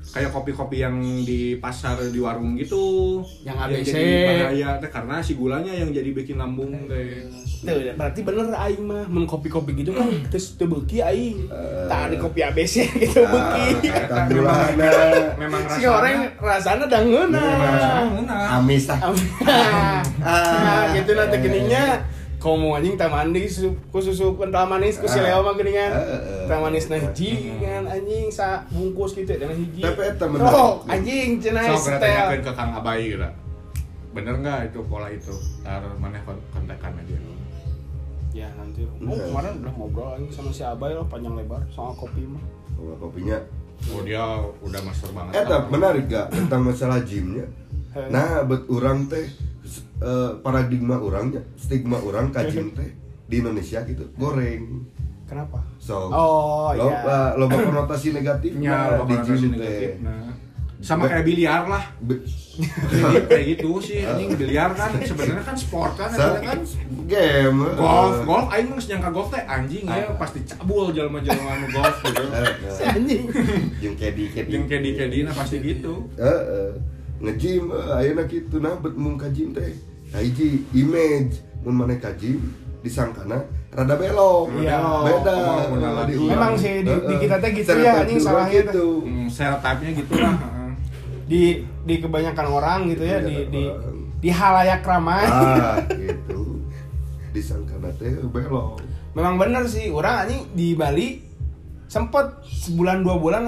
kayak 0.05 0.29
kopi-kopi 0.29 0.79
yang 0.79 0.95
di 1.25 1.58
pasar 1.58 1.97
di 1.97 2.21
warung 2.21 2.53
gitu 2.53 3.19
Yang 3.41 3.58
ABC. 3.58 3.89
jadi 3.89 4.05
bahaya 4.29 4.69
teh 4.77 4.88
karena 4.88 5.15
si 5.17 5.34
gulanya 5.34 5.73
yang 5.73 5.89
jadi 5.89 6.13
bikin 6.13 6.38
lambung 6.38 6.71
teh 6.86 7.25
Tuh, 7.65 7.81
berarti 7.97 8.21
bener 8.21 8.53
aing 8.53 8.86
mah 8.86 9.10
mun 9.10 9.25
kopi-kopi 9.25 9.73
gitu 9.73 9.91
kan 9.91 10.05
terus 10.29 10.53
teu 10.53 10.69
beuki 10.69 11.01
aing. 11.01 11.49
Tah 11.89 12.05
di 12.05 12.15
kopi 12.15 12.45
ABC 12.45 12.86
gitu 13.01 13.25
beuki. 13.25 13.89
Ah, 13.89 14.05
Eta 14.05 14.21
gulana. 14.29 14.89
memang 15.34 15.62
Si 15.73 15.81
orang 15.81 16.29
rasana 16.38 16.86
dangeuna. 16.86 17.41
rasanya 17.41 18.62
Amis 18.62 18.86
tah. 18.86 19.01
Ah, 20.21 20.93
gitu 20.93 21.17
nanti 21.17 21.38
geningnya 21.41 22.05
komo 22.45 22.77
anjing 22.77 22.93
teh 22.93 23.10
mandi 23.10 23.49
su- 23.49 23.73
ku 23.89 23.97
susu 23.97 24.38
kental 24.38 24.69
manis 24.69 25.01
ku 25.01 25.10
si 25.10 25.17
Leo 25.17 25.41
mah 25.41 25.58
geuningan. 25.58 25.89
Ah, 25.89 25.97
ah, 25.97 26.13
ah. 26.13 26.45
Teh 26.45 26.58
manis 26.62 26.86
na 26.86 27.01
hiji 27.01 27.58
kan 27.58 27.89
anjing 27.89 28.29
sa 28.29 28.62
bungkus 28.69 29.17
gitu 29.17 29.34
dan 29.34 29.49
hiji. 29.49 29.81
Tapi 29.81 30.01
eta 30.05 30.25
menarik. 30.29 30.53
Oh, 30.53 30.86
anjing 30.86 31.41
cenah 31.41 31.73
so 31.73 31.89
setel. 31.89 32.38
ke 32.38 32.51
Kang 32.53 32.77
Abai 32.77 33.10
gitu 33.10 33.25
bener 34.15 34.39
nggak 34.39 34.71
itu 34.71 34.79
pola 34.88 35.12
itu 35.12 35.36
ntar 35.60 35.84
mana 35.99 36.15
kon- 36.23 36.39
kontekan 36.47 36.95
aja 36.95 37.17
Ya 38.31 38.47
nanti. 38.53 38.84
Oh, 38.84 39.12
kemarin 39.12 39.60
udah 39.60 39.73
ngobrol 39.73 40.10
anjing 40.13 40.31
sama 40.31 40.53
si 40.53 40.62
Abai 40.62 40.93
loh 40.93 41.03
panjang 41.10 41.34
lebar 41.34 41.65
soal 41.67 41.91
kopi 41.97 42.23
mah. 42.23 42.39
Kalau 42.75 42.95
kopinya 43.01 43.39
oh 43.88 44.03
dia 44.03 44.23
udah 44.62 44.81
master 44.84 45.12
banget 45.12 45.34
Eta 45.36 45.58
menarik 45.67 46.08
gak 46.08 46.27
tentang 46.29 46.62
masalah 46.63 46.99
gymnya. 47.01 47.47
Nah 48.08 48.43
bet 48.43 48.67
orang 48.67 49.08
teh 49.08 49.23
eh, 50.06 50.32
paradigma 50.46 51.02
orangnya 51.02 51.41
stigma 51.58 51.98
orang 51.98 52.30
ka 52.30 52.46
gym 52.46 52.70
teh 52.78 52.94
di 53.26 53.41
Indonesia 53.41 53.82
gitu 53.84 54.06
goreng. 54.15 54.86
Kenapa? 55.26 55.58
so 55.82 56.13
Oh, 56.13 56.70
loba 56.78 57.34
iya. 57.34 57.38
loba 57.41 57.58
konotasi 57.58 58.13
negatifnya 58.13 58.70
ya 58.70 59.02
di 59.02 59.13
bakal 59.18 59.34
gym 59.34 59.52
negatif 59.58 59.98
teh. 59.98 60.06
nah. 60.06 60.30
Sama 60.86 61.10
kayak 61.10 61.26
biliar 61.26 61.65
lah. 61.65 61.82
kayak 63.32 63.58
gitu 63.58 63.82
sih 63.82 64.06
anjing 64.06 64.38
biliar 64.38 64.70
kan. 64.78 64.94
Sebenarnya 65.10 65.41
kan 65.41 65.58
sport 65.58 65.98
kan 65.98 66.13
sebenarnya 66.13 66.54
kan. 66.54 66.60
game 67.10 67.60
golf 67.74 68.22
eh, 68.22 68.26
golf 68.30 68.48
aing 68.54 68.70
mah 68.70 68.78
nyangka 68.78 69.10
golf 69.10 69.30
teh 69.34 69.41
anjing 69.50 69.84
ya. 69.89 70.13
Pasti 70.13 70.46
cabul 70.46 70.94
jalma-jalma 70.94 71.50
anu 71.58 71.68
golf 71.74 71.98
gitu. 72.06 72.24
Anjing. 72.94 73.24
jeung 73.82 73.96
kedi 73.98 74.30
kedi. 74.30 74.52
Yang 74.54 74.65
kedi 74.70 74.89
kedina 74.94 75.32
pasti 75.34 75.58
gitu. 75.58 76.06
Heeh. 76.22 76.70
Nge-gym 77.18 77.74
eh, 77.74 77.98
ayeuna 77.98 78.30
kitu 78.30 78.62
nah 78.62 78.78
bet 78.78 78.94
mun 78.94 79.18
ka 79.18 79.34
gym 79.34 79.58
teh. 79.58 79.74
Nah, 80.15 80.23
hiji 80.23 80.63
image 80.71 81.43
mun 81.67 81.75
maneh 81.75 81.99
ka 81.99 82.08
gym 82.15 82.39
disangkana 82.80 83.43
rada 83.75 83.99
belok. 83.99 84.47
Iya. 84.63 84.80
Beda. 85.04 85.36
Benar. 85.75 86.08
Memang 86.08 86.56
sih, 86.56 86.88
di- 86.88 87.04
di 87.04 87.15
kita 87.19 87.36
teh 87.43 87.51
gitu 87.51 87.75
ya, 87.75 87.99
anjing, 87.99 88.23
salahnya 88.23 88.63
gitu. 88.71 89.04
hmm, 89.04 89.28
stereotipnya 89.28 89.91
gitu 89.91 90.13
lah 90.15 90.32
heeh. 90.39 90.71
Di 91.28 91.41
di 91.84 91.95
kebanyakan 91.99 92.47
orang 92.47 92.80
gitu 92.88 93.04
ya 93.04 93.19
di 93.19 93.51
di 93.51 93.67
orang. 93.67 93.95
di 94.23 94.30
halayak 94.32 94.82
ramai. 94.88 95.28
Ah, 95.36 95.75
gitu. 95.91 96.63
Disangkana 97.36 97.91
teh 97.99 98.15
belok. 98.23 98.80
Memang 99.19 99.36
bener 99.36 99.67
sih, 99.67 99.91
orang 99.91 100.23
anjing 100.23 100.47
di 100.56 100.80
Bali 100.80 101.19
sempet 101.91 102.39
sebulan 102.47 103.04
dua 103.04 103.19
bulan 103.19 103.43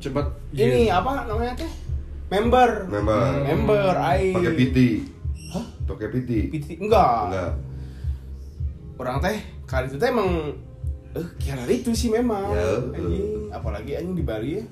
cepet 0.00 0.24
ini 0.56 0.88
iya. 0.88 0.96
apa 1.04 1.28
namanya 1.28 1.60
teh? 1.60 1.68
Member. 2.32 2.88
Memang 2.88 3.44
Member 3.44 3.92
aing. 3.92 4.32
pakai 4.32 4.54
piti. 4.56 4.88
Pakai 5.86 6.08
piti. 6.10 6.50
PT 6.50 6.82
enggak. 6.82 7.30
Enggak. 7.30 7.52
Orang 8.96 9.16
teh 9.20 9.38
kali 9.64 9.86
itu 9.86 9.96
teh 9.96 10.10
emang 10.10 10.52
eh 11.14 11.26
kira 11.38 11.62
itu 11.66 11.90
sih 11.92 12.10
memang. 12.10 12.52
Ya, 12.52 12.60
eh. 12.60 12.98
Anjing, 12.98 13.26
apalagi 13.48 13.90
anjing 13.94 14.14
di 14.14 14.24
Bali 14.24 14.50
ya. 14.58 14.64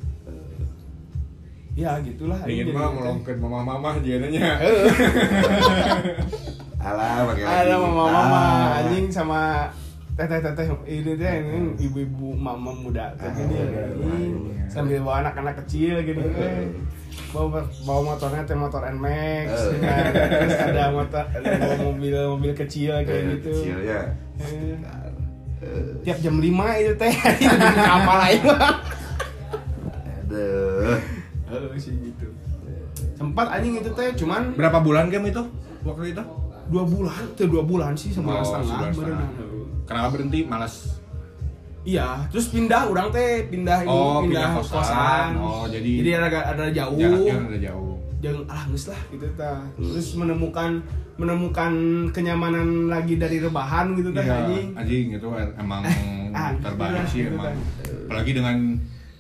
Ya 1.75 1.91
gitulah 1.99 2.39
ingin 2.47 2.71
mah 2.71 2.87
melongkeun 2.87 3.35
mama-mama 3.43 3.99
jenanya 3.99 4.63
Eh. 4.63 4.87
Alah, 6.85 7.27
lagi. 7.27 7.43
mama-mama 7.75 8.39
Ah. 8.39 8.79
anjing 8.79 9.11
sama 9.11 9.67
teteh-teteh 10.15 10.67
ini 10.87 11.13
teh 11.15 11.33
ini 11.37 11.59
ibu-ibu 11.81 12.31
mama 12.33 12.71
muda 12.71 13.11
teh 13.15 13.27
Ah, 13.27 13.35
gini 13.35 13.55
iya, 13.57 13.67
iya. 13.91 14.65
sambil 14.67 15.03
bawa 15.03 15.21
anak-anak 15.21 15.59
kecil 15.65 15.99
gitu 16.01 16.23
eh. 16.23 16.71
bawa 17.31 17.59
bawa 17.83 18.01
motornya 18.09 18.43
teh 18.43 18.55
motor 18.55 18.87
Nmax 18.87 19.49
Eh. 19.51 19.83
nah, 19.83 20.07
terus 20.15 20.55
ada 20.65 20.85
motor 20.89 21.25
bawa 21.59 21.77
mobil 21.85 22.15
mobil 22.31 22.53
kecil 22.53 22.95
kayak 23.01 23.11
Eh, 23.11 23.31
gitu. 23.35 23.53
Eh. 23.75 24.07
Eh, 24.39 25.83
tiap 26.03 26.19
jam 26.21 26.39
5 26.39 26.47
itu 26.79 26.93
teh 26.95 27.15
apa 27.97 28.13
lain 28.21 28.43
Aduh. 30.25 30.95
oh 31.51 31.75
sih 31.75 31.91
gitu 31.93 32.27
sempat 33.15 33.47
anjing 33.49 33.79
itu 33.79 33.91
teh 33.91 34.15
cuman 34.15 34.55
berapa 34.55 34.79
bulan 34.79 35.07
game 35.07 35.27
itu 35.29 35.43
waktu 35.83 36.13
itu 36.13 36.23
dua 36.65 36.83
bulan 36.83 37.19
tuh 37.35 37.47
dua 37.47 37.63
bulan 37.63 37.93
sih 37.93 38.11
sebulan 38.11 38.41
Oh, 38.41 38.47
setengah. 38.47 39.29
Kenapa 39.85 40.09
berhenti 40.11 40.43
malas 40.43 41.01
Iya, 41.85 42.25
terus 42.33 42.49
pindah 42.49 42.89
orang 42.89 43.13
teh 43.13 43.45
pindah 43.45 43.85
ini 43.85 43.93
Oh, 43.93 44.25
pindah, 44.25 44.41
pindah 44.41 44.49
kosan. 44.57 44.73
kosan. 44.81 45.29
Oh, 45.37 45.65
jadi- 45.69 46.01
jadi 46.01 46.11
ada 46.19 46.29
ada 46.51 46.65
jauh. 46.71 46.97
jaraknya 46.97 47.35
udah 47.45 47.61
jauh 47.63 47.95
Jangan 48.17 48.43
ah 48.49 48.63
geus 48.67 48.85
lah 48.89 49.01
gitu 49.13 49.27
tah. 49.37 49.61
Terus 49.77 50.17
menemukan 50.17 50.81
menemukan 51.15 51.73
kenyamanan 52.09 52.89
lagi 52.89 53.15
dari 53.15 53.37
rebahan 53.39 53.93
gitu 53.93 54.09
tah 54.11 54.25
Iya, 54.25 54.33
anjing. 54.43 54.67
anjing 54.75 55.07
itu 55.13 55.29
emang 55.55 55.83
Ah, 56.33 56.51
terbaik 56.57 57.05
gitu 57.05 57.05
sih 57.07 57.21
lah, 57.23 57.31
emang 57.31 57.53
gitu 57.53 57.93
apalagi 58.03 58.31
dengan 58.33 58.57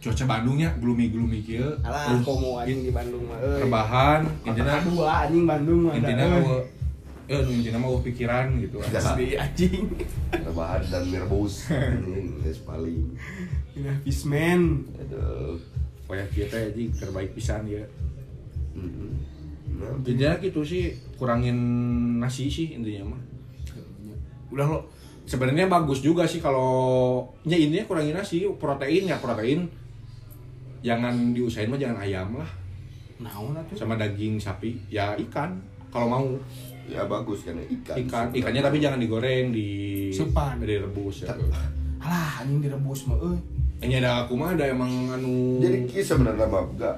cuaca 0.00 0.24
Bandungnya 0.26 0.68
gloomy 0.74 1.06
gloomy 1.08 1.38
kieu 1.40 1.68
Alah, 1.80 2.16
komo 2.20 2.58
anjing 2.58 2.80
di 2.80 2.90
Bandung 2.90 3.24
mah. 3.24 3.38
rebahan 3.38 4.20
intinya 4.42 4.74
dua 4.82 5.12
anjing 5.22 5.44
Bandung 5.44 5.80
mah. 5.82 5.94
intinya 5.94 6.24
mau 7.24 7.32
ya 7.32 7.48
intinya 7.48 7.80
mau 7.80 7.96
pikiran 8.04 8.60
gitu. 8.60 8.76
Asli 8.84 9.36
anjing. 9.40 9.88
rebahan 10.28 10.82
dan 10.92 11.04
nervous 11.08 11.72
anjing 11.72 12.36
geus 12.44 12.60
paling. 12.60 13.16
Ini 13.72 13.92
Fishman. 14.04 14.84
aduh. 15.00 15.56
Pokoknya 16.04 16.26
kita 16.28 16.56
anjing 16.60 16.92
terbaik 16.92 17.32
pisan 17.32 17.64
ya. 17.64 17.80
Nah, 18.76 19.90
intinya 20.04 20.36
gitu 20.38 20.60
sih 20.60 20.92
kurangin 21.16 21.56
nasi 22.20 22.52
sih 22.52 22.76
intinya 22.76 23.16
mah. 23.16 23.22
Udah 24.52 24.66
lo 24.68 24.78
sebenarnya 25.24 25.66
bagus 25.72 26.04
juga 26.04 26.28
sih 26.28 26.44
kalau 26.44 27.24
ya 27.48 27.56
intinya 27.56 27.88
kurangin 27.88 28.20
nasi 28.20 28.44
protein 28.60 29.08
ya 29.08 29.16
protein. 29.16 29.64
Jangan 30.84 31.32
diusahain 31.32 31.72
mah 31.72 31.80
jangan 31.80 32.04
ayam 32.04 32.36
lah. 32.36 32.50
Naon 33.16 33.56
atuh. 33.56 33.78
sama 33.78 33.96
daging 33.96 34.36
sapi 34.36 34.76
ya 34.92 35.16
ikan 35.16 35.56
kalau 35.88 36.10
mau 36.10 36.26
ya 36.88 37.02
bagus 37.08 37.42
kan 37.44 37.56
ya, 37.56 37.64
ikan. 37.64 37.96
ikan 38.04 38.26
ikannya 38.32 38.60
tapi 38.60 38.76
jangan 38.80 38.98
digoreng 39.00 39.50
di 39.50 39.68
Sepan. 40.12 40.60
direbus 40.60 41.24
ya. 41.24 41.34
Alah 42.04 42.44
anjing 42.44 42.60
direbus 42.60 43.08
mah 43.08 43.16
euy. 43.18 43.38
ini 43.84 44.00
ada 44.00 44.24
aku 44.24 44.36
mah 44.36 44.56
ada 44.56 44.64
emang 44.68 44.88
anu 45.12 45.60
jadi 45.60 45.84
ki 45.84 46.00
sebenarnya 46.00 46.46
mah 46.48 46.64
enggak 46.64 46.96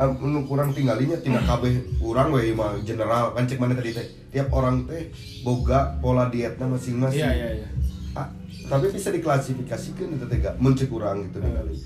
anu 0.00 0.40
kurang 0.48 0.72
tinggalinya 0.72 1.16
tinggal 1.20 1.44
kabeh 1.44 1.72
urang 2.00 2.32
we 2.32 2.52
mah 2.52 2.76
general. 2.84 3.32
Kan 3.36 3.44
cek 3.48 3.60
mana 3.60 3.76
tadi 3.76 3.92
teh? 3.92 4.06
Tiap 4.32 4.48
orang 4.52 4.88
teh 4.88 5.12
boga 5.44 5.96
pola 6.00 6.32
dietnya 6.32 6.64
masing-masing. 6.64 7.20
Iya 7.20 7.30
iya 7.32 7.48
iya. 7.60 7.68
Ah, 8.16 8.28
tapi 8.68 8.92
bisa 8.92 9.12
diklasifikasikan 9.12 10.16
itu 10.16 10.24
teh 10.28 10.38
gak 10.40 10.56
mencek 10.60 10.88
urang 10.92 11.28
gitu 11.28 11.40
ningali 11.40 11.76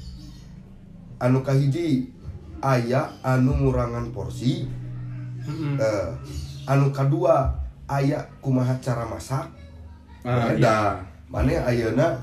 anu 1.17 1.41
kahiji 1.41 2.13
aya 2.61 3.17
anu 3.25 3.57
ngurangan 3.57 4.13
porsi. 4.13 4.69
Heeh. 5.47 5.75
eh, 5.79 6.09
anu 6.67 6.91
kedua 6.91 7.55
aya 7.87 8.19
kumaha 8.43 8.75
cara 8.83 9.07
masak? 9.07 9.47
Ah, 10.27 10.51
beda 10.51 10.99
mana 11.31 11.55
ayeuna 11.71 12.19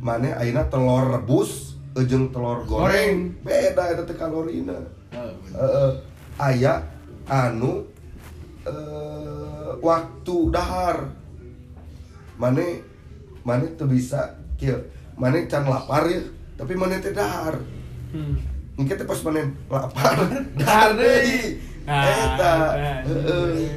mana 0.00 0.32
telur 0.72 1.12
rebus 1.12 1.76
ujung 1.92 2.32
telur 2.32 2.64
goreng, 2.64 3.36
beda 3.44 3.92
itu 3.92 4.14
kalorina 4.16 4.76
Oh, 5.12 5.28
Eh, 5.52 5.92
aya 6.40 6.80
anu 7.28 7.84
eh, 8.64 9.68
waktu 9.84 10.36
dahar. 10.48 11.04
Mana 12.40 12.64
mana 13.44 13.68
tuh 13.76 13.92
bisa 13.92 14.32
kieu 14.56 14.80
mana 15.20 15.44
can 15.44 15.68
lapar 15.68 16.08
ya 16.08 16.24
tapi 16.56 16.72
mana 16.72 16.96
teh 16.96 17.12
dahar. 17.12 17.60
Hmm. 18.16 18.40
Mungkin 18.80 19.04
pas 19.04 19.20
mana 19.28 19.44
lapar. 19.68 20.16
Dahar 20.60 20.96
dahar 20.96 21.60
Ah, 21.84 22.04
eta 22.04 22.52
ah, 22.68 22.98
Heeh. 23.02 23.70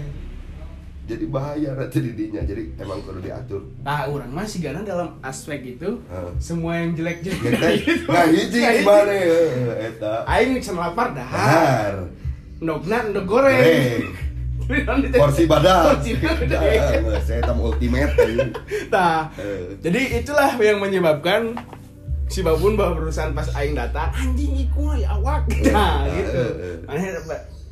jadi 1.06 1.26
bahaya 1.26 1.70
nanti 1.72 2.02
didinya 2.02 2.42
jadi 2.42 2.66
emang 2.76 3.02
perlu 3.02 3.18
diatur 3.20 3.62
Nah, 3.82 4.06
orang 4.06 4.30
mah 4.30 4.44
sih 4.44 4.58
karena 4.58 4.82
dalam 4.82 5.18
aspek 5.20 5.78
itu 5.78 6.02
Heeh. 6.04 6.32
semua 6.38 6.76
yang 6.76 6.94
jelek-jelek 6.94 7.40
Kita 7.40 7.68
gitu. 7.80 8.06
nah 8.08 8.26
hiji 8.26 8.60
gimana 8.62 9.14
ya 9.14 9.38
eta 9.84 10.14
Aing 10.26 10.54
bisa 10.56 10.72
lapar 10.72 11.12
dah. 11.12 11.26
dahar 11.26 11.94
Ndogna 12.56 13.10
ndog 13.10 13.26
goreng. 13.28 14.16
porsi 15.14 15.46
badak 15.46 15.94
Porsi 15.94 16.18
badak. 16.24 16.62
Nah, 17.04 17.22
saya 17.22 17.42
tam 17.44 17.60
ultimate. 17.60 18.10
Nah, 18.88 19.30
Eh. 19.36 19.78
jadi 19.78 20.02
itulah 20.20 20.58
yang 20.58 20.80
menyebabkan 20.80 21.54
si 22.26 22.42
babun 22.42 22.74
bawa 22.74 22.98
perusahaan 22.98 23.30
pas 23.30 23.46
aing 23.54 23.78
datang 23.78 24.10
anjing 24.10 24.58
iku 24.58 24.98
ya 24.98 25.14
awak 25.14 25.46
nah 25.70 26.02
Eh, 26.04 26.18
gitu 26.18 26.42
eh, 26.42 26.74
eh. 26.74 26.76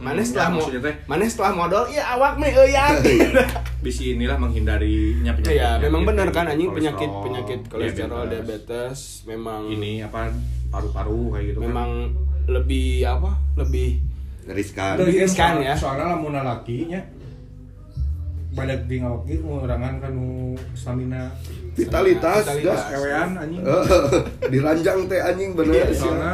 Mana 0.01 0.19
mana 0.19 0.21
setelah 0.25 0.49
Ya, 0.49 0.55
mau 0.57 0.67
mana 1.07 1.23
setelah 1.29 1.53
modal? 1.55 1.83
Ya 1.91 2.03
awak 2.17 2.41
mah 2.41 2.49
euyan 2.49 2.93
bisi 3.83 4.15
inilah 4.15 4.39
menghindarinya 4.39 5.35
penyakit 5.35 5.59
ya 5.59 5.75
memang 5.75 6.07
benar 6.07 6.31
kan 6.31 6.47
anjing 6.47 6.71
penyakit 6.71 7.11
penyakit 7.19 7.59
kolesterol 7.67 8.31
diabetes. 8.31 8.47
diabetes 8.47 8.97
memang 9.27 9.67
ini 9.67 9.99
apa 9.99 10.31
paru-paru 10.71 11.35
kayak 11.35 11.45
gitu 11.51 11.59
memang 11.67 12.15
lebih 12.47 13.03
apa 13.03 13.35
lebih 13.59 13.99
riskan. 14.49 14.99
Lebih 14.99 15.23
riskan 15.23 15.63
ya. 15.63 15.73
soalnya 15.75 16.15
lamun 16.15 16.35
lakinya. 16.35 16.99
Badak 18.53 18.85
di 18.85 19.01
ngawak 19.01 19.25
gitu 19.25 19.49
ngurangan 19.49 19.97
kan 19.97 20.11
nu 20.13 20.53
stamina. 20.77 21.33
Vitalitas 21.73 22.45
Vitalitas. 22.45 22.79
gas. 22.85 22.91
Kewean 22.93 23.29
anjing. 23.33 23.61
Diranjang 24.53 24.99
teh 25.09 25.19
anjing 25.23 25.57
bener. 25.57 25.73
Iya, 25.73 25.85
soalnya 25.95 26.33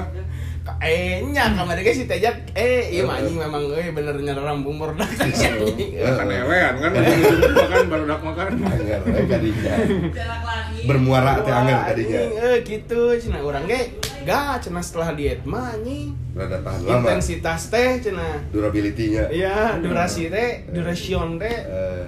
eh 0.78 1.26
nya 1.26 1.58
kamari 1.58 1.82
ge 1.82 1.92
si 1.92 2.04
tejak 2.06 2.54
eh 2.54 2.94
iya 2.94 3.02
mah 3.08 3.18
anjing 3.18 3.38
memang 3.42 3.66
euy 3.74 3.90
bener 3.90 4.16
nyerang 4.22 4.62
bumur 4.62 4.94
dah 4.94 5.10
kan 5.10 5.26
anjing. 5.26 5.98
kan 5.98 6.28
ewean 6.30 6.74
kan 6.78 6.92
makan 6.94 7.86
baru 7.90 8.04
dak 8.06 8.22
makan. 8.22 8.50
Anger, 8.62 9.02
eh, 9.10 9.26
kadinya 9.26 9.74
bermuara 10.86 11.32
teh 11.42 11.54
anger 11.54 11.78
Wah, 11.78 11.86
kadinya 11.90 12.20
eh 12.22 12.58
gitu. 12.62 13.02
Cenah 13.18 13.42
urang 13.42 13.66
ge 13.66 13.98
gak 14.24 14.62
cenah 14.64 14.84
setelah 14.84 15.18
diet 15.18 15.42
mah 15.48 15.74
anjing. 15.74 16.14
Rada 16.38 16.62
tahan 16.62 16.80
lama. 16.86 16.94
Intensitas 17.02 17.62
teh 17.74 17.90
cenah 18.00 18.36
durability-nya. 18.54 19.34
Iya 19.34 19.80
durasi 19.82 20.30
teh 20.30 20.70
duration 20.70 21.42
teh. 21.42 21.58
Eh. 21.66 22.06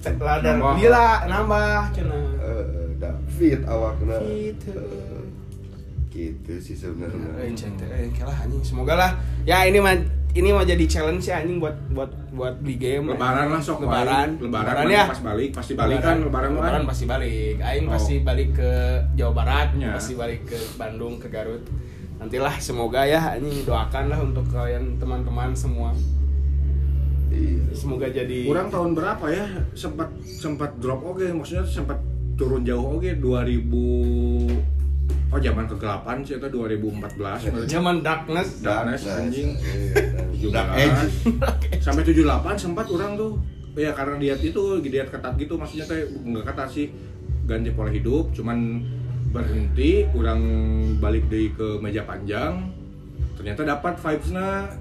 Setelah 0.00 0.38
dan 0.38 0.62
Nambah. 0.62 0.74
gila 0.78 1.08
nambah 1.26 1.80
cenah 1.90 2.26
eh, 2.38 2.64
da 3.02 3.10
fit 3.26 3.60
awakna. 3.66 4.22
Gitu. 4.22 4.70
Gitu 6.16 6.52
sih 6.56 6.72
sebenarnya 6.72 7.28
Eh, 7.36 7.52
teh, 7.52 7.84
eh, 7.86 8.08
kalah 8.10 8.36
anjing. 8.40 8.64
Semoga 8.64 8.94
lah. 8.96 9.10
Ya 9.44 9.68
ini 9.68 9.76
mah 9.76 9.92
ini 10.32 10.48
mau 10.48 10.60
jadi 10.60 10.84
challenge 10.84 11.24
ya 11.24 11.40
anjing 11.40 11.60
buat 11.60 11.76
buat 11.92 12.08
buat 12.32 12.54
beli 12.60 12.76
game. 12.76 13.04
lebaran 13.08 13.48
lah 13.48 13.60
sok 13.60 13.84
lebaran. 13.84 14.36
wae. 14.36 14.44
lebaran, 14.44 14.84
ya. 14.86 15.04
pas 15.06 15.20
balik 15.22 15.50
pasti 15.52 15.72
balik 15.72 16.00
kan 16.00 16.20
lebaran 16.20 16.50
mah 16.50 16.60
lebaran 16.60 16.72
kan 16.74 16.84
pasti 16.86 17.04
balik. 17.04 17.56
Aing 17.60 17.84
Oh. 17.84 17.92
pasti 17.92 18.14
balik 18.20 18.48
ke 18.52 18.72
Jawa 19.12 19.32
Barat, 19.32 19.68
Ya. 19.76 19.92
pasti 19.92 20.12
balik 20.12 20.44
ke 20.44 20.56
Bandung, 20.76 21.16
ke 21.16 21.28
Garut. 21.28 21.60
Nantilah 22.16 22.56
semoga 22.58 23.04
ya 23.04 23.20
anjing 23.32 23.64
doakan 23.64 24.04
lah 24.08 24.20
untuk 24.22 24.44
kalian 24.48 24.96
teman-teman 24.96 25.52
semua. 25.52 25.92
iya 27.28 27.60
Semoga 27.72 28.08
jadi 28.08 28.48
Kurang 28.48 28.72
tahun 28.72 28.96
berapa 28.96 29.26
ya 29.28 29.44
sempat 29.72 30.08
sempat 30.24 30.72
drop 30.80 31.04
oke 31.04 31.26
maksudnya 31.28 31.66
sempat 31.66 32.00
turun 32.32 32.64
jauh 32.64 32.96
oke 32.96 33.10
2000 33.20 34.75
Oh 35.26 35.42
zaman 35.42 35.66
kegelapan 35.66 36.22
sih 36.22 36.38
itu 36.38 36.48
2014 36.48 37.50
menurut 37.50 37.68
zaman 37.68 37.94
darkness. 38.00 38.62
Darkness, 38.62 39.10
anjing. 39.10 39.58
Iya, 40.32 40.48
dark 40.54 40.68
17. 40.72 40.80
age 40.80 41.04
sampai 41.82 42.02
78 42.06 42.56
sempat 42.56 42.86
orang 42.88 43.12
tuh 43.18 43.32
ya 43.76 43.92
karena 43.92 44.16
diet 44.16 44.40
itu 44.40 44.80
diet 44.80 45.08
ketat 45.12 45.36
gitu 45.36 45.60
maksudnya 45.60 45.84
kayak 45.84 46.06
nggak 46.24 46.44
ketat 46.48 46.68
sih 46.72 46.86
ganti 47.44 47.70
pola 47.76 47.92
hidup 47.92 48.32
cuman 48.32 48.80
berhenti 49.30 50.08
kurang 50.16 50.42
balik 50.96 51.28
deh 51.28 51.52
ke 51.52 51.76
meja 51.84 52.02
panjang 52.08 52.72
ternyata 53.36 53.68
dapat 53.68 54.00
vibesnya 54.00 54.72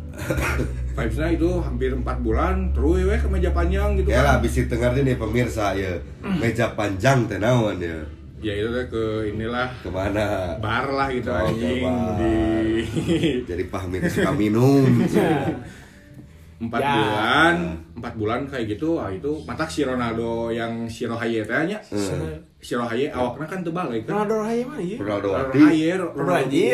vibesnya 0.95 1.27
itu 1.35 1.49
hampir 1.59 1.91
empat 1.91 2.23
bulan 2.23 2.71
terus 2.71 3.03
we 3.03 3.15
ke 3.19 3.27
meja 3.27 3.51
panjang 3.51 3.99
gitu 3.99 4.07
ya 4.07 4.23
lah 4.23 4.39
kan. 4.39 4.47
bisa 4.47 4.63
dengar 4.71 4.95
nih 4.95 5.17
pemirsa 5.19 5.75
ya 5.75 5.99
meja 6.23 6.71
panjang 6.71 7.27
teh 7.27 7.35
naon 7.35 7.83
ya 7.83 7.99
ya 8.45 8.53
itu 8.53 8.69
teh 8.69 8.86
ke 8.86 9.03
inilah 9.27 9.73
ke 9.81 9.89
mana? 9.89 10.53
bar 10.62 10.86
lah 10.88 11.10
gitu 11.10 11.27
Oh, 11.27 11.41
anjing 11.41 11.81
di 12.13 12.86
jadi 13.49 13.63
pahmi 13.65 13.97
suka 14.05 14.29
minum. 14.31 14.86
Empat 16.55 16.79
Ya. 16.79 16.93
bulan 16.95 17.55
empat 17.95 18.13
bulan 18.15 18.39
kayak 18.47 18.65
gitu 18.71 18.95
ah 18.95 19.12
itu 19.12 19.43
matak 19.43 19.67
si 19.67 19.84
Ronaldo 19.84 20.47
yang 20.49 20.88
si 20.88 21.03
Rohaye 21.03 21.43
teh 21.43 21.67
nya. 21.67 21.81
Hmm. 21.89 22.39
si 22.58 22.73
Rohaye 22.73 23.12
awakna 23.12 23.43
kan 23.43 23.60
tebalik 23.60 24.05
kan. 24.05 24.23
Ronaldo 24.23 24.36
Raya 24.39 24.63
mah 24.63 24.79
iya. 24.79 24.97
Ronaldo 24.97 25.29
Rohaye 25.51 25.89
Ronaldo 25.97 26.21
Rohaye. 26.21 26.69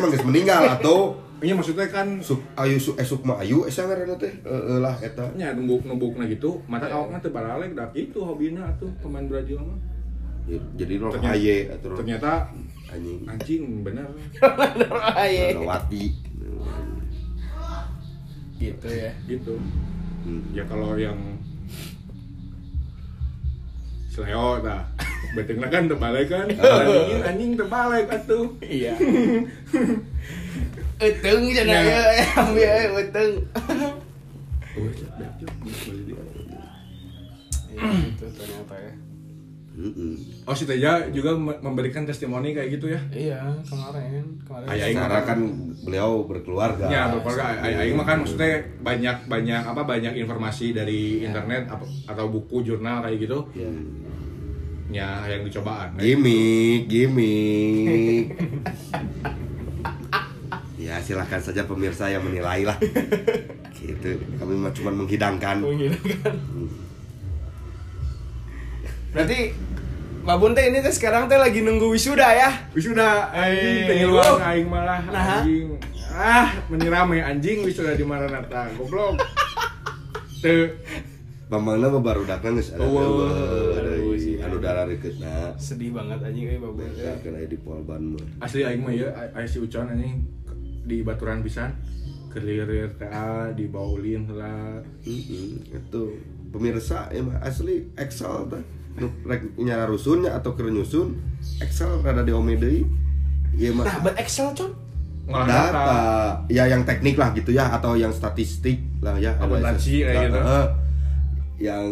Geus 0.10 0.24
meninggal 0.24 0.64
atau 0.70 1.12
ini 1.40 1.52
maksudnya 1.52 1.86
kan 1.86 2.20
suk 2.20 2.40
ayu 2.54 2.76
su 2.76 2.92
esuk 2.94 3.22
mah 3.22 3.38
ayu 3.38 3.64
esa 3.64 3.84
ngaranna 3.84 4.14
teh 4.14 4.28
Heeh 4.40 4.78
lah 4.78 4.96
eta. 4.98 5.24
Nya 5.32 5.52
numbuk 5.52 5.82
numbukna 5.82 6.24
gitu. 6.24 6.60
Mata 6.64 6.84
Ya. 6.84 6.94
awakna 6.94 7.16
teu 7.18 7.30
baralek 7.30 7.72
dah 7.72 7.88
gitu 7.90 8.20
hobina 8.20 8.68
tuh 8.76 8.92
pemain 8.98 9.24
Brazil 9.24 9.58
mah. 9.58 9.78
Ya, 10.44 10.58
jadi 10.76 10.94
Rohaya 10.98 11.56
atau 11.74 11.94
ternyata 11.94 12.50
anjing. 12.86 13.22
anjing 13.24 13.62
bener. 13.80 14.08
Ronaldo 14.36 14.86
Raya. 14.98 15.44
Ronaldo 15.52 15.62
Wati. 15.64 16.04
Gitu 18.56 18.88
ya. 18.88 19.10
gitu. 19.24 19.54
Hmm. 20.20 20.42
ya 20.52 20.64
kalau 20.64 20.92
yang 20.94 21.16
Sleo 24.10 24.58
dah. 24.60 24.82
Betengna 25.32 25.70
kan 25.70 25.86
terbalik 25.86 26.26
kan. 26.26 26.50
Anjing 26.58 27.22
anjing 27.22 27.52
terbalik 27.54 28.10
atuh. 28.10 28.50
Iya. 28.58 28.98
Eteng 31.00 31.42
cenah 31.48 31.72
Nah. 31.74 31.82
ya, 31.82 32.24
ambil. 32.36 32.92
Oh, 33.00 33.10
Iya, 37.70 37.88
itu 38.06 38.26
ternyata 38.30 38.74
ya. 38.76 38.92
Mm-mm. 39.70 40.12
oh 40.44 40.52
si 40.52 40.68
Teja 40.68 41.08
juga 41.08 41.32
me- 41.32 41.56
memberikan 41.56 42.04
testimoni 42.04 42.52
kayak 42.52 42.76
gitu 42.76 42.86
ya 42.86 43.00
Iya, 43.08 43.40
kemarin, 43.64 44.36
kemarin. 44.42 44.66
Ay, 44.68 44.78
Aing 44.84 44.98
mah- 44.98 45.24
kan 45.24 45.40
beliau 45.80 46.10
berkeluarga. 46.22 46.84
Ya, 46.84 47.08
berkeluarga. 47.08 47.64
Ay- 47.64 47.78
Aing 47.78 47.96
mah 47.96 48.04
kan 48.04 48.20
maksudnya 48.20 48.50
banyak 48.76 49.24
banyak 49.24 49.62
apa 49.62 49.82
banyak 49.82 50.12
informasi 50.18 50.74
dari 50.74 51.24
internet 51.24 51.64
apa- 51.66 51.88
atau 52.04 52.28
buku 52.28 52.60
jurnal 52.62 53.00
kayak 53.00 53.24
gitu. 53.24 53.38
Ya. 53.54 53.70
Ya, 54.90 55.08
yang 55.30 55.48
dicobaan. 55.48 55.96
Gimik, 55.96 56.84
gimik. 56.84 58.24
ya 60.80 60.96
silahkan 60.98 61.36
saja 61.38 61.62
pemirsa 61.62 62.08
yang 62.08 62.22
menilai 62.22 62.64
lah. 62.64 62.78
Gitu. 63.76 64.12
Kami 64.34 64.54
mah 64.54 64.72
cuma 64.72 64.90
menghidangkan. 64.90 65.56
menghilangkan. 65.58 66.34
Berarti 69.10 69.40
Mbak 70.20 70.36
Bun 70.36 70.52
teh 70.52 70.64
ini 70.64 70.78
teh 70.78 70.92
sekarang 70.92 71.26
teh 71.26 71.36
lagi 71.36 71.60
nunggu 71.60 71.88
wisuda 71.88 72.28
ya. 72.30 72.50
Wisuda 72.70 73.32
Eh, 73.32 73.40
anjing 73.42 73.78
pengiluan 73.88 74.32
uh. 74.36 74.46
aing 74.46 74.68
malah 74.68 75.00
Nah. 75.02 75.40
anjing. 75.40 75.80
Ah, 76.06 76.48
menirame 76.68 77.18
anjing 77.18 77.64
wisuda 77.64 77.94
di 77.94 78.04
Maranatha. 78.04 78.68
Goblok. 78.74 79.16
Teu 80.42 80.76
Bambangna 81.48 81.90
mah 81.90 81.98
baru 81.98 82.22
datang 82.22 82.54
geus 82.54 82.70
ada 82.70 82.86
Oh, 82.86 83.26
sih. 84.14 84.38
anu 84.38 84.62
dara 84.62 84.86
reuketna. 84.86 85.50
Sedih 85.56 85.90
banget 85.90 86.22
anjing 86.22 86.46
euy 86.46 86.62
teh. 86.62 86.90
Ya 87.00 87.12
kan 87.18 87.32
aya 87.34 87.48
di 87.48 87.58
Polban 87.58 88.14
mah. 88.14 88.24
asli 88.38 88.62
aing 88.62 88.84
mah 88.84 88.92
ya 88.92 89.08
aya 89.34 89.48
si 89.48 89.58
Ucon 89.58 89.88
anjing 89.88 90.20
di 90.90 91.00
baturan 91.00 91.40
pisan 91.40 91.70
kelirir 92.28 92.90
TA 92.94 93.50
di 93.50 93.66
Baulin 93.66 94.26
lah 94.30 94.82
Heeh, 95.02 95.62
itu 95.66 96.02
pemirsa 96.50 97.06
ya 97.08 97.22
mah 97.22 97.38
asli 97.40 97.86
Excel. 97.94 98.50
Nu 98.92 99.06
rek 99.22 99.54
nyara 99.56 99.86
rusunnya 99.86 100.34
atau 100.34 100.52
keur 100.52 100.66
nyusun 100.68 101.14
Excel 101.58 102.02
rada 102.02 102.22
diome 102.22 102.54
deui. 102.54 102.82
Ieu 103.52 103.70
mah 103.72 103.82
Nah, 103.82 103.98
buat 104.00 104.14
Excel, 104.14 104.50
Con. 104.52 104.70
ngolah 105.26 105.46
data 105.46 105.94
ya 106.50 106.66
yang 106.66 106.82
teknik 106.82 107.14
lah 107.14 107.30
gitu 107.30 107.50
ya 107.50 107.70
atau 107.70 107.94
yang 107.94 108.10
statistik 108.10 108.82
lah 108.98 109.14
ya 109.14 109.30
Akuntansi 109.38 110.02
kayak 110.02 110.26
gitu. 110.26 110.38
Heeh. 110.38 110.66
yang 111.60 111.86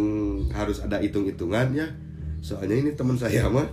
harus 0.50 0.80
ada 0.80 0.98
hitung-hitungan 0.98 1.70
ya 1.70 1.86
soalnya 2.40 2.74
ini 2.74 2.90
teman 2.94 3.14
saya 3.14 3.46
mah 3.46 3.68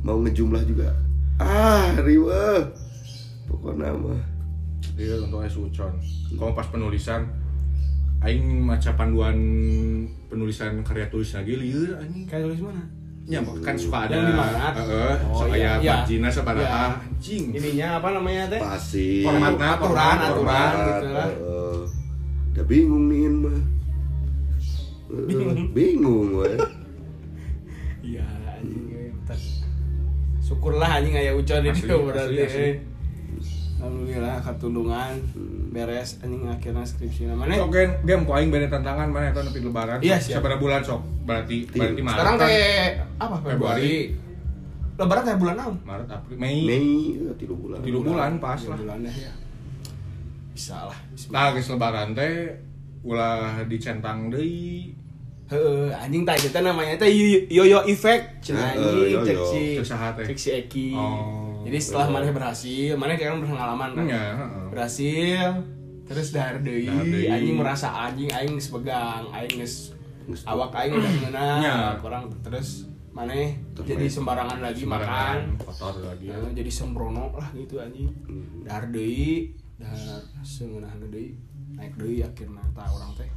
mau 0.00 0.18
ngejumlah 0.18 0.62
juga 0.64 0.90
ah 1.36 1.92
riweh 1.98 2.66
pokoknya 3.44 3.94
mah 3.94 4.18
Iya 4.94 5.14
untuk 5.20 5.42
es 5.42 5.54
ucon. 5.54 5.92
Kalau 6.30 6.52
pas 6.52 6.66
penulisan, 6.66 7.26
aing 8.18 8.42
maca 8.60 8.94
panduan 8.94 9.36
penulisan 10.26 10.80
karya 10.80 11.06
tulis 11.06 11.30
lagi 11.32 11.52
lieur 11.54 11.96
anjing. 11.96 12.24
Kayak 12.24 12.46
tulis 12.46 12.60
mana? 12.62 12.82
Ya 13.26 13.42
kan 13.42 13.74
suka 13.74 14.06
ada. 14.06 14.14
Di 14.16 14.32
mana? 14.32 14.70
Heeh, 14.72 15.14
Oh, 15.26 15.50
iya, 15.50 15.76
iya. 15.76 16.00
margina 16.00 16.30
sabaraha 16.30 16.62
Iya. 16.62 17.02
anjing. 17.02 17.44
Ininya 17.52 17.88
apa 17.98 18.08
namanya 18.12 18.42
teh? 18.46 18.60
pasti 18.60 19.20
Formatna, 19.20 19.68
Aturan, 19.74 20.16
aturan. 20.22 20.72
gitu 20.72 21.08
lah. 21.10 21.28
Heeh. 21.28 21.78
udah 22.48 22.64
bingung 22.64 23.04
nih 23.06 23.28
mah 23.28 23.58
Bingung. 25.06 25.70
bingung 25.70 26.28
weh. 26.34 26.56
Iya, 28.00 28.24
anjing 28.48 29.12
bentar. 29.12 29.38
Syukurlah 30.38 30.90
anjing 30.96 31.14
aya 31.14 31.30
ucon 31.32 31.62
dieu 31.62 31.98
berarti. 32.00 32.95
Eh. 33.76 33.82
Alhamdulillah 33.84 34.40
katulungan 34.40 35.12
beres 35.68 36.16
anjing 36.24 36.48
akhirnya 36.48 36.80
skripsi 36.80 37.28
namanya. 37.28 37.60
Oke, 37.60 37.84
game 38.08 38.24
ku 38.24 38.32
aing 38.32 38.48
bere 38.48 38.72
tantangan 38.72 39.12
mana 39.12 39.28
eta 39.28 39.44
nepi 39.44 39.60
lebaran. 39.60 40.00
Iya, 40.00 40.16
siap. 40.16 40.40
Sabaraha 40.40 40.56
bulan 40.56 40.80
sok? 40.80 41.00
Berarti 41.28 41.68
Tiga. 41.68 41.84
berarti 41.84 42.00
Maret. 42.00 42.16
Sekarang 42.16 42.36
kan? 42.36 42.48
teh 42.48 42.88
apa 43.20 43.36
Februari. 43.44 43.52
Februari? 43.52 43.96
Lebaran 44.96 45.22
teh 45.28 45.36
bulan 45.36 45.54
naon? 45.60 45.76
Maret, 45.84 46.08
April, 46.08 46.36
Mei. 46.40 46.58
Mei 46.64 46.88
eh, 47.20 47.34
tiga 47.36 47.52
bulan 47.52 47.78
Tiga 47.84 47.98
bulan 48.00 48.32
pas 48.40 48.60
lah. 48.64 48.78
Bulan 48.80 48.98
dah 49.04 49.12
ya. 49.12 49.32
Bisa 50.56 50.76
lah. 50.88 50.98
Nah, 51.28 51.52
geus 51.52 51.68
lebaran 51.68 52.16
teh 52.16 52.48
ulah 53.04 53.60
dicentang 53.68 54.32
deui. 54.32 54.96
Heeh, 55.46 55.94
anjing 55.94 56.24
tadi 56.24 56.48
teh 56.48 56.58
namanya 56.64 56.96
teh 56.96 57.12
yo- 57.12 57.44
yoyo 57.52 57.84
effect. 57.84 58.40
Cenah 58.40 58.72
anjing 58.72 59.20
cek 59.20 59.38
si 59.46 59.62
cek 59.84 60.38
si 60.40 60.48
Eki. 60.56 60.88
Oh. 60.96 61.45
Jadi 61.66 61.78
setelah 61.78 62.06
maneh 62.08 62.30
berhasil, 62.30 62.94
maneh 62.94 63.14
kan 63.14 63.38
berpengalaman 63.38 63.90
kan. 63.92 64.04
Ya, 64.06 64.24
heeh. 64.36 64.64
Berhasil 64.70 65.48
terus 66.06 66.30
dahar 66.30 66.62
deui, 66.62 66.86
anjing 67.26 67.58
merasa 67.58 67.90
anjing 67.90 68.30
aing 68.30 68.54
geus 68.54 68.70
begang, 68.70 69.26
aing 69.34 69.58
geus 69.58 69.90
awak 70.44 70.70
aing 70.76 70.94
udah 70.94 71.10
ngeunah, 71.12 71.58
Ya. 71.66 71.76
kurang 71.98 72.30
terus 72.40 72.86
maneh 73.10 73.58
Terus 73.74 73.86
jadi 73.88 74.06
sembarangan 74.06 74.60
lagi 74.60 74.84
Sembarangan, 74.84 75.36
makan. 75.50 75.58
kotor 75.58 75.94
lagi. 76.04 76.24
Ya, 76.28 76.38
jadi 76.52 76.70
sembrono 76.70 77.34
lah 77.34 77.48
gitu 77.50 77.80
anjing. 77.80 78.12
Hmm. 78.22 78.62
Dahar 78.62 78.86
deui, 78.86 79.50
dahar 79.74 79.98
seungeunahna 80.40 81.06
deui, 81.08 81.34
naik 81.74 81.96
deui 81.96 82.22
akhirnya 82.22 82.62
tah 82.70 82.86
orang 82.86 83.10
teh. 83.16 83.30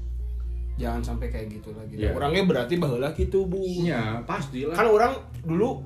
Jangan 0.77 1.01
sampai 1.03 1.27
kayak 1.27 1.47
gitu 1.51 1.73
lagi. 1.73 1.97
Ya. 1.97 2.13
Orangnya 2.13 2.45
berarti 2.45 2.77
baheula 2.77 3.11
gitu, 3.11 3.43
Bu. 3.43 3.59
Ya, 3.81 4.21
pasti 4.23 4.63
lah. 4.63 4.77
Kan 4.77 4.87
orang 4.87 5.11
dulu 5.41 5.81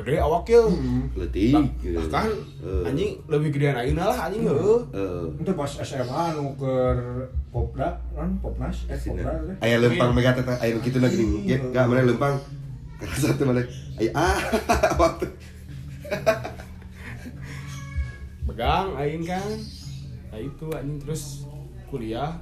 gede 0.00 0.16
awaknya. 0.16 0.60
letih 1.14 1.52
Bah- 1.52 1.68
gitu. 1.78 1.96
bahkan 2.02 2.28
Eh, 2.60 2.84
anjing 2.84 3.10
lebih 3.26 3.48
gedean 3.50 3.76
ayeuna 3.76 4.04
lah 4.06 4.18
anjing 4.26 4.42
heuh. 4.42 4.80
eh, 4.90 5.24
itu 5.36 5.52
pas 5.52 5.70
SMA 5.70 6.20
anu 6.30 6.52
ke 6.54 6.72
Popda 7.48 7.88
kan 8.10 8.30
Popnas 8.38 8.86
eh 8.86 8.96
Popda 8.96 9.30
teh. 9.44 9.56
aya 9.60 9.76
lempang 9.78 10.10
mega 10.10 10.32
teh 10.32 10.44
aya 10.46 10.76
kitu 10.78 10.98
na 10.98 11.06
gini 11.06 11.44
ge 11.44 11.56
gak 11.68 11.84
mana 11.84 12.04
lempang 12.04 12.36
satu 13.14 13.42
mana 13.44 13.60
aya 13.96 14.10
ah 14.12 14.38
waktu 15.00 15.26
Begang 18.42 18.92
aing 18.94 19.22
kan. 19.22 19.46
Nah 20.28 20.38
itu 20.38 20.66
anjing 20.70 20.98
terus 20.98 21.46
kuliah 21.86 22.34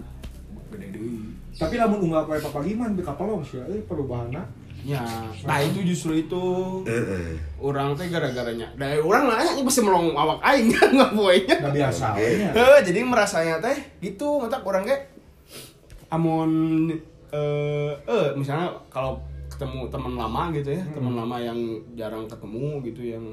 gede 0.68 0.88
deui. 0.90 1.32
tapi 1.54 1.74
lamun 1.74 2.04
unggah 2.04 2.22
poe 2.22 2.38
papagiman 2.38 2.92
di 2.92 3.00
kapal 3.00 3.40
sih 3.40 3.58
eh 3.58 3.80
perubahanna 3.82 4.44
Ya, 4.88 5.04
nah 5.44 5.60
itu 5.60 5.84
justru 5.84 6.16
itu 6.16 6.44
Heeh. 6.82 7.36
orang 7.60 7.92
teh 7.92 8.08
gara-garanya. 8.08 8.72
Dari 8.72 8.96
orang 8.96 9.28
nanya 9.28 9.52
ini 9.52 9.60
pasti 9.60 9.84
melong 9.84 10.16
awak 10.16 10.40
aing 10.40 10.72
kan 10.72 10.88
nggak 10.96 11.12
poinnya. 11.12 11.56
udah 11.60 11.74
biasa. 11.76 12.06
Heuh, 12.56 12.78
jadi 12.80 13.04
merasanya 13.04 13.60
teh 13.60 13.76
gitu 14.00 14.40
mata 14.40 14.56
orang 14.58 14.88
kayak 14.88 15.12
amun 16.08 16.88
eh 17.28 17.92
eh 17.92 18.28
misalnya 18.32 18.72
kalau 18.88 19.20
ketemu 19.52 19.92
teman 19.92 20.16
lama 20.16 20.48
gitu 20.56 20.72
ya, 20.72 20.80
teman 20.88 21.12
lama 21.12 21.36
yang 21.36 21.58
jarang 21.92 22.24
ketemu 22.24 22.80
gitu 22.88 23.02
yang 23.12 23.24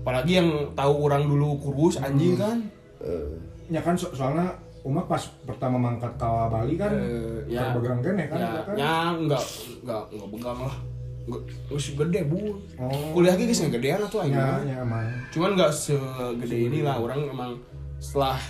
apalagi 0.00 0.40
yang 0.40 0.48
tahu 0.72 1.04
orang 1.04 1.28
dulu 1.28 1.60
kurus 1.60 2.00
anjing 2.00 2.40
kan. 2.40 2.64
Eh, 3.04 3.28
nya 3.68 3.84
kan 3.84 3.92
so- 3.92 4.08
soalnya 4.10 4.56
umat 4.80 5.04
pas 5.04 5.22
pertama 5.44 5.76
mangkat 5.76 6.12
ke 6.16 6.30
Bali 6.48 6.74
kan 6.80 6.92
Eh, 6.96 7.44
ya. 7.52 7.72
begang 7.76 8.00
kene 8.00 8.24
kan 8.28 8.38
ya, 8.40 8.48
kita 8.48 8.60
kan. 8.64 8.74
ya 8.76 8.94
enggak 9.12 9.44
enggak 9.84 10.02
enggak 10.12 10.28
begang 10.32 10.60
lah. 10.64 10.76
Enggak 11.20 11.42
geus 11.68 11.86
gede, 11.94 12.20
Bu. 12.24 12.58
Oh. 12.80 13.12
Kuliah 13.12 13.36
ge 13.36 13.44
geus 13.44 13.60
gedean 13.68 14.00
nya 14.00 14.08
mah. 14.40 14.60
nya 14.64 14.76
emang 14.80 15.06
cuman 15.30 15.50
nggak 15.54 15.72
segede 15.72 16.56
ini 16.72 16.80
lah 16.80 16.96
orang 16.96 17.28
emang 17.28 17.52
setelah 18.00 18.40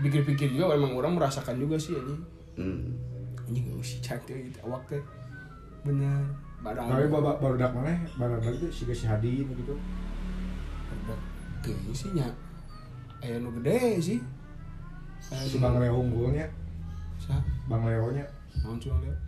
pikir-pikir 0.00 0.52
juga 0.52 0.76
emang 0.76 0.92
orang 0.96 1.16
merasakan 1.16 1.56
juga 1.56 1.76
sih 1.80 1.96
ini 1.96 2.16
hmm. 2.60 2.84
ini 3.52 3.58
gak 3.64 3.76
usah 3.80 3.98
cantik 4.04 4.36
gitu 4.36 4.58
awak 4.68 4.84
teh 4.88 5.00
bener 5.84 6.20
badan 6.60 6.88
tapi 6.88 7.06
baru 7.08 7.36
baru 7.40 7.54
dak 7.56 7.72
mana 7.72 7.94
baru 8.16 8.40
dak 8.40 8.52
itu 8.60 8.68
si 8.72 8.82
si 8.92 9.04
Hadin 9.08 9.44
gitu 9.44 9.76
kayaknya 11.64 11.94
sih 11.96 12.10
nya 12.12 12.28
aya 13.24 13.40
nu 13.40 13.50
gede 13.60 14.00
sih 14.00 14.18
si 15.32 15.56
Bang 15.58 15.82
Leo 15.82 15.98
unggulnya. 15.98 16.46
Sa? 17.18 17.34
Bang 17.66 17.82
Leo 17.86 18.14
nya 18.14 18.26
cuma 18.66 18.98
lihat 19.04 19.18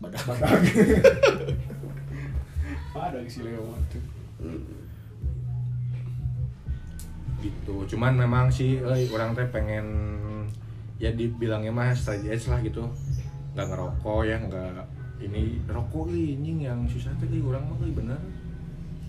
badak. 0.00 0.22
Badak. 0.24 0.48
Badak 2.94 3.24
si 3.28 3.38
Leo 3.44 3.62
mah 3.68 3.80
tuh 3.92 4.02
gitu. 7.38 7.86
Cuman 7.94 8.18
memang 8.18 8.50
sih 8.50 8.82
euy, 8.82 9.06
orang 9.14 9.30
teh 9.36 9.46
pengen 9.46 9.86
ya 10.98 11.14
dibilangnya 11.14 11.70
mah 11.70 11.94
straight 11.94 12.26
edge 12.26 12.50
lah 12.50 12.58
gitu. 12.64 12.82
Nggak 13.54 13.66
ngerokok 13.70 14.20
ya 14.26 14.36
nggak 14.42 14.86
ini 15.18 15.58
rokok 15.66 16.06
anjing 16.10 16.66
yang 16.66 16.82
susah 16.90 17.14
teh 17.22 17.30
euy, 17.30 17.42
orang 17.46 17.62
mah 17.68 17.78
euy, 17.78 17.94
bener. 17.94 18.18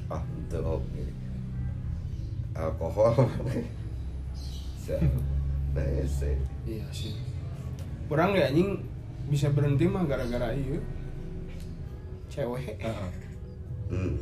Ah 0.10 0.22
itu 0.22 0.62
oke 0.62 1.04
alkohol 2.60 3.16
nah 5.74 5.86
ese 6.02 6.34
iya 6.66 6.86
sih. 6.90 7.14
Orang 8.10 8.34
ya 8.34 8.50
anjing? 8.50 8.82
Bisa 9.30 9.54
berhenti 9.54 9.86
mah 9.86 10.06
gara-gara 10.10 10.50
iya 10.58 10.82
cewek. 12.30 12.78
Heeh. 12.80 13.12
Hmm. 13.90 14.16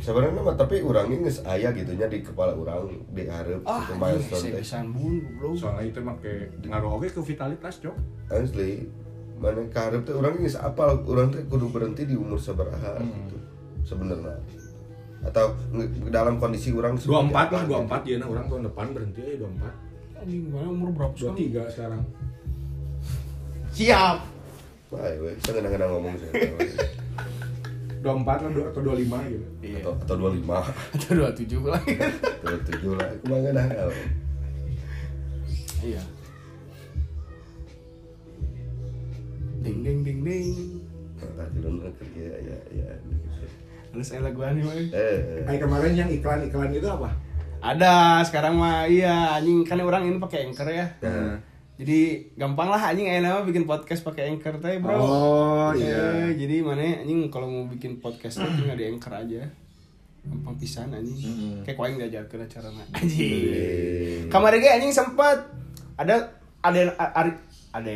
Sebenarnya 0.00 0.40
mah 0.40 0.56
tapi 0.56 0.80
orangnya 0.80 1.28
nges 1.28 1.44
aya 1.44 1.72
gitunya 1.76 2.08
di 2.08 2.24
kepala 2.24 2.56
orang 2.56 3.04
di 3.12 3.28
hareup 3.28 3.60
ah 3.68 3.84
anjing 3.84 4.00
milestone 4.00 4.56
teh. 4.56 4.64
bro 5.36 5.52
soalnya 5.52 5.92
itu 5.92 6.00
make 6.00 6.32
ngaruh 6.64 6.96
oke 6.96 7.08
ke 7.12 7.20
vitalitas 7.20 7.84
cok. 7.84 7.96
Asli. 8.32 8.88
Mana 9.40 9.64
kahareup 9.72 10.04
teh 10.04 10.16
orang 10.16 10.40
geus 10.40 10.56
apal 10.56 11.04
orang 11.04 11.32
teh 11.32 11.44
kudu 11.48 11.68
berhenti 11.68 12.08
di 12.08 12.16
umur 12.16 12.40
sabaraha 12.40 13.00
gitu. 13.04 13.36
Sebenarnya 13.84 14.36
atau 15.20 15.52
dalam 16.08 16.40
kondisi 16.40 16.72
orang 16.72 16.96
dua 16.96 17.20
empat 17.28 17.46
lah 17.52 17.60
seperti 17.60 17.68
dua 17.68 17.76
apa 17.76 17.84
empat 17.84 18.00
ya 18.08 18.16
nah 18.16 18.28
orang 18.32 18.46
tahun 18.48 18.62
depan 18.72 18.86
berhenti 18.96 19.20
dua 19.36 19.48
empat. 19.52 19.74
Anjing 20.20 20.42
mana 20.48 20.68
umur 20.68 20.88
berapa 20.96 21.12
dua 21.12 21.20
sekarang 21.20 21.36
tiga 21.36 21.62
sekarang. 21.68 22.02
Siap. 23.76 24.16
Gitu. 24.16 24.38
Wah, 24.90 25.06
weh, 25.22 25.34
saya 25.38 25.52
kadang-kadang 25.62 25.90
ngomong 25.94 26.14
sih. 26.18 26.30
dua 28.00 28.12
empat 28.16 28.38
lah 28.42 28.50
dua- 28.50 28.68
atau 28.72 28.80
dua 28.80 28.96
lima 28.96 29.18
gitu. 29.28 29.46
Iya. 29.60 29.78
Atau 29.84 29.92
atau 30.02 30.16
25 30.16 30.56
atau 30.96 31.10
dua 31.14 31.30
tujuh 31.36 31.62
lah. 31.68 31.82
Atau 31.84 32.58
7 32.64 32.98
lah. 32.98 33.08
Dah 33.28 33.66
hal. 33.70 33.90
iya. 35.84 36.02
Ding 39.60 39.84
ding 39.84 40.00
ding 40.00 40.20
ding. 40.24 40.48
Nah, 41.36 41.48
dulu 41.52 41.84
kerja 42.00 42.32
ya 42.40 42.58
ya 42.72 42.88
Lalu 43.90 44.02
saya 44.02 44.20
lagu 44.20 44.40
aneh 44.40 44.62
mah. 44.62 44.74
Eh, 44.74 45.42
Kayak 45.42 45.66
kemarin 45.66 45.92
yang 45.94 46.08
iklan 46.08 46.46
iklan 46.46 46.70
itu 46.70 46.86
apa 46.86 47.10
Ada 47.60 48.22
sekarang 48.22 48.56
mah 48.56 48.86
iya 48.86 49.36
anjing 49.36 49.62
kan 49.62 49.76
orang 49.78 50.06
ini 50.06 50.16
pakai 50.16 50.46
anchor 50.46 50.64
ya. 50.66 50.86
Nah. 51.00 51.36
Jadi 51.74 52.28
gampang 52.34 52.68
lah 52.68 52.92
anjing 52.92 53.04
ayeuna 53.04 53.36
mah 53.36 53.44
bikin 53.44 53.64
podcast 53.64 54.00
pakai 54.00 54.28
anchor 54.28 54.56
teh, 54.56 54.76
Bro. 54.78 54.94
Oh, 54.94 55.68
Eh, 55.72 55.80
iya. 55.82 56.28
jadi 56.30 56.60
mana 56.60 57.00
anjing 57.00 57.28
kalau 57.28 57.46
mau 57.46 57.64
bikin 57.66 57.96
podcast 57.96 58.38
teh 58.38 58.48
tinggal 58.50 58.76
di 58.76 58.86
anchor 58.86 59.12
aja. 59.12 59.44
Gampang 60.20 60.56
pisan 60.56 60.88
anjing. 60.90 61.16
Mm-mm. 61.16 61.54
Kayak 61.64 61.76
koeng 61.76 61.96
diajarkeun 61.96 62.44
carana. 62.46 62.84
Iya. 62.84 62.96
Anjing. 62.96 64.20
Kemarin 64.28 64.58
ge 64.58 64.68
anjing 64.70 64.92
sempat 64.92 65.36
ada 65.96 66.16
ada 66.60 66.80
ada 66.96 67.32
ada 67.72 67.92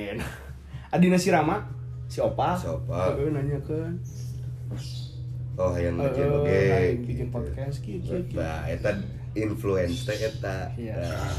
Adina 0.90 1.16
Sirama 1.16 1.60
si 2.04 2.20
Opa. 2.20 2.56
Si 2.56 2.64
Opa. 2.64 3.12
Heeh, 3.12 3.28
nanyakeun. 3.28 3.96
Oh, 5.54 5.70
yang 5.72 5.94
Eh, 5.94 6.04
bikin 6.04 6.24
eh, 6.24 6.34
oke. 6.34 6.58
aing 6.72 6.98
bikin 7.04 7.28
podcast 7.30 7.76
kieu. 7.78 8.02
Nah, 8.32 8.66
eta 8.66 8.90
influence 9.32 10.02
teh 10.02 10.18
eta. 10.20 10.74
Iya. 10.74 10.98
Nah, 10.98 11.30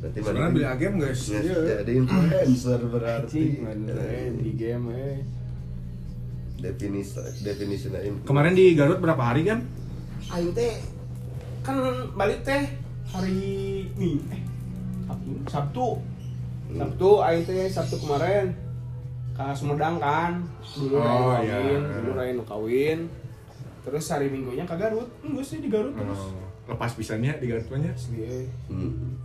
Berarti 0.00 0.16
sebenarnya 0.18 0.48
beli 0.50 0.64
game 0.78 0.96
guys 0.98 1.20
Yes, 1.22 1.44
Iya. 1.44 1.56
jadi 1.76 1.92
influencer 1.94 2.80
berarti. 2.86 3.44
Eh, 3.60 4.26
di 4.34 4.50
game 4.54 4.86
eh. 4.90 5.16
Definisi 6.58 7.20
influencer. 7.88 8.24
kemarin 8.24 8.52
di 8.52 8.72
Garut 8.72 8.96
berapa 8.96 9.22
hari 9.22 9.44
kan 9.44 9.64
Aing 10.30 10.52
teh 10.52 10.76
kan 11.60 11.76
balik 12.12 12.40
teh 12.42 12.68
hari 13.06 13.40
Ming 13.94 14.20
eh 14.28 14.40
Sabtu 15.06 15.32
Sabtu 15.46 15.86
Hmm. 16.68 16.78
Sabtu 16.78 17.10
aing 17.18 17.42
teh 17.42 17.66
Sabtu 17.66 17.96
kemarin 17.98 18.52
ke 19.32 19.42
Sumedang 19.52 19.96
kan 19.96 20.44
dulu 20.70 20.96
Oh, 20.96 21.34
iya. 21.40 21.58
kawin 21.58 21.80
dulu 22.04 22.20
nu 22.30 22.42
kawin 22.44 22.98
terus 23.80 24.04
hari 24.06 24.26
minggunya 24.26 24.62
ke 24.62 24.74
Garut. 24.74 25.08
Enggak 25.20 25.42
sih 25.42 25.58
di 25.58 25.68
Garut 25.68 25.92
terus. 25.92 26.20
Oh, 26.20 26.36
lepas 26.66 26.92
pisannya 26.92 27.32
di 27.36 27.46
Garut 27.46 27.66
banyak. 27.66 27.90
Asli, 27.90 28.20
eh. 28.20 28.46
Hmm. 28.66 29.16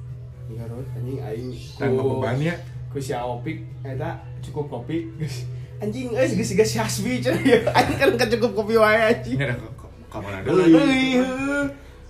di 0.45 0.53
Garut 0.53 0.85
anjing 0.91 1.17
aing 1.19 1.49
tanpa 1.73 2.01
beban 2.01 2.37
ya 2.39 2.53
ku 2.87 2.97
si 2.97 3.11
Opik 3.11 3.65
eta 3.81 4.15
cukup 4.41 4.65
kopi. 4.71 5.09
Anjing 5.83 6.07
euy 6.09 6.29
geus 6.31 6.53
geus 6.53 6.69
si 6.69 6.77
Hasbi 6.77 7.19
aing 7.19 7.97
kan 7.97 8.09
kan 8.15 8.27
cukup 8.29 8.51
kopi 8.55 8.75
wae 8.75 9.11
anjing. 9.11 9.35
Ini 9.35 9.43
ada 9.43 9.55
ke 9.55 9.67
ke- 9.75 9.91
ke 10.07 10.17
mana 10.17 10.39
Deui. 10.39 11.19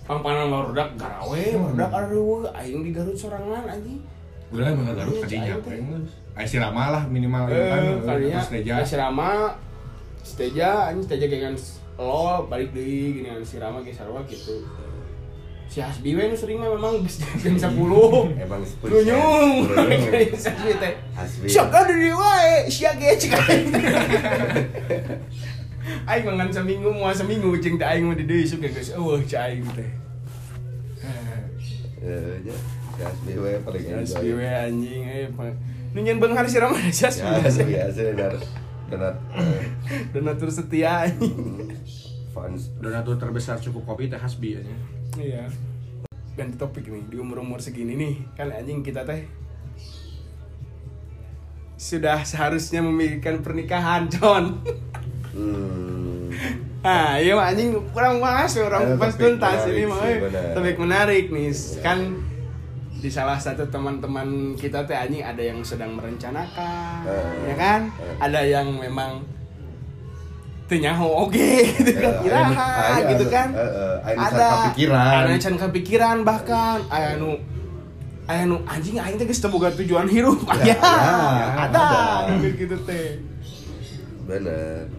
Pangpanan 0.06 0.46
barudak 0.46 0.94
garawe, 0.94 1.42
barudak 1.50 1.90
aduh, 1.90 2.46
aing 2.54 2.86
di 2.86 2.94
Garut 2.94 3.16
sorangan 3.16 3.66
anjing. 3.66 3.98
lah 4.54 4.70
mana 4.70 4.94
Garut 4.94 5.18
teh. 5.18 5.42
Ayo 6.36 6.46
si 6.46 6.60
Rama 6.60 6.92
lah 6.92 7.02
minimal 7.08 7.48
gitu 7.48 7.56
kan 7.58 7.80
Eh, 7.80 7.96
terus 8.28 8.46
Teja 8.52 8.74
asrama 8.78 9.56
Steja, 10.20 10.70
anjing 10.86 11.02
Steja 11.02 11.26
gengan 11.26 11.56
lo 11.96 12.44
balik 12.48 12.76
deui 12.76 13.20
gini 13.20 13.28
si 13.44 13.56
Rama 13.56 13.80
ge 13.80 13.92
sarua 13.92 14.20
gitu. 14.28 14.60
Si 15.66 15.82
Hasbi 15.82 16.14
we 16.14 16.30
nu 16.30 16.36
sering 16.38 16.62
mah 16.62 16.70
memang 16.70 17.02
geus 17.02 17.18
jam 17.42 17.58
10. 17.58 18.38
Emang 18.38 18.62
sepuluh 18.62 19.02
Lunyung. 19.02 19.66
Lunyung. 19.66 20.04
Si 20.38 20.46
Hasbi 20.46 20.70
teh. 20.78 20.94
Hasbi. 21.16 21.46
Sok 21.50 21.74
ada 21.74 21.90
di 21.90 22.12
wae, 22.14 22.70
sia 22.70 22.94
ge 22.94 23.18
cik 23.18 23.34
aing. 23.40 23.74
Mangan 26.22 26.48
seminggu 26.54 26.92
moal 26.94 27.16
seminggu 27.16 27.50
jeung 27.58 27.80
teh 27.80 27.88
aing 27.88 28.06
mah 28.06 28.14
di 28.14 28.24
deui 28.28 28.46
suka 28.46 28.70
geus 28.70 28.94
eueuh 28.94 29.24
cik 29.26 29.40
aing 29.40 29.66
teh. 29.74 29.90
Eh, 32.06 32.34
nya. 32.46 32.54
Si 32.96 33.00
SBW 33.04 33.44
paling 33.66 33.82
Ya 33.84 33.98
enjoy. 34.00 34.08
SBW 34.08 34.40
anjing 34.40 35.02
eh 35.04 35.28
Nu 35.92 36.00
nyen 36.00 36.16
beunghar 36.16 36.48
si 36.48 36.56
Rama 36.56 36.80
sia 36.94 37.10
Ya, 37.12 37.40
biasa 37.42 38.00
eh, 38.92 39.64
Donatur 40.14 40.50
setia 40.52 41.10
fans 42.36 42.68
donatur 42.76 43.16
terbesar 43.16 43.56
cukup 43.56 43.88
kopi 43.88 44.12
teh 44.12 44.20
Hasbi 44.20 44.60
ya 44.60 44.62
Iya. 45.16 45.44
Ganti 46.36 46.60
topik 46.60 46.84
nih 46.92 47.08
di 47.08 47.16
umur-umur 47.16 47.64
segini 47.64 47.96
nih 47.96 48.14
kan 48.36 48.52
anjing 48.52 48.84
kita 48.84 49.08
teh 49.08 49.24
sudah 51.76 52.24
seharusnya 52.24 52.80
memikirkan 52.80 53.44
pernikahan, 53.44 54.08
Con. 54.08 54.64
Hmm. 55.36 56.32
Nah, 56.80 57.20
iya 57.20 57.36
mah 57.36 57.52
anjing 57.52 57.76
kurang 57.92 58.20
bahas 58.20 58.56
orang 58.56 58.96
pas 58.96 59.12
tuntas 59.12 59.68
ini 59.68 59.84
mah 59.84 60.00
eh. 60.08 60.20
topik 60.56 60.80
menarik 60.80 61.28
nih. 61.28 61.52
Kan 61.84 62.20
di 62.96 63.08
salah 63.08 63.36
satu 63.36 63.64
teman-teman 63.66 64.26
kita 64.54 64.82
teh 64.82 64.94
anjing 64.94 65.20
ada 65.20 65.38
yang 65.38 65.60
sedang 65.60 65.92
merencanakan, 65.92 67.04
Eh. 67.04 67.32
ya 67.46 67.54
kan? 67.54 67.80
Eh. 67.94 68.16
Ada 68.18 68.40
yang 68.42 68.68
memang 68.74 69.20
tenyaho 70.66 71.06
oke 71.22 71.48
gitu 71.78 71.92
kan 71.94 72.12
Eh, 72.12 72.26
iraha 72.26 72.50
aya- 72.50 72.90
aya 72.98 73.02
gitu 73.08 73.24
kan 73.28 73.48
eh, 73.52 73.62
eh, 73.62 73.96
aya 74.02 74.16
nu 74.16 74.22
ada 74.26 74.48
kepikiran. 74.64 75.12
ada 75.14 75.30
yang 75.30 75.58
kepikiran 75.60 76.16
bahkan 76.22 76.78
aya 76.88 77.14
nu 77.14 77.38
aya 78.26 78.42
nu 78.44 78.58
anjing 78.66 78.98
aing 78.98 79.14
teh 79.14 79.22
geus 79.24 79.38
teu 79.38 79.46
boga 79.46 79.70
tujuan 79.72 80.10
hirup 80.10 80.42
Ya, 80.60 80.74
aya 80.74 81.46
ada, 81.62 81.86
ada 82.26 82.34
gitu 82.34 82.66
gitu 82.66 82.76
teh 82.82 83.22
bener 84.26 84.90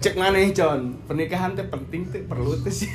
cek 0.00 0.18
maneh 0.18 0.50
con 0.50 0.98
pernikahan 1.06 1.54
teh 1.54 1.62
penting 1.64 2.10
teh 2.10 2.26
perlu 2.26 2.58
teh 2.58 2.74
sih 2.74 2.90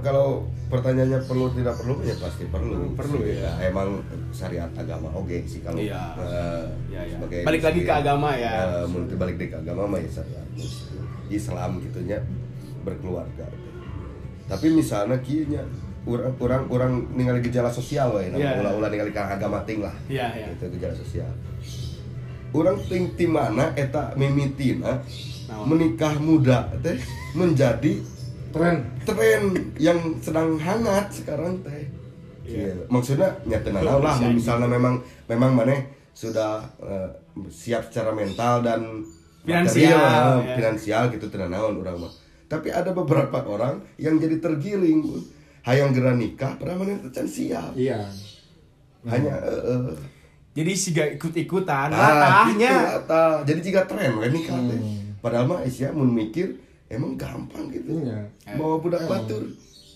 kalau 0.00 0.42
pertanyaannya 0.66 1.22
perlu 1.22 1.46
tidak 1.52 1.74
perlu 1.76 2.02
ya 2.02 2.14
pasti 2.16 2.44
perlu 2.44 2.74
Hmm, 2.74 2.94
perlu, 2.94 3.18
Sih, 3.20 3.38
ya. 3.38 3.52
emang 3.62 4.02
syariat 4.30 4.66
agama 4.72 5.06
oke 5.12 5.38
sih 5.44 5.60
kalau 5.60 5.78
Iya. 5.78 6.02
eh, 6.18 6.66
Iya, 6.88 7.00
iya. 7.04 7.14
sebagai 7.14 7.40
Balik 7.44 7.62
lagi 7.62 7.80
ke 7.80 7.92
agama 7.94 8.28
ya. 8.34 8.82
menurut 8.84 9.14
balik 9.14 9.36
lagi 9.36 9.48
ke 9.48 9.58
agama 9.58 9.82
mah 9.86 9.98
ya 9.98 10.10
syariat. 10.12 10.46
Islam 11.28 11.70
gitunya 11.80 12.18
berkeluarga 12.82 13.46
tapi 14.44 14.66
misalnya 14.68 15.16
kieunya 15.18 15.62
orang 16.02 16.34
orang 16.36 16.62
orang 16.68 16.92
ningali 17.14 17.38
gejala 17.40 17.70
sosial 17.70 18.10
we 18.12 18.26
Iya. 18.26 18.34
nah, 18.34 18.60
ulah-ulah 18.60 18.90
ningali 18.90 19.10
ka 19.10 19.30
agama 19.30 19.62
ting 19.62 19.78
lah 19.78 19.94
Iya, 20.06 20.26
iya. 20.34 20.46
itu 20.50 20.66
gejala 20.72 20.92
sosial 20.92 21.30
orang 22.50 22.82
ting 22.84 23.14
ti 23.14 23.24
mana 23.24 23.70
eta 23.74 24.10
mimitina 24.12 24.98
menikah 25.62 26.18
muda 26.18 26.66
teh 26.80 26.98
menjadi 27.32 28.02
tren 28.52 28.76
tren 29.02 29.42
yang 29.80 29.98
sedang 30.20 30.60
hangat 30.60 31.08
sekarang 31.10 31.58
teh. 31.64 31.88
Iya. 32.44 32.76
Iya. 32.76 32.84
Maksudnya 32.86 33.28
nyata 33.48 33.70
lah 33.80 34.16
misalnya 34.30 34.68
memang 34.68 35.00
memang 35.26 35.50
mana 35.56 35.76
sudah 36.12 36.60
eh, 36.84 37.08
siap 37.48 37.88
secara 37.88 38.12
mental 38.12 38.60
dan 38.62 39.02
Finansial, 39.42 39.90
material, 39.90 40.26
ya. 40.46 40.54
finansial 40.54 41.02
gitu 41.10 41.26
tenan 41.26 41.50
naon 41.50 41.74
urang 41.82 41.98
mah. 41.98 42.12
Tapi 42.46 42.70
ada 42.70 42.94
beberapa 42.94 43.42
orang 43.42 43.82
yang 43.98 44.14
jadi 44.22 44.38
tergiring 44.38 45.02
pun. 45.02 45.22
Hayang 45.66 45.90
geura 45.90 46.14
nikah 46.14 46.54
padahal 46.58 46.78
mana 46.86 46.94
can 47.10 47.26
siap. 47.26 47.74
iya 47.74 48.06
Hanya 49.02 49.34
eh, 49.42 49.90
eh. 49.90 49.98
jadi 50.54 50.70
sih 50.78 50.90
gak 50.94 51.18
ikut-ikutan 51.18 51.90
Ah, 51.90 51.98
latahnya 52.22 52.70
gitu, 52.70 52.86
latah. 53.02 53.34
Jadi 53.42 53.60
jika 53.66 53.80
tren 53.90 54.14
we 54.14 54.30
nikah. 54.30 54.54
Hmm. 54.54 55.18
Padahal 55.18 55.46
mah 55.50 55.58
Asia 55.66 55.90
mun 55.90 56.14
mikir 56.14 56.61
emang 56.92 57.16
gampang 57.16 57.66
gitu. 57.68 57.98
Iya. 57.98 58.28
Bawa 58.54 58.76
budak 58.78 59.02
batur. 59.04 59.42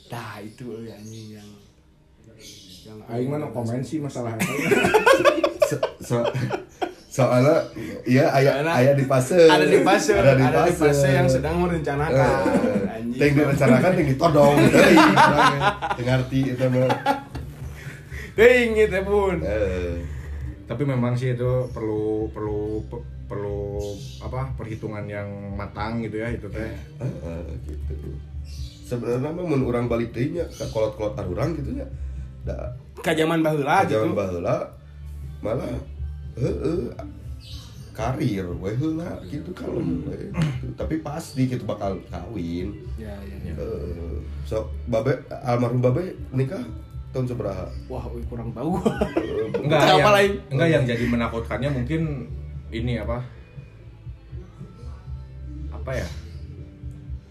nah 0.07 0.39
itu 0.39 0.65
anjing 0.83 1.35
yang 1.35 1.51
yang 2.87 2.97
Aing 3.07 3.27
mah 3.27 3.39
no 3.39 3.51
komen 3.51 3.83
sih 3.83 3.99
masalah 3.99 4.35
itu. 4.35 4.53
so, 5.69 5.77
so- 6.01 6.31
soalnya 7.09 7.65
iya 8.05 8.29
ayah 8.31 8.61
ayah 8.77 8.93
di 8.93 9.03
fase 9.03 9.49
ada 9.49 9.65
di 9.65 9.81
fase 9.81 10.13
ada 10.13 10.37
di 10.37 10.45
ada 10.45 10.63
di 10.63 10.71
fase, 10.71 10.93
fase 10.93 11.09
yang 11.11 11.25
sedang 11.27 11.59
merencanakan 11.59 12.39
Eh, 12.45 12.93
anjing 12.93 13.17
ting 13.17 13.33
direncanakan 13.35 13.91
ting 13.95 14.07
ditodong 14.07 14.55
deui 14.61 14.97
Teu 15.97 16.05
ngarti 16.05 16.39
eta 16.53 16.67
mah 16.69 16.93
Ding 18.37 18.69
gitu 18.77 18.99
pun 19.09 19.35
Eh, 19.41 19.97
Tapi 20.69 20.83
memang 20.85 21.17
sih 21.17 21.33
itu 21.33 21.51
perlu 21.73 22.29
perlu 22.29 22.85
pe- 22.85 23.07
perlu 23.27 23.97
apa 24.27 24.51
perhitungan 24.55 25.05
yang 25.05 25.27
matang 25.53 25.99
gitu 26.01 26.19
ya 26.19 26.29
itu 26.29 26.47
teh 26.49 26.71
Heeh, 26.99 27.43
gitu 27.63 27.95
sebenarnya 28.83 29.31
mah 29.31 29.45
mun 29.45 29.63
urang 29.63 29.87
balik 29.87 30.11
teh 30.11 30.29
nya 30.29 30.47
ka 30.49 30.67
kolot-kolot 30.69 31.15
urang 31.25 31.55
gitu 31.55 31.71
nya 31.73 31.87
da 32.43 32.75
Ka 32.97 33.13
zaman 33.13 33.41
baheula 33.41 33.85
jaman 33.85 34.11
gitu. 34.11 34.17
baheula 34.17 34.57
malah 35.39 35.75
heeh 36.35 36.91
karir 37.93 38.45
we 38.57 38.71
heula 38.73 39.21
gitu 39.25 39.51
kalem 39.53 40.05
we 40.05 40.17
gitu. 40.29 40.69
tapi 40.75 41.01
pasti 41.01 41.47
gitu 41.47 41.65
bakal 41.65 41.97
kawin 42.07 42.77
Ya, 42.97 43.13
ya, 43.23 43.37
ya. 43.43 43.55
Heeh. 43.55 44.21
so 44.43 44.69
babe 44.85 45.17
almarhum 45.43 45.81
babe 45.81 46.13
nikah 46.31 46.61
tahun 47.09 47.25
seberapa 47.27 47.65
Wah, 47.87 48.05
kurang 48.27 48.53
tahu 48.53 48.77
enggak 49.59 49.81
Apa 49.81 49.91
yang, 49.91 50.13
lain? 50.13 50.33
enggak 50.51 50.69
yang 50.69 50.85
jadi 50.85 51.05
menakutkannya 51.07 51.71
mungkin 51.73 52.03
ini 52.69 52.99
apa 52.99 53.25
apa 55.87 55.93
ya 55.97 56.09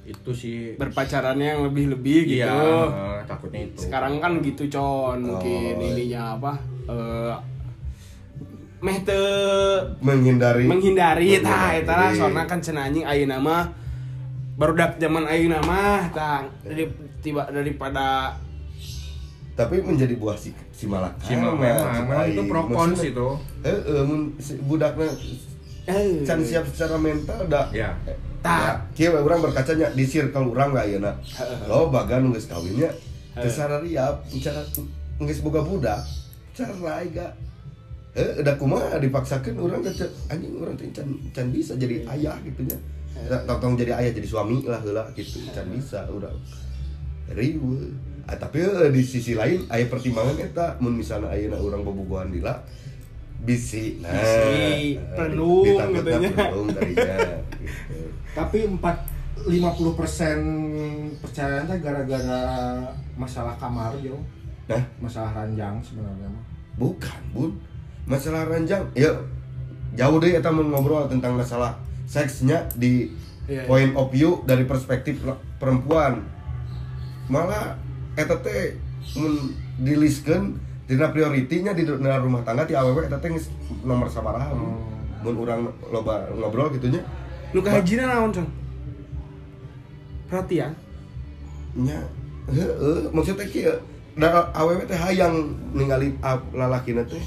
itu 0.06 0.32
sih 0.32 0.58
Berpacarannya 0.76 1.48
yang 1.50 1.62
lebih-lebih 1.66 2.20
gitu. 2.24 2.40
iya 2.40 2.56
eh, 2.88 3.20
takutnya 3.26 3.68
itu 3.68 3.84
Sekarang 3.84 4.22
kan 4.22 4.40
gitu, 4.40 4.64
Con. 4.70 5.18
Mungkin 5.20 5.76
Oh. 5.76 5.82
ininya 5.84 6.40
apa? 6.40 6.54
Eh 6.88 7.36
meh 8.80 9.02
teu 9.02 9.18
menghindari 10.00 10.64
menghindari 10.64 11.42
tah 11.42 11.74
eta 11.74 11.90
lah 11.92 12.10
soalnya 12.14 12.46
kan 12.46 12.62
cenah 12.62 12.86
anjing 12.86 13.02
ayeuna 13.02 13.42
mah 13.42 13.74
barudak 14.54 14.96
zaman 14.96 15.26
ayeuna 15.26 15.58
mah 15.60 16.06
tah 16.14 16.46
dari 16.62 16.86
tiba 17.18 17.50
daripada 17.50 18.38
tapi 19.52 19.82
menjadi 19.82 20.14
buah 20.14 20.38
si 20.38 20.54
si 20.70 20.86
malakama 20.86 21.18
si 21.20 21.34
memang 21.34 21.58
itu 22.30 22.38
aing. 22.38 22.46
pro 22.46 22.62
cons 22.68 22.94
Maksudnya, 22.94 23.10
itu 23.10 23.28
Heeh, 23.64 24.02
mun 24.06 24.22
si 24.38 24.54
budakna 24.62 25.10
eh 25.86 26.22
can 26.22 26.40
siap 26.40 26.70
secara 26.70 26.96
mental 26.96 27.42
dah. 27.48 27.66
ya 27.74 27.90
Tah. 28.46 28.78
Kieu 28.94 29.10
we 29.10 29.20
urang 29.26 29.42
berkacanya 29.42 29.90
di 29.98 30.06
circle 30.06 30.54
urang 30.54 30.70
gak 30.70 30.86
ayeuna. 30.86 31.18
Lo 31.66 31.90
bagan 31.90 32.30
geus 32.30 32.46
kawinnya 32.46 32.94
teu 33.34 33.50
sarariap 33.50 34.22
cara 34.38 34.62
geus 35.18 35.42
boga 35.42 35.66
budak. 35.66 36.06
Cara 36.54 36.72
ga 37.10 37.28
Eh, 38.16 38.40
udah 38.40 38.56
kumaha 38.56 38.96
dipaksakeun 38.96 39.60
urang 39.60 39.84
teh 39.84 39.92
teu- 39.92 40.14
anjing 40.32 40.56
urang 40.56 40.72
teh 40.80 40.88
can 40.96 41.04
can 41.36 41.52
bisa 41.52 41.76
jadi 41.76 42.00
ayah 42.16 42.40
gitu 42.48 42.64
nya. 42.64 42.78
Tong 43.44 43.76
jadi 43.76 43.92
ayah 43.92 44.16
jadi 44.16 44.24
suami 44.24 44.64
lah 44.64 44.80
heula 44.80 45.04
gitu. 45.18 45.44
Can 45.52 45.68
bisa 45.74 46.08
urang. 46.08 46.38
Riweuh. 47.28 47.92
Ah, 48.24 48.40
tapi 48.40 48.64
eh, 48.64 48.88
di 48.88 49.04
sisi 49.04 49.36
lain 49.36 49.68
aya 49.68 49.92
pertimbangan 49.92 50.38
mun 50.80 50.96
misalnya 50.96 51.28
ayeuna 51.34 51.60
urang 51.60 51.84
bobogohan 51.84 52.32
lila 52.32 52.56
bisi 53.46 54.02
nah 54.02 54.10
Bisi, 54.12 54.98
katanya. 54.98 55.16
pelenung 55.16 55.66
tadinya 55.96 56.30
gitu. 56.90 57.06
Tapi 58.34 58.58
4 58.68 58.82
50% 59.46 61.22
percayaan 61.22 61.64
teh 61.66 61.80
gara-gara 61.80 62.42
masalah 63.14 63.54
kamar 63.56 63.94
yo. 64.00 64.18
nah 64.66 64.82
Masalah 64.98 65.32
ranjang 65.36 65.78
sebenarnya 65.80 66.26
mah. 66.26 66.44
bukan 66.76 67.22
bun 67.32 67.52
masalah 68.04 68.44
ranjang 68.46 68.82
ya 68.94 69.08
jauh 69.94 70.18
deh 70.18 70.34
kita 70.34 70.50
mau 70.50 70.66
ngobrol 70.66 71.06
tentang 71.06 71.34
masalah 71.34 71.78
seksnya 72.04 72.66
di 72.74 73.08
Iya, 73.46 73.62
iya. 73.62 73.70
point 73.70 73.94
of 73.94 74.10
view 74.10 74.42
dari 74.44 74.66
perspektif 74.66 75.22
perempuan 75.56 76.18
malah 77.26 77.78
eta 78.16 78.34
teh 78.36 78.74
mun 79.14 79.54
dina 80.86 81.10
prioritinya 81.10 81.74
di 81.74 81.82
dalam 81.82 82.22
rumah 82.22 82.46
tangga 82.46 82.66
ti 82.66 82.78
awewe 82.78 83.10
eta 83.10 83.18
teh 83.18 83.34
nomor 83.82 84.06
sabaraha 84.06 84.54
Oh. 84.54 84.78
mun 85.26 85.36
urang 85.42 85.66
loba 85.90 86.30
ngobrol 86.30 86.70
gitunya 86.70 87.02
nu 87.50 87.66
kahajina 87.66 88.06
naon 88.06 88.30
Con? 88.30 88.46
perhatian? 90.30 90.72
Nya 91.76 91.98
heeh 92.50 93.10
maksudnya 93.10 93.46
kieu 93.50 93.74
da 94.14 94.54
awewe 94.54 94.86
teh 94.86 94.94
hayang 94.94 95.58
ningali 95.74 96.14
a- 96.22 96.46
lalakina 96.54 97.02
teh 97.10 97.22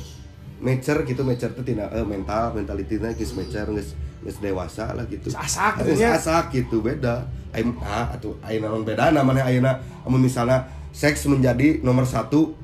mecer 0.62 1.02
gitu 1.02 1.26
mecer 1.26 1.50
teh 1.54 1.66
tina 1.66 1.90
eh, 1.90 2.06
mental 2.06 2.54
mentalitina 2.54 3.11
geus 3.14 3.34
mecer 3.34 3.66
geus 3.74 3.98
geus 4.22 4.38
dewasa 4.38 4.94
lah 4.94 5.02
gitu. 5.11 5.34
Asak 5.34 5.82
gitu 5.82 5.98
asak 6.06 6.44
gitu 6.54 6.78
beda. 6.78 7.26
Aing 7.50 7.74
ah 7.82 8.12
atuh 8.14 8.38
naon 8.44 8.86
beda 8.86 9.11
namanya 9.11 9.48
ayeuna 9.50 9.82
amun 10.06 10.22
misalnya 10.22 10.68
seks 10.94 11.26
menjadi 11.26 11.80
nomor 11.82 12.06
satu 12.06 12.54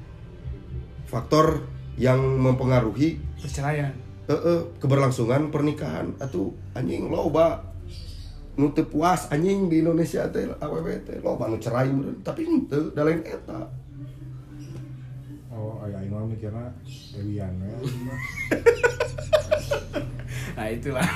faktor 1.15 1.63
yang 1.95 2.19
mempengaruhi 2.19 3.23
perceraian. 3.39 3.95
Eh, 4.27 4.35
eh, 4.35 4.61
keberlangsungan 4.83 5.55
pernikahan. 5.55 6.19
Atau 6.19 6.59
anjing 6.75 7.07
loba. 7.07 7.71
Nu 8.59 8.71
teu 8.75 8.87
puas 8.87 9.31
anjing 9.31 9.71
di 9.71 9.83
Indonesia 9.83 10.27
teh 10.31 10.47
awewe 10.59 10.99
teh 11.07 11.23
loba 11.23 11.47
nu 11.47 11.63
cerai 11.63 11.91
meureun. 11.95 12.19
Tapi 12.27 12.43
henteu 12.43 12.91
da 12.91 13.07
lain 13.07 13.23
eta. 13.23 13.71
Oh, 15.55 15.79
aya 15.87 16.03
aing 16.03 16.11
mah 16.11 16.27
mikirna 16.27 16.67
Dewian 17.15 17.55
nah 20.59 20.67
itulah. 20.67 21.07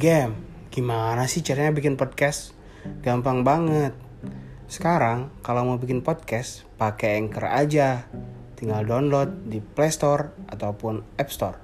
Game, 0.00 0.32
gimana 0.70 1.26
sih 1.26 1.42
caranya 1.42 1.74
bikin 1.74 1.98
podcast? 1.98 2.54
Gampang 3.02 3.42
banget. 3.42 3.90
Sekarang 4.70 5.34
kalau 5.42 5.66
mau 5.66 5.82
bikin 5.82 6.06
podcast, 6.06 6.62
pakai 6.78 7.18
Anchor 7.18 7.50
aja. 7.50 8.06
Tinggal 8.54 8.86
download 8.86 9.50
di 9.50 9.58
Play 9.58 9.90
Store 9.90 10.30
ataupun 10.46 11.02
App 11.18 11.34
Store. 11.34 11.58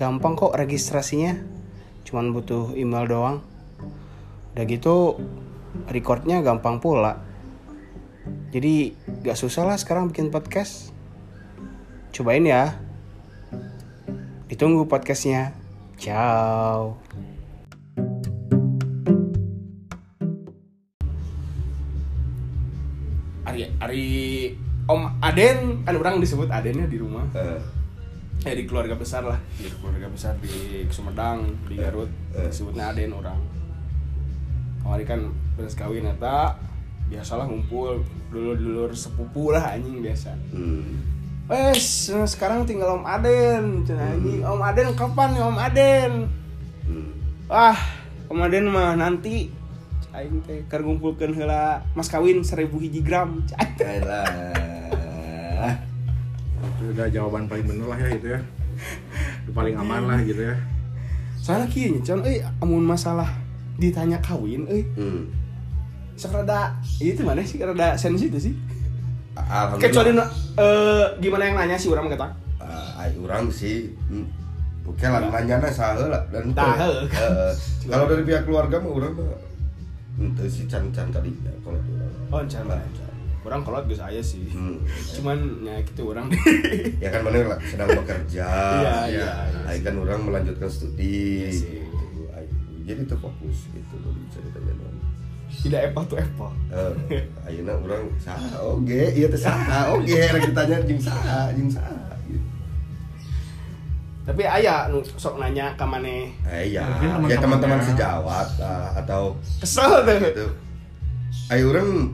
Gampang 0.00 0.32
kok 0.40 0.56
registrasinya. 0.56 1.36
Cuman 2.08 2.32
butuh 2.32 2.72
email 2.72 3.04
doang. 3.04 3.44
Udah 4.56 4.64
gitu, 4.64 5.20
recordnya 5.92 6.40
gampang 6.40 6.80
pula. 6.80 7.20
Jadi 8.48 8.96
gak 9.28 9.36
susah 9.36 9.68
lah 9.68 9.76
sekarang 9.76 10.08
bikin 10.08 10.32
podcast. 10.32 10.88
Cobain 12.16 12.48
ya. 12.48 12.80
Ditunggu 14.48 14.88
podcastnya. 14.88 15.52
Ciao. 16.00 16.96
Ari, 23.52 23.62
Ari 23.78 24.06
Om 24.82 25.02
Aden 25.20 25.58
kan 25.84 25.94
orang 25.94 26.18
disebut 26.18 26.48
Adennya 26.48 26.88
di 26.88 26.98
rumah. 26.98 27.22
Eh, 27.36 27.60
Ya 28.42 28.58
di 28.58 28.66
keluarga 28.66 28.98
besar 28.98 29.22
lah, 29.22 29.38
di 29.54 29.70
keluarga 29.70 30.10
besar 30.10 30.34
di 30.42 30.82
Sumedang, 30.90 31.46
di 31.62 31.78
Garut, 31.78 32.10
Eh. 32.34 32.50
disebutnya 32.50 32.90
Aden 32.90 33.14
orang. 33.14 33.38
Kemarin 34.82 35.06
kan 35.06 35.20
beres 35.54 35.78
kawin 35.78 36.02
eta 36.02 36.58
biasalah 37.06 37.46
ngumpul 37.46 38.02
dulur-dulur 38.34 38.90
sepupu 38.90 39.54
lah 39.54 39.78
anjing 39.78 40.02
biasa. 40.02 40.34
hmm. 40.50 41.14
Wes, 41.46 42.10
nah 42.10 42.26
sekarang 42.26 42.66
tinggal 42.66 42.98
Om 42.98 43.06
Aden. 43.06 43.86
Cenah 43.86 44.10
anjing, 44.10 44.42
Om 44.42 44.58
Aden 44.58 44.88
kapan 44.96 45.28
nih 45.38 45.42
Om 45.42 45.58
Aden? 45.62 46.12
Hmm. 46.82 47.10
Wah, 47.46 47.78
Om 48.26 48.42
Aden 48.42 48.66
mah 48.66 48.98
nanti 48.98 49.54
aing 50.12 50.44
teh 50.44 50.60
keur 50.68 50.84
ngumpulkeun 50.84 51.32
heula 51.32 51.80
mas 51.96 52.08
kawin 52.12 52.44
1000 52.44 52.68
hiji 52.68 53.00
gram. 53.00 53.40
Itu 56.62 56.84
udah 56.92 57.06
jawaban 57.08 57.48
paling 57.48 57.66
bener 57.66 57.86
lah 57.88 57.98
ya 57.98 58.08
itu 58.12 58.26
ya 58.32 58.40
itu 59.42 59.50
paling 59.54 59.74
aman 59.76 60.08
lah 60.08 60.18
gitu 60.22 60.42
ya 60.42 60.56
Soalnya 61.42 61.66
kieu 61.66 61.90
nya, 61.90 62.00
Con, 62.06 62.22
euy 62.22 62.38
amun 62.62 62.86
masalah 62.86 63.26
ditanya 63.74 64.22
kawin 64.22 64.62
euy 64.70 64.86
Hmm. 64.94 65.26
sok 66.14 66.38
rada 66.38 66.76
itu 67.02 67.24
mana 67.26 67.42
sih 67.42 67.58
rada 67.58 67.98
sensitif 67.98 68.38
sih. 68.38 68.54
Alhamdulillah. 69.34 69.80
Kecuali 69.80 70.10
eh 70.60 71.06
gimana 71.18 71.42
yang 71.48 71.56
nanya 71.56 71.76
sih 71.80 71.88
orang 71.90 72.12
kata. 72.12 72.30
Ah, 72.62 73.02
ai 73.02 73.16
urang 73.18 73.48
sih 73.50 73.90
hmm. 74.12 74.28
Oke 74.86 75.06
lah, 75.08 75.24
nanyana 75.24 75.70
saha 75.70 76.04
lah 76.10 76.22
dan 76.30 76.50
teu. 76.52 76.58
Tah, 76.58 76.74
heuh. 76.78 77.06
Heeh. 77.10 77.52
Kalau 77.86 78.04
dari 78.06 78.22
pihak 78.26 78.42
keluarga 78.46 78.76
mah 78.82 78.92
urang 78.92 79.14
mah 79.14 79.51
Ente 80.20 80.44
sih 80.46 80.68
can-can 80.68 81.08
tadi 81.08 81.32
ya, 81.40 81.52
kalau. 81.64 81.80
Oh, 82.28 82.40
can. 82.44 82.68
Lah. 82.68 82.80
Orang 83.42 83.66
kolot 83.66 83.90
geus 83.90 83.98
aya 83.98 84.22
sih. 84.22 84.46
Hmm. 84.54 84.78
Cuman 85.18 85.66
ya 85.66 85.74
gitu 85.82 86.14
orang. 86.14 86.30
ya 87.02 87.10
kan 87.10 87.26
mana 87.26 87.56
lah 87.56 87.58
sedang 87.66 87.90
bekerja 87.90 88.46
Iya, 88.46 88.94
ya 89.10 89.28
iya. 89.50 89.66
Ai 89.66 89.82
kan 89.82 89.98
orang 89.98 90.22
melanjutkan 90.22 90.70
studi 90.70 91.42
Iya 91.42 91.48
sih. 91.50 91.82
gitu. 91.82 92.22
Jadi 92.82 93.02
terfokus 93.06 93.66
gitu 93.74 93.94
belum 93.98 94.14
bisa 94.26 94.38
ditanya 94.46 94.72
non 94.78 94.94
Tidak 95.50 95.80
apple 95.90 96.06
to 96.06 96.14
apple. 96.18 96.54
eh 96.70 97.22
ayeuna 97.46 97.74
orang 97.78 98.06
saha 98.18 98.58
oge 98.62 99.10
ieu 99.14 99.26
teh 99.26 99.38
saha 99.38 99.90
oge 99.90 100.18
rek 100.18 100.50
ditanya 100.50 100.78
jeung 100.86 101.02
saha 101.02 101.50
jeung 101.54 101.70
saha 101.70 101.92
gitu 101.94 102.11
Tapi 104.22 104.42
aya 104.44 104.86
nu 104.86 105.02
sok 105.02 105.36
nanya 105.36 105.74
ka 105.74 105.82
maneh. 105.82 106.30
eh 106.44 106.70
ya 106.70 106.86
Mungkin 107.12 107.26
ya 107.28 107.38
teman-teman 107.38 107.82
sejawat 107.82 108.48
lah, 108.56 108.94
atau 108.96 109.34
Kesel 109.58 109.90
tuh. 110.00 110.18
gitu 110.20 110.46
ayo 111.48 111.68
orang 111.68 112.12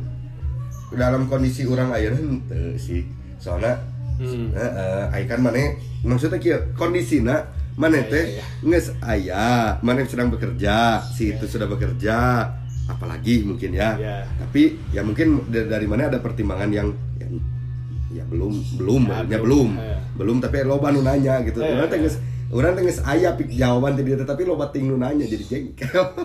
dalam 0.90 1.26
kondisi 1.26 1.62
orang 1.62 1.90
ayeuna 1.90 2.16
henteu 2.16 2.74
sih 2.74 3.02
soalnya 3.36 3.76
Hmm. 4.16 4.50
heeh 4.50 5.02
ai 5.10 5.24
kan 5.24 5.38
maneh 5.38 5.74
maksudnya 6.00 6.38
kieu 6.38 6.58
kondisina 6.72 7.46
maneh 7.74 8.02
Ya, 8.02 8.10
teh 8.10 8.24
ya, 8.32 8.34
ya. 8.36 8.44
geus 8.64 8.86
aya 8.98 9.46
maneh 9.78 10.02
sedang 10.04 10.26
bekerja 10.28 10.98
si 11.04 11.30
itu 11.30 11.46
sudah 11.46 11.66
bekerja 11.66 12.50
apalagi 12.88 13.44
mungkin 13.44 13.70
ya 13.72 13.94
Ya. 13.94 14.26
tapi 14.36 14.74
ya 14.90 15.02
mungkin 15.02 15.46
da- 15.46 15.68
dari 15.68 15.86
mana 15.86 16.08
ada 16.08 16.18
pertimbangan 16.18 16.66
yang 16.68 16.90
ya, 17.14 17.30
ya 18.08 18.24
belum 18.24 18.54
belum 18.74 19.02
Ya, 19.04 19.20
ya, 19.20 19.38
belum. 19.38 19.42
belum 19.44 19.68
Ya. 19.76 19.98
belum 20.16 20.36
tapi 20.38 20.56
loba 20.62 20.88
nu 20.90 21.00
nanya 21.00 21.44
gitu 21.44 21.60
Ya, 21.60 21.76
urang 21.76 21.84
ya, 21.84 21.92
teh 21.92 21.98
ya. 21.98 22.04
geus 22.04 22.16
urang 22.48 22.72
teh 22.72 22.82
geus 22.82 23.00
aya 23.02 23.30
pik 23.36 23.48
jawaban 23.50 23.92
teh, 23.94 24.02
tapi 24.18 24.42
loba 24.42 24.64
ting 24.68 24.84
nu 24.84 24.96
nanya 24.96 25.24
jadi 25.24 25.44
jengkel 25.44 26.04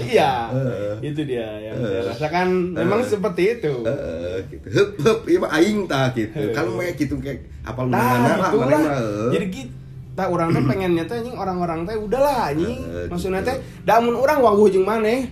Iya, 0.00 0.48
Eh. 0.50 1.06
itu 1.06 1.22
dia 1.22 1.46
yang 1.60 1.76
Eh. 1.76 1.86
saya 1.86 2.02
rasakan. 2.08 2.48
Memang 2.72 2.98
Eh. 2.98 3.06
seperti 3.06 3.42
itu. 3.54 3.74
Heeh, 3.84 4.34
gitu. 4.48 4.66
Hup 4.72 4.90
hup 4.98 5.18
mah 5.38 5.50
aing 5.52 5.86
tah 5.86 6.10
gitu. 6.10 6.34
Kalau 6.50 6.74
mah 6.74 6.90
gitu 6.90 7.14
kayak 7.16 7.46
apal 7.62 7.86
Nah, 7.86 8.00
undangan 8.18 8.36
lah 8.40 8.50
gitu. 8.50 9.28
Jadi 9.30 9.46
kita 9.52 10.24
orang 10.26 10.48
teh 10.50 10.62
pengennya 10.64 11.04
teh 11.04 11.16
anjing 11.16 11.36
orang-orang 11.36 11.84
teh 11.84 11.94
udahlah 11.94 12.50
anjing. 12.50 12.80
Maksudnya 13.06 13.40
gitu. 13.40 13.50
teh 13.50 13.56
da 13.84 14.00
mun 14.00 14.16
urang 14.16 14.40
wawuh 14.40 14.66
jeung 14.66 14.82
maneh. 14.82 15.30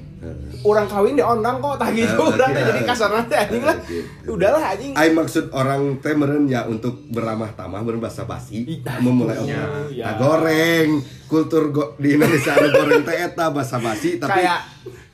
Orang 0.66 0.86
kawin 0.90 1.14
diondang 1.14 1.62
kok 1.62 1.78
tah 1.78 1.90
gitu. 1.94 2.18
Urang 2.18 2.50
teh 2.50 2.62
iya. 2.62 2.68
jadi 2.74 2.80
kasarna 2.82 3.22
teh 3.30 3.38
anjing 3.38 3.62
lah. 3.62 3.76
Eh, 3.78 3.86
gitu. 3.86 4.34
Udahlah 4.34 4.62
anjing. 4.74 4.92
Ai 4.98 5.08
maksud 5.14 5.54
orang 5.54 6.02
teh 6.02 6.14
ya 6.46 6.66
untuk 6.66 7.06
beramah 7.08 7.54
tamah 7.54 7.78
meureun 7.82 8.02
basa 8.02 8.26
basi 8.26 8.66
Iya, 8.66 8.98
memulai 8.98 9.38
omongan. 9.38 9.90
Iya. 9.94 10.04
Nah, 10.04 10.14
goreng 10.18 10.88
kultur 11.30 11.70
go- 11.70 11.94
di 11.94 12.18
Indonesia 12.18 12.58
ada 12.58 12.68
goreng 12.74 13.06
teh 13.06 13.16
eta 13.16 13.54
basa 13.54 13.78
basi 13.78 14.18
tapi 14.18 14.42
kayak 14.42 14.60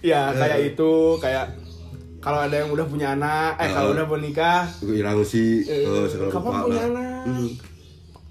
ya 0.00 0.32
kayak 0.32 0.74
itu 0.74 1.20
kayak 1.20 1.64
kalau 2.24 2.40
ada 2.40 2.56
yang 2.56 2.72
udah 2.72 2.88
punya 2.88 3.12
anak, 3.12 3.60
eh 3.60 3.68
kalau 3.68 3.92
Eh. 3.92 4.00
udah 4.00 4.06
menikah, 4.08 4.64
gue 4.80 4.96
ilang 4.96 5.20
sih 5.28 5.60
segala 6.08 6.32
kapan 6.32 6.52
punya 6.64 6.82
anak? 6.88 7.24
Hmm. 7.28 7.73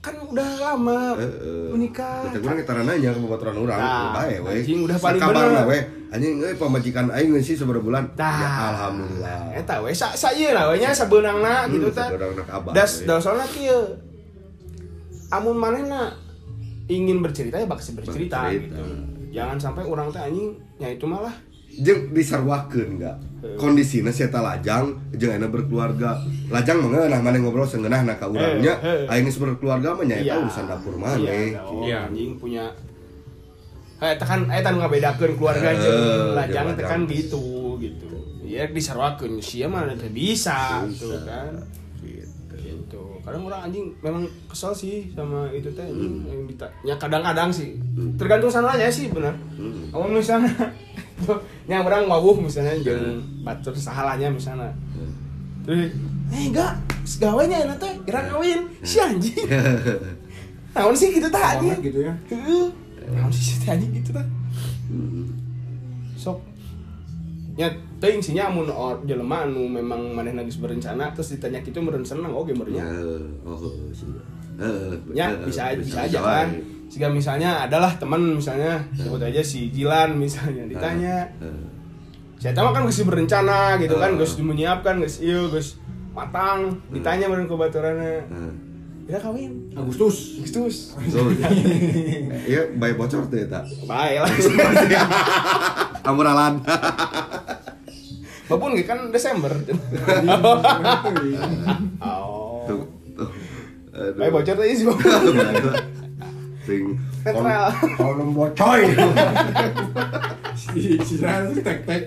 Kan 0.03 0.15
udah 0.21 0.49
lama 0.59 1.15
Eh, 1.15 1.23
eh. 1.23 1.67
menikah. 1.71 2.27
Teh 2.27 2.37
urang 2.37 2.59
eta 2.59 2.75
nanya 2.75 3.09
ke 3.09 3.19
babaturan 3.19 3.55
urang, 3.57 3.79
Nah, 3.79 4.11
bae 4.13 4.35
we. 4.37 4.51
anjing, 4.59 4.83
udah 4.83 4.97
paling 4.97 5.15
Sakabarna 5.17 5.63
bener. 5.63 5.65
we. 5.65 5.79
Anjing 6.11 6.33
euy 6.37 6.55
pamajikan 6.55 7.07
aing 7.09 7.31
geus 7.31 7.45
sih 7.45 7.55
sabaraha 7.55 7.81
bulan. 7.81 8.03
Tah. 8.13 8.35
Ya 8.35 8.49
alhamdulillah. 8.69 9.39
Eta 9.55 9.75
we 9.79 9.91
sa 9.91 10.11
sa 10.11 10.29
ieu 10.29 10.51
lah 10.51 10.67
we 10.67 10.77
nya 10.77 10.91
sabeunangna 10.91 11.65
gitu 11.67 11.87
Hmm, 11.87 11.95
tah. 11.95 12.07
sabeunangna 12.09 12.43
ka 12.43 12.51
Abah, 12.53 12.71
Das 12.73 12.91
we. 12.93 13.07
das 13.07 13.19
soalna 13.21 13.47
kieu. 13.47 13.79
Amun 15.29 15.55
manehna 15.55 16.13
ingin 16.85 17.17
bercerita 17.19 17.55
ya 17.55 17.65
bakal 17.65 17.95
bercerita 17.95 18.43
Bercerita. 18.43 18.51
gitu. 18.51 18.83
Jangan 19.31 19.57
sampai 19.57 19.83
orang 19.83 20.07
teh 20.09 20.19
anjing 20.19 20.51
nya 20.77 20.87
itu 20.89 21.05
malah 21.05 21.31
jeung 21.75 22.11
disarwakeun 22.11 22.89
enggak 22.95 23.17
Heuh. 23.39 23.57
kondisina 23.57 24.07
si 24.07 24.23
eta 24.23 24.39
lajang 24.39 24.93
jeung 25.11 25.31
ayeuna 25.31 25.47
berkeluarga 25.47 26.15
lajang 26.47 26.77
mah 26.79 26.89
ngeunah 26.93 27.19
maneh 27.19 27.39
ngobrol 27.39 27.63
seungeunah 27.63 28.01
na 28.01 28.13
ka 28.13 28.25
urangnya 28.25 28.77
Heuh, 28.77 29.03
heuh. 29.03 29.11
aing 29.11 29.25
geus 29.25 29.37
berkeluarga 29.37 29.89
mah 29.91 30.03
nya 30.03 30.15
eta 30.15 30.25
Iya. 30.29 30.35
urusan 30.39 30.65
dapur 30.65 30.93
Iya, 30.93 31.01
maneh 31.01 31.47
dong, 31.51 31.81
Iya. 31.81 31.97
anjing 32.07 32.31
punya 32.37 32.65
Eh, 33.97 34.13
tekan 34.13 34.43
eh 34.47 34.59
tan 34.59 34.75
ngabedakeun 34.75 35.33
keluarga 35.33 35.69
Eh, 35.69 35.79
jeung 35.79 36.35
lajang 36.35 36.65
jeung 36.67 36.75
tekan 36.75 36.99
lajang. 37.01 37.09
gitu 37.09 37.43
gitu. 37.79 38.07
Ya 38.43 38.67
disarwakeun 38.67 39.39
sia 39.39 39.65
mah 39.65 39.87
teh 39.89 40.07
bisa 40.07 40.83
Bisa. 40.83 40.91
gitu 40.91 41.07
kan. 41.23 41.51
gitu 41.97 42.53
gitu 42.53 43.03
kadang 43.23 43.43
orang 43.43 43.65
anjing 43.65 43.95
memang 43.97 44.23
kesel 44.45 44.71
sih 44.71 45.07
sama 45.09 45.47
itu 45.49 45.71
teh 45.71 45.81
anjing 45.81 46.19
yang 46.23 46.43
dita 46.43 46.67
ya 46.83 46.93
kadang-kadang 46.93 47.47
sih 47.49 47.79
tergantung 48.13 48.51
sananya 48.51 48.87
sih 48.87 49.07
benar 49.07 49.31
Hmm. 49.55 49.87
kalau 49.89 50.11
misalnya 50.11 50.51
yang 51.71 51.85
orang 51.85 52.07
wawuh 52.07 52.37
misalnya 52.39 52.75
jeung 52.81 53.21
batur 53.43 53.73
sahalanya 53.75 54.29
misalnya. 54.29 54.71
Terus 55.63 55.91
eh 56.33 56.43
enggak 56.49 56.75
segawanya 57.03 57.67
enak 57.67 57.77
teh 57.79 57.93
kira 58.07 58.25
kawin 58.27 58.67
si 58.83 58.97
anjing. 58.99 59.35
Naon 60.75 60.95
sih 60.97 61.13
gitu 61.13 61.27
anjing 61.29 61.79
gitu 61.83 61.99
ya. 62.01 62.13
Heeh. 62.33 62.67
naon 63.13 63.29
sih 63.29 63.59
si 63.59 63.67
anjing 63.69 63.91
gitu 63.93 64.15
tah? 64.15 64.25
Sok. 66.17 66.39
Ya 67.53 67.69
teuing 68.03 68.19
sih 68.19 68.35
nya 68.35 68.51
mun 68.51 68.67
or 68.67 68.99
jelema 69.07 69.47
anu 69.47 69.69
memang 69.69 70.11
manehna 70.11 70.43
geus 70.43 70.59
berencana 70.59 71.15
terus 71.15 71.37
ditanya 71.37 71.63
kitu 71.63 71.79
meureun 71.79 72.03
seneng 72.03 72.35
oge 72.35 72.51
meureun 72.51 72.75
ya 72.75 72.83
nya 72.83 72.99
oh 73.47 73.55
sih 73.95 74.09
Heuh, 74.53 74.93
ya 75.17 75.33
heuh, 75.33 75.49
bisa 75.49 75.73
bisa 75.73 76.05
aja 76.05 76.13
bisa 76.13 76.21
kan. 76.21 76.49
Jika 76.87 77.07
misalnya 77.07 77.61
adalah 77.61 77.91
teman 77.93 78.35
misalnya 78.35 78.81
sebut 78.91 79.19
aja 79.19 79.39
si 79.39 79.67
Jilan 79.67 80.15
misalnya 80.15 80.63
ditanya 80.65 81.25
Heuh. 81.37 81.67
saya 82.37 82.51
tahu 82.51 82.69
kan 82.69 82.83
geus 82.83 83.01
berencana 83.01 83.75
gitu 83.77 83.95
kan 83.95 84.13
Eh. 84.13 84.17
geus 84.17 84.35
menyiapkan 84.35 84.97
geus 84.97 85.19
ieu 85.19 85.47
geus 85.47 85.79
matang 86.11 86.77
ditanya 86.89 87.25
meureun 87.25 87.45
ke 87.45 87.55
baturana 87.55 88.21
Heuh. 88.23 88.53
kira 89.03 89.19
kawin 89.19 89.67
Agustus. 89.73 90.39
Agustus 90.39 90.95
So, 91.07 91.27
iya, 92.47 92.71
bayi 92.73 92.93
bocor 92.93 93.27
tuh 93.27 93.35
ya, 93.35 93.47
tak? 93.49 93.67
baik 93.83 94.23
langsung 94.23 94.55
Amuralan. 96.07 96.59
Ge 98.45 98.83
kan 98.83 99.07
Desember 99.09 99.49
oh 101.99 102.63
Tuh, 102.63 102.83
tuh. 103.13 103.29
Aduh. 103.91 104.13
baik 104.15 104.31
bocor 104.31 104.55
tadi 104.55 104.71
sih 104.73 104.85
Sing. 106.63 106.95
Kalau 107.23 108.25
bocoy. 108.31 108.81
si 110.55 110.95
si 111.03 111.15
tuh 111.19 111.59
tek 111.59 111.83
tek. 111.83 112.03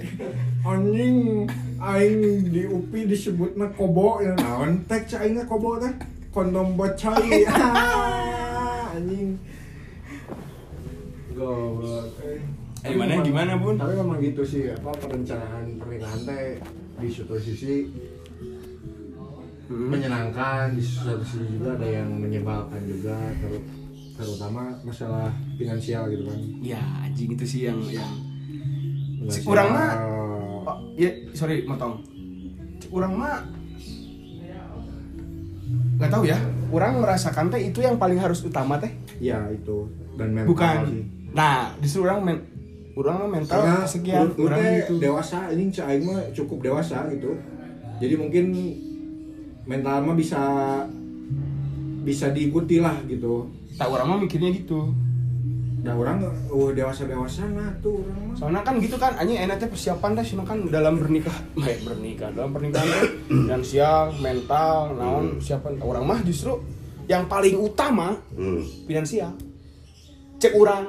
Anjing 0.64 1.44
aing 1.76 2.48
di 2.50 2.64
UPI 2.64 3.04
disebutna 3.04 3.68
kobo 3.76 4.18
ya 4.24 4.32
naon 4.34 4.82
tek 4.88 5.04
cai 5.04 5.28
aingna 5.28 5.44
kobo 5.44 5.76
teh 5.76 5.92
kondom 6.32 6.72
bocoy. 6.74 7.44
Ah, 7.52 8.96
anjing. 8.96 9.36
Goblok. 11.36 12.16
eh. 12.24 12.40
Eh, 12.86 12.94
gimana, 12.94 13.18
gimana, 13.20 13.52
Bun? 13.61 13.76
Tapi 13.76 13.92
memang 13.98 14.22
gitu 14.22 14.40
sih 14.46 14.70
apa 14.72 14.94
perencanaan 14.94 15.74
pernikahan 15.76 16.20
teh 16.24 16.62
di 16.96 17.09
suatu 17.12 17.36
sisi 17.36 17.92
menyenangkan 19.66 20.72
di 20.72 20.80
satu 20.80 21.20
sisi 21.26 21.59
juga 21.59 21.74
ada 21.74 21.88
yang 21.90 22.09
menyebalkan 22.22 22.78
juga 22.86 23.18
ter- 23.42 23.86
terutama 24.16 24.72
masalah 24.82 25.28
finansial 25.60 26.08
gitu 26.08 26.24
kan. 26.26 26.40
Ya 26.64 26.80
anjing 27.04 27.36
itu 27.36 27.44
sih 27.44 27.68
yang 27.68 27.78
yang 27.92 28.12
Si 29.26 29.42
Finansial. 29.42 29.50
urang 29.50 29.68
mah 29.74 29.90
oh, 30.66 30.76
ya 30.96 31.10
sorry 31.36 31.66
motong. 31.68 32.00
Cik 32.80 32.90
urang 32.94 33.14
mah 33.18 33.44
nggak 35.96 36.10
tahu 36.12 36.24
ya. 36.28 36.38
Orang 36.72 36.98
merasakan 36.98 37.46
teh 37.52 37.62
itu 37.62 37.78
yang 37.84 37.96
paling 38.00 38.18
harus 38.18 38.42
utama 38.42 38.80
teh. 38.80 38.90
Ya 39.20 39.46
itu. 39.52 39.88
Dan 40.16 40.32
mental 40.32 40.50
bukan. 40.52 40.76
sih. 40.88 41.04
Nah 41.36 41.74
justru 41.82 42.00
orang 42.06 42.20
men 42.24 42.38
orang 42.96 43.28
mental 43.28 43.60
karena 43.60 43.84
sekian 43.84 44.32
orang 44.40 44.62
itu 44.80 44.94
dewasa 44.96 45.52
ini 45.52 45.68
aing 45.68 46.04
mah 46.08 46.20
cukup 46.32 46.58
dewasa 46.64 47.04
gitu. 47.12 47.36
Jadi 48.00 48.14
mungkin 48.16 48.44
mental 49.66 50.04
mah 50.06 50.16
bisa 50.16 50.42
bisa 52.07 52.30
diikuti 52.30 52.78
lah 52.78 52.94
gitu. 53.04 53.50
Tak 53.74 53.90
orang 53.90 54.07
mah 54.07 54.18
mikirnya 54.22 54.54
gitu. 54.54 54.94
Nah 55.82 55.94
orang 55.94 56.18
uh, 56.48 56.70
dewasa 56.70 57.04
dewasa 57.04 57.46
nah 57.46 57.70
tuh 57.78 58.00
orang 58.00 58.22
mah. 58.24 58.34
Soalnya 58.34 58.62
kan 58.62 58.74
gitu 58.78 58.94
kan 58.94 59.12
anjing 59.14 59.38
enaknya 59.38 59.66
persiapan 59.66 60.11
dah 60.14 60.22
sih 60.22 60.38
kan 60.40 60.59
dalam 60.66 60.94
bernikah. 60.96 61.34
Baik 61.59 61.82
bernikah 61.82 62.30
dalam 62.30 62.50
pernikahan 62.50 62.86
teh 62.86 63.02
finansial 63.26 64.14
mental 64.16 64.94
naon 64.94 65.38
siapan 65.38 65.78
orang 65.78 66.04
mah 66.07 66.20
justru 66.22 66.54
yang 67.07 67.26
paling 67.26 67.54
utama 67.54 68.14
Hmm. 68.32 68.62
finansial. 68.86 69.34
Cek 70.36 70.54
orang. 70.54 70.84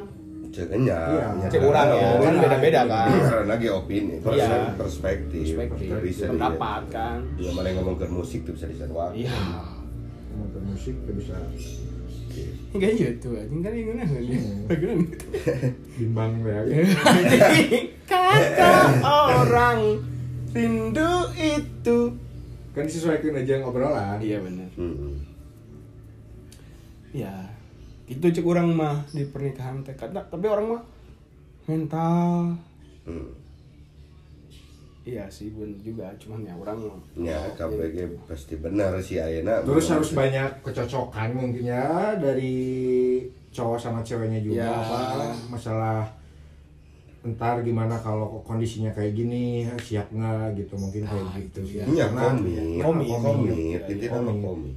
Ceknya. 0.50 0.98
Iya. 0.98 1.28
Cek 1.54 1.62
urang 1.62 1.88
ya, 1.88 2.18
kan 2.18 2.34
beda-beda 2.36 2.82
kan. 2.90 3.08
Karena 3.14 3.46
lagi 3.46 3.68
opini, 3.70 4.18
Iya. 4.18 4.74
perspektif, 4.74 5.54
perspektif. 5.54 6.02
Bisa 6.02 6.34
pendapat 6.34 6.82
kan. 6.90 7.22
Ya 7.38 7.54
mana 7.54 7.70
yang 7.70 7.86
ngomong 7.86 8.02
ke 8.02 8.06
musik 8.10 8.42
tuh 8.42 8.58
bisa 8.58 8.66
disewa. 8.66 9.14
iya 9.14 9.30
musik 10.78 10.94
gak 11.04 11.16
bisa 11.18 11.36
Enggak 12.70 12.94
iya 12.94 13.10
tuh, 13.18 13.34
anjing 13.34 13.66
kan 13.66 13.74
yang 13.74 13.90
dia. 14.22 14.38
Bagian 14.70 14.98
gitu. 15.10 15.26
bimbang 15.98 16.46
ya 16.46 16.62
Kata 18.12 18.74
orang 19.02 19.98
rindu 20.54 21.14
itu. 21.34 22.14
kan 22.78 22.86
disesuaikan 22.86 23.42
aja 23.42 23.58
ngobrolan 23.58 24.22
Iya 24.22 24.38
benar. 24.46 24.70
Hmm. 24.78 25.18
Iya. 27.10 27.34
Itu 28.06 28.30
cek 28.30 28.46
orang 28.46 28.70
mah 28.70 29.02
di 29.10 29.26
pernikahan 29.26 29.82
teh. 29.82 29.98
Tapi 29.98 30.46
orang 30.46 30.78
mah 30.78 30.82
mental. 31.66 32.54
Hmm. 33.10 33.34
Iya 35.08 35.24
sih 35.28 35.48
bun 35.50 35.72
juga 35.80 36.12
cuman 36.18 36.44
ya 36.44 36.52
orang. 36.54 36.78
Ya, 37.16 37.40
KPG 37.56 37.96
pasti 38.28 38.60
benar 38.60 39.00
sih 39.00 39.16
Ayeuna. 39.18 39.64
terus 39.64 39.88
harus 39.88 40.12
banyak 40.12 40.52
kecocokan 40.62 41.32
mungkin 41.32 41.64
ya 41.64 42.12
dari 42.14 43.24
cowok 43.50 43.80
sama 43.80 44.04
ceweknya 44.04 44.44
juga 44.44 44.62
Ya. 44.62 44.76
apa 44.76 45.32
masalah 45.48 46.04
ntar 47.26 47.60
gimana 47.62 47.96
kalau 47.98 48.40
kondisinya 48.42 48.92
kayak 48.92 49.12
gini 49.14 49.64
siap 49.78 50.08
nggak 50.10 50.56
gitu 50.56 50.76
mungkin 50.76 51.04
kayak 51.04 51.26
gitu 51.42 51.62
ya 51.74 51.84
Iya, 51.84 52.06
Karena- 52.08 52.36
komit, 52.36 52.84
Komit. 52.84 53.08
komit, 53.10 53.56
intinya 53.86 54.20
mah 54.22 54.28
Komit. 54.28 54.44
komit. 54.44 54.76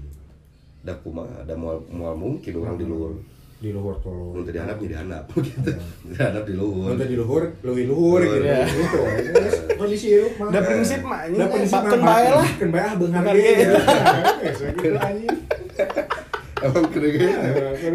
Da 0.80 0.94
kumaha, 0.96 1.34
ada 1.42 1.52
mual, 1.52 1.76
mual 1.90 2.14
mungkin 2.14 2.52
orang 2.56 2.74
di 2.74 2.86
luar. 2.86 3.12
Di 3.60 3.76
luhur 3.76 4.00
tuh 4.00 4.32
Untuk 4.32 4.56
dihanap, 4.56 4.80
jadi 4.80 5.04
hanap 5.04 5.28
gitu. 5.36 5.70
Dihanap 6.08 6.44
di 6.48 6.54
luar. 6.56 6.96
Untuk 6.96 7.08
di 7.12 7.16
luhur, 7.20 7.42
lebih 7.60 7.84
luhur 7.92 8.20
gitu. 8.24 8.40
Iya. 8.40 8.64
Gitu. 8.64 9.00
Terus 9.36 9.56
Kondisi 9.80 10.06
hidup 10.16 10.32
mah. 10.40 10.48
Da 10.48 10.60
prinsip 10.64 11.00
mah 11.04 11.18
anjing 11.28 11.40
Da 11.40 11.46
prinsip 11.52 11.76
bakeun 11.76 12.00
bae 12.00 12.28
lah. 12.32 12.48
Bakeun 12.48 12.70
bae 12.72 12.84
ah 12.88 12.94
ge. 13.36 13.52
gitu 14.64 14.88
anjing. 14.96 15.36
Emang 16.60 16.84
keren 16.88 17.12
gitu. 17.12 17.28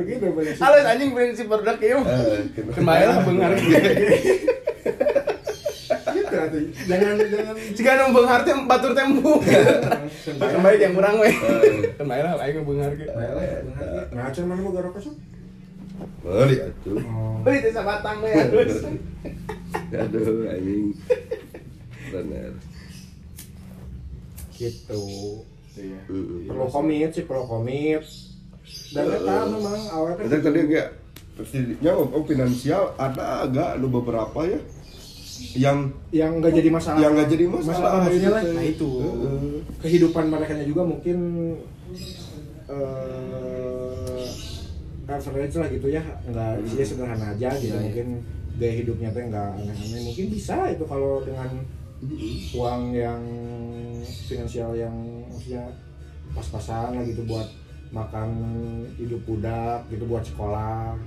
Gitu 0.05 0.25
prinsip. 0.37 0.61
Halus 0.61 0.85
anjing 0.85 1.09
prinsip 1.17 1.45
ieu. 1.81 1.97
Eh, 1.97 2.39
kenapa? 2.53 2.73
Kembali 2.77 3.03
lah 3.09 3.17
beunghar 3.25 3.51
ge. 3.57 3.77
Gitu. 6.13 6.57
Jangan 6.85 7.13
jangan 7.25 7.53
Jika 7.73 7.89
nu 7.97 8.13
beunghar 8.13 8.45
teh 8.45 8.53
batur 8.69 8.93
teh 8.93 9.01
embung. 9.01 9.41
Kembali 10.29 10.77
yang 10.77 10.93
kurang 10.93 11.17
we. 11.17 11.33
Kembali 11.97 12.21
lah 12.21 12.37
aing 12.37 12.61
mah 12.61 12.65
beunghar 12.69 12.93
ge. 12.93 13.09
Nah, 14.13 14.29
acan 14.29 14.45
mana 14.45 14.61
boga 14.61 14.85
rokok 14.85 15.01
sok? 15.01 15.34
Beli 16.25 16.55
atuh. 16.61 16.99
Oh. 16.99 17.37
Beli 17.45 17.57
teh 17.61 17.71
sabatang 17.71 18.17
we 18.25 18.31
halus. 18.33 18.75
Aduh, 20.01 20.49
anjing. 20.49 20.95
Bener. 22.09 22.51
Gitu. 24.55 25.03
Iya. 25.75 25.99
Perlu 26.49 26.65
komit 26.71 27.11
sih, 27.11 27.23
perlu 27.27 27.45
komit. 27.45 28.03
Dan 28.95 29.05
eta 29.13 29.45
memang 29.45 29.81
awalnya 29.93 30.25
Nanti 30.25 30.37
tadi 30.41 30.59
kayak 30.65 30.89
pastinya 31.35 31.91
oh, 31.93 32.23
finansial 32.25 32.95
ada 32.95 33.43
agak 33.45 33.77
ada 33.77 33.87
beberapa 33.91 34.39
ya 34.47 34.59
yang 35.55 35.91
yang 36.15 36.39
nggak 36.39 36.53
jadi 36.55 36.69
masalah 36.71 36.99
yang 37.03 37.11
nggak 37.11 37.29
jadi 37.29 37.45
masalah, 37.51 38.07
maksudnya 38.07 38.31
lah 38.31 38.43
Nah, 38.43 38.65
itu. 38.65 38.89
Kehidupan 39.83 40.31
mereka 40.31 40.55
juga 40.63 40.81
mungkin 40.87 41.17
eh 45.05 45.13
average 45.13 45.55
lah 45.61 45.67
gitu 45.69 45.87
ya. 45.89 46.03
Nggak 46.25 46.51
dia 46.65 46.85
sederhana 46.85 47.25
aja 47.33 47.49
gitu. 47.57 47.73
Iya, 47.73 47.77
iya. 47.77 47.83
mungkin 47.85 48.07
gaya 48.55 48.73
hidupnya 48.81 49.09
teh 49.13 49.23
nggak 49.29 49.49
aneh-aneh. 49.61 50.01
Mungkin 50.09 50.25
bisa 50.33 50.57
itu 50.71 50.83
kalau 50.87 51.21
dengan 51.21 51.49
uang 52.55 52.83
yang 52.93 53.21
finansial 54.27 54.75
yang 54.75 54.95
maksudnya 55.31 55.65
pas-pasan 56.35 56.99
lah 56.99 57.03
gitu 57.07 57.23
buat 57.25 57.47
makan 57.93 58.29
hidup 58.97 59.21
budak 59.29 59.85
gitu 59.93 60.03
buat 60.09 60.25
sekolah. 60.25 60.97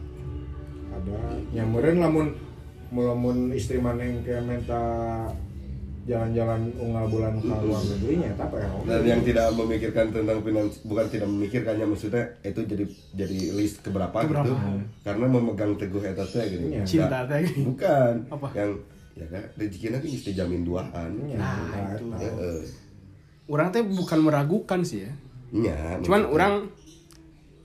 Ada. 0.88 1.20
Nyamperin 1.52 1.98
lamun 2.00 2.26
lamun 2.94 3.52
istri 3.52 3.76
maneng 3.76 4.24
kayak 4.24 4.48
minta 4.48 4.82
jalan-jalan 6.08 6.72
unggal 6.74 7.04
bulan 7.06 7.32
ke 7.36 7.52
luar 7.60 7.82
negerinya 7.86 8.30
apa 8.34 8.56
ya 8.56 8.68
dan 8.82 9.00
yang 9.04 9.20
tidak 9.22 9.46
memikirkan 9.52 10.06
tentang 10.08 10.38
finans 10.40 10.80
bukan 10.82 11.06
tidak 11.06 11.28
memikirkannya 11.28 11.84
maksudnya 11.84 12.24
itu 12.40 12.60
jadi 12.64 12.84
jadi 13.14 13.38
list 13.52 13.76
keberapa, 13.80 14.16
Keberapa. 14.16 14.48
gitu 14.48 14.54
karena 15.04 15.26
memegang 15.26 15.72
teguh 15.74 16.00
eta 16.02 16.24
teh 16.24 16.44
gitu 16.48 16.64
Iya. 16.66 16.82
Cinta 16.82 17.18
teh. 17.22 17.44
bukan 17.60 18.12
Apa? 18.26 18.48
yang 18.54 18.72
ya 19.14 19.26
kan 19.26 19.42
rezekinya 19.54 19.90
kan 19.94 20.08
mesti 20.08 20.30
jamin 20.32 20.62
duaan 20.62 21.10
Iya, 21.20 21.36
Nah, 21.36 21.56
nah, 21.68 21.84
itu. 21.90 22.04
nah. 22.06 22.18
Heeh. 22.18 22.58
Orang 23.46 23.68
teh 23.68 23.82
bukan 23.82 24.18
meragukan 24.18 24.80
sih 24.82 25.04
ya. 25.04 25.12
Iya, 25.50 25.76
Cuman 26.00 26.20
maksudnya. 26.22 26.32
orang 26.32 26.52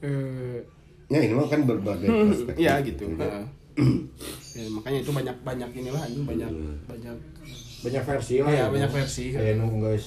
eh 0.02 0.60
ya 1.08 1.20
ini 1.22 1.32
mah 1.32 1.48
kan 1.48 1.62
berbagai 1.62 2.08
Hmm, 2.08 2.28
perspektif 2.30 2.60
Iya 2.60 2.74
gitu. 2.82 3.04
ya. 3.10 3.16
Heeh. 3.22 3.46
ya, 4.56 4.64
makanya 4.70 5.00
itu 5.00 5.12
banyak 5.12 5.36
banyak 5.42 5.70
inilah 5.74 6.02
anjing 6.02 6.24
banyak 6.24 6.52
banyak. 6.86 7.18
Banyak 7.84 8.04
versi 8.06 8.36
lah 8.38 8.48
Iya, 8.48 8.62
gitu. 8.62 8.74
banyak 8.74 8.92
versi. 8.92 9.26
kayak 9.30 9.54
nu 9.56 9.68
guys 9.78 10.06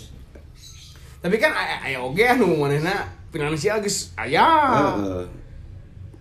Tapi 1.18 1.36
kan 1.36 1.52
aya 1.52 1.76
aya 1.82 1.98
oge 2.00 2.24
anu 2.24 2.56
manehna 2.56 3.02
finansial 3.28 3.78
geus 3.78 4.14
aya. 4.14 4.46
Heeh. 4.94 5.24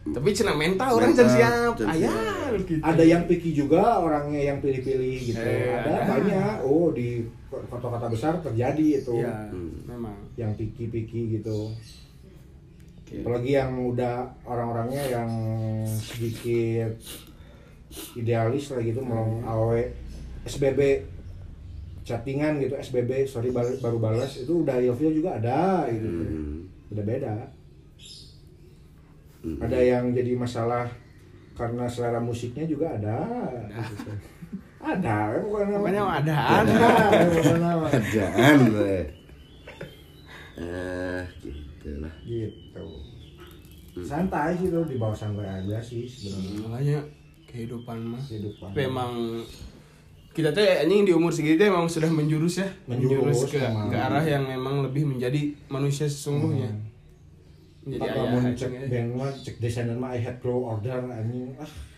Tapi 0.07 0.29
cenah 0.31 0.53
mental 0.53 0.89
orang 0.93 1.11
can 1.11 1.25
siap. 1.25 1.73
can 1.73 1.87
Aya 1.87 2.09
siap. 2.09 2.61
gitu. 2.61 2.77
ada 2.79 3.03
yang 3.03 3.23
picky 3.23 3.51
juga 3.53 3.81
orangnya 3.97 4.41
yang 4.43 4.57
pilih-pilih 4.59 5.17
gitu 5.25 5.39
Eh, 5.39 5.71
ada, 5.71 5.89
ada. 5.95 6.11
banyak 6.11 6.55
oh 6.61 6.89
di 6.89 7.25
kota-kota 7.49 8.07
besar 8.07 8.33
terjadi 8.39 8.99
itu 8.99 9.13
Iya, 9.15 9.49
Hmm. 9.49 9.71
memang. 9.85 10.17
yang 10.35 10.51
picky-picky 10.53 11.39
gitu 11.39 11.71
Oke. 12.99 13.21
apalagi 13.21 13.51
yang 13.53 13.71
udah 13.77 14.15
orang-orangnya 14.43 15.03
yang 15.07 15.29
sedikit 15.95 16.91
idealis 18.13 18.69
lah 18.69 18.81
gitu 18.81 18.99
mau 18.99 19.25
awe 19.41 19.81
SBB 20.43 20.79
chattingan 22.05 22.61
gitu 22.61 22.77
SBB 22.77 23.25
sorry 23.25 23.49
bal- 23.49 23.81
baru 23.81 23.97
balas 23.97 24.37
itu 24.37 24.61
udah 24.61 24.77
ilfil 24.77 25.09
juga 25.09 25.41
ada 25.41 25.89
gitu. 25.89 26.05
Hmm. 26.05 26.69
udah 26.93 27.03
beda. 27.03 27.35
Hmm. 29.41 29.57
ada 29.61 29.77
yang 29.81 30.13
jadi 30.13 30.37
masalah 30.37 30.85
karena 31.57 31.89
selera 31.89 32.21
musiknya 32.21 32.69
juga 32.69 32.93
ada 32.93 33.25
gitu. 33.73 34.09
ada 34.85 35.41
bukan 35.41 35.65
mah 35.81 36.21
ada. 36.21 36.37
ada. 36.61 36.77
Bukan 37.33 37.57
nama. 37.57 37.87
kerjaan 37.89 38.57
eh 40.55 41.21
gitu 41.41 41.89
lah. 42.05 42.13
Gitu. 42.21 42.85
Santai 44.05 44.53
sih 44.61 44.69
tuh 44.69 44.85
di 44.85 44.95
bawah 45.01 45.17
santai 45.17 45.47
aja 45.47 45.81
sih 45.81 46.05
sebenarnya. 46.05 46.57
Makanya 46.69 46.99
kehidupan 47.49 47.97
mah 48.13 48.21
kehidupan. 48.29 48.69
Tapi 48.75 48.81
emang 48.85 49.13
kita 50.35 50.51
teh 50.51 50.83
anjing 50.83 51.07
di 51.07 51.15
umur 51.15 51.31
segitu 51.31 51.63
emang 51.63 51.87
sudah 51.87 52.11
menjurus 52.11 52.59
ya. 52.59 52.67
Menjurus, 52.91 53.47
ke, 53.47 53.63
emang. 53.63 53.87
ke 53.87 53.95
arah 53.95 54.25
yang 54.27 54.43
memang 54.43 54.83
lebih 54.83 55.07
menjadi 55.07 55.55
manusia 55.71 56.03
sesungguhnya. 56.11 56.75
Menjadi 57.87 58.03
Pak 58.03 58.11
ayah 58.11 58.27
anjing 58.35 58.55
cek 58.59 58.71
band 58.91 59.09
mah 59.15 59.31
cek 59.31 59.55
desainer 59.63 59.95
mah 59.95 60.11
I 60.11 60.19
had 60.19 60.43
grow 60.43 60.67
order 60.75 60.99
anjing. 61.07 61.55
Ah 61.55 61.95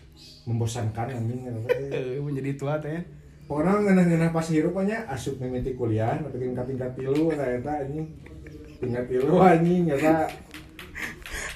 membosankan 0.47 1.07
anjing 1.11 1.39
Eh, 1.93 2.21
menjadi 2.21 2.55
tua 2.55 2.79
teh. 2.79 3.01
Orang 3.47 3.88
ngeunah-ngeunah 3.88 4.35
pas 4.35 4.43
hirup 4.51 4.75
nya 4.83 5.07
asup 5.07 5.39
mimiti 5.39 5.71
kuliah 5.71 6.19
tapi 6.19 6.35
tingkat 6.35 6.67
tingkat 6.67 6.91
tilu 6.99 7.31
eta 7.31 7.71
anjing. 7.71 8.07
Tingkat 8.83 9.05
tilu 9.07 9.39
anjing 9.39 9.83
eta 9.91 10.27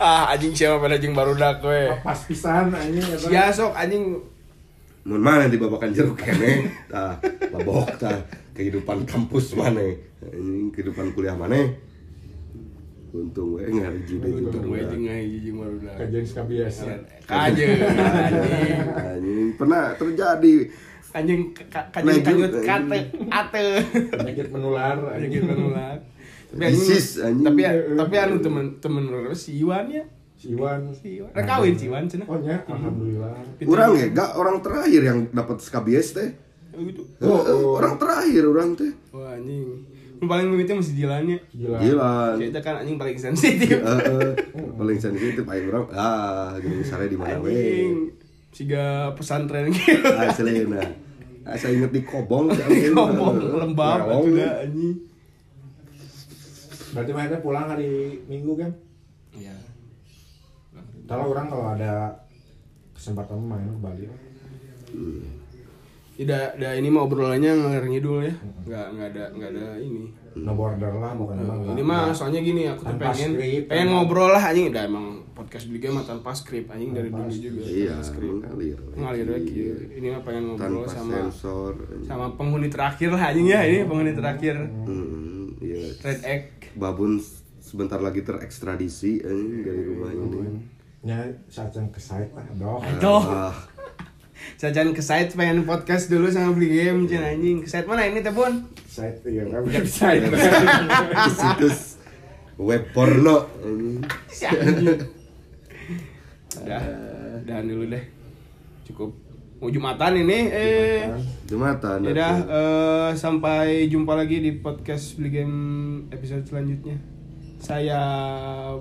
ah 0.01 0.31
anjing 0.33 0.55
siapa 0.55 0.79
pada 0.79 0.95
anjing 0.95 1.13
baru 1.13 1.35
dak 1.35 1.59
we? 1.61 1.91
Pas 1.99 2.19
pisan 2.25 2.71
anjing 2.71 3.05
ya 3.27 3.51
sok 3.51 3.75
anjing 3.75 4.17
Mun 5.01 5.17
mana 5.17 5.49
dibabakan 5.49 5.89
jeruk 5.89 6.13
kene, 6.13 6.69
tah 6.85 7.17
babok 7.49 7.89
tah 7.97 8.21
kehidupan 8.53 9.01
kampus 9.09 9.57
mana, 9.57 9.81
ini 10.29 10.69
kehidupan 10.69 11.09
kuliah 11.11 11.33
mana. 11.33 11.57
Untung 13.11 13.59
we 13.59 13.67
ngariji 13.67 14.23
deui 14.23 14.39
untung 14.39 14.71
we 14.71 14.79
jeung 14.87 15.57
baru 15.59 15.75
dak 15.83 15.95
kajian 15.99 16.23
anjing 17.27 17.69
Anjing 18.95 19.49
pernah 19.59 19.91
terjadi. 19.99 20.55
anjing 21.11 21.41
ka- 21.51 21.91
kajeng 21.91 22.07
Lanjut, 22.07 22.23
kajut 22.23 22.51
kate 22.63 22.99
ate 23.27 23.65
penyakit 24.15 24.47
menular 24.47 24.95
anjing. 25.11 25.43
menular. 25.43 25.99
Tapi 26.55 26.71
anjing. 26.71 27.43
tapi 27.43 27.61
tapi 27.99 28.15
anu 28.15 28.35
temen 28.39 28.79
temen 28.79 29.03
si 29.35 29.59
Iwan 29.59 29.91
ya 29.91 30.07
si 30.41 30.57
Iwan 30.57 30.89
si 30.89 31.21
Iwan 31.21 31.29
Rek 31.37 31.45
kawin 31.45 31.73
si 31.77 31.85
Iwan 31.85 32.09
cenah 32.09 32.25
oh 32.25 32.41
nya 32.41 32.57
alhamdulillah. 32.65 33.33
Orang 33.69 33.93
ya, 33.93 34.07
gak 34.09 34.29
orang 34.33 34.57
terakhir 34.65 35.01
yang 35.05 35.19
dapat 35.29 35.61
skabies 35.61 36.17
teh. 36.17 36.33
Oh, 36.73 36.81
gitu. 36.81 37.03
Heeh, 37.21 37.61
orang 37.77 37.93
terakhir 38.01 38.43
orang 38.49 38.69
teh. 38.73 38.89
wah 39.13 39.37
anjing. 39.37 39.85
Yang 40.17 40.29
paling 40.29 40.47
mimitnya 40.49 40.75
masih 40.81 40.93
jalannya 40.97 41.37
gila 41.53 41.77
Gila. 41.81 42.13
kita 42.41 42.59
kan 42.65 42.75
anjing 42.81 42.97
paling 42.97 43.17
sensitif. 43.21 43.77
Heeh, 43.85 44.29
paling 44.81 44.97
sensitif 44.97 45.45
aing 45.45 45.67
orang 45.69 45.85
ah 45.93 46.57
gini 46.57 46.81
sare 46.81 47.05
di 47.05 47.17
mana 47.21 47.37
we. 47.37 47.53
anjing. 47.53 47.95
Siga 48.49 49.13
pesantren. 49.13 49.69
Gitu 49.69 50.09
Aslina. 50.09 50.81
Asa 51.45 51.69
inget 51.69 51.93
di 51.93 52.01
kobong 52.01 52.49
si 52.49 52.61
anjing. 52.65 52.97
ngomong 52.97 53.37
lembab 53.61 54.09
juga 54.25 54.65
anjing. 54.65 55.05
Berarti 56.97 57.11
mainnya 57.13 57.37
pulang 57.37 57.69
hari 57.69 58.17
minggu 58.25 58.57
kan? 58.57 58.73
Iya 59.37 59.70
kalau 61.09 61.33
orang 61.33 61.45
kalau 61.49 61.65
ada 61.73 62.13
kesempatan 62.93 63.39
main 63.41 63.65
ke 63.65 63.79
Bali. 63.81 64.05
Tidak 66.11 66.59
ada 66.59 66.69
ini 66.77 66.91
mah 66.91 67.07
obrolannya 67.07 67.49
ngalir 67.55 67.85
ngidul 67.87 68.21
ya. 68.21 68.33
Nggak 68.67 68.85
nggak 68.93 69.07
ada 69.15 69.23
nggak 69.33 69.49
ada 69.57 69.65
ini. 69.81 70.05
No 70.37 70.53
border 70.55 70.93
lah 70.95 71.11
bukan 71.17 71.43
emang 71.43 71.59
Nah, 71.65 71.73
ini 71.75 71.83
mah 71.83 72.13
soalnya 72.13 72.39
gini 72.39 72.63
aku 72.69 72.87
tuh 72.87 72.95
pengen 72.95 73.35
skrip, 73.35 73.61
pengen 73.67 73.87
ngobrol 73.91 74.29
lah 74.31 74.43
anjing. 74.43 74.69
Udah 74.69 74.83
emang 74.85 75.05
podcast 75.33 75.65
Bliga 75.67 75.89
mah 75.91 76.05
tanpa 76.05 76.31
skrip 76.31 76.69
anjing 76.69 76.93
dari 76.93 77.09
dulu 77.09 77.27
juga. 77.31 77.63
Iya, 77.65 77.97
tanpa 77.97 78.05
skrip 78.05 78.33
ngalir. 78.37 78.79
ngalir 78.95 79.27
lagi. 79.27 79.55
Ini 79.97 80.07
mah 80.13 80.21
pengen 80.21 80.43
ngobrol 80.53 80.85
Tanpa 80.85 80.93
sama 80.93 81.11
sensor. 81.25 81.73
sama 82.05 82.25
penghuni 82.37 82.69
terakhir 82.69 83.09
lah 83.11 83.23
anjing 83.31 83.47
ya. 83.49 83.59
Ini 83.65 83.77
penghuni 83.89 84.13
terakhir. 84.13 84.55
Hmm, 84.61 85.57
iya. 85.57 85.83
Red 85.99 86.21
Egg. 86.23 86.43
Babun 86.77 87.17
sebentar 87.59 87.97
lagi 87.97 88.21
terekstradisi 88.21 89.25
anjing 89.25 89.63
dari 89.65 89.81
rumah 89.89 90.11
yang 91.01 91.89
ke 91.89 91.97
site 91.97 92.29
lah 92.37 92.45
doh 92.57 92.77
Aduh. 92.77 93.49
Jajan 94.57 94.93
ke 94.93 95.01
site 95.01 95.33
pengen 95.33 95.65
podcast 95.65 96.09
dulu 96.09 96.29
sama 96.29 96.53
beli 96.57 96.69
game 96.73 97.05
cina 97.05 97.29
anjing. 97.29 97.61
Ke 97.61 97.69
site 97.69 97.85
mana 97.85 98.09
ini 98.09 98.25
teh 98.25 98.33
Bun? 98.33 98.69
Site 98.89 99.21
iya 99.29 99.45
kan 99.45 99.61
website. 99.65 100.21
situs 101.33 102.01
web 102.57 102.85
porno. 102.93 103.49
Udah, 106.61 106.83
udahan 107.41 107.65
dulu 107.65 107.83
deh. 107.89 108.03
Cukup. 108.85 109.13
Mau 109.61 109.69
Jumatan 109.69 110.25
ini 110.25 110.49
eh 110.49 111.05
Jumatan 111.45 112.01
Udah 112.01 112.33
eh, 112.49 113.09
sampai 113.13 113.85
jumpa 113.93 114.17
lagi 114.17 114.41
di 114.41 114.57
podcast 114.57 115.21
Beli 115.21 115.29
Game 115.29 115.57
episode 116.09 116.49
selanjutnya. 116.49 116.97
Saya 117.61 118.01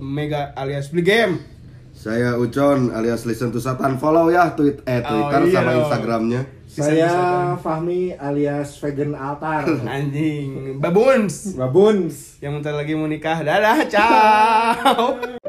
Mega 0.00 0.56
alias 0.56 0.88
Beli 0.88 1.04
Game. 1.04 1.59
Saya 2.00 2.32
Ucon 2.32 2.88
alias 2.96 3.28
listen 3.28 3.52
to 3.52 3.60
Satan 3.60 4.00
follow 4.00 4.32
ya 4.32 4.56
tweet 4.56 4.80
eh 4.88 5.04
Oh, 5.04 5.28
Twitter 5.28 5.40
iya 5.44 5.52
sama 5.52 5.68
dong. 5.68 5.80
Instagramnya 5.84 6.40
Saya 6.64 7.12
Fahmi 7.58 8.14
alias 8.14 8.78
Vegan 8.78 9.12
Altar. 9.12 9.66
Anjing, 9.90 10.78
babuns. 10.78 11.58
Babuns. 11.58 12.38
Yang 12.38 12.62
bentar 12.62 12.78
lagi 12.78 12.94
mau 12.94 13.10
nikah. 13.10 13.42
Dadah, 13.42 13.90
ciao. 13.90 15.18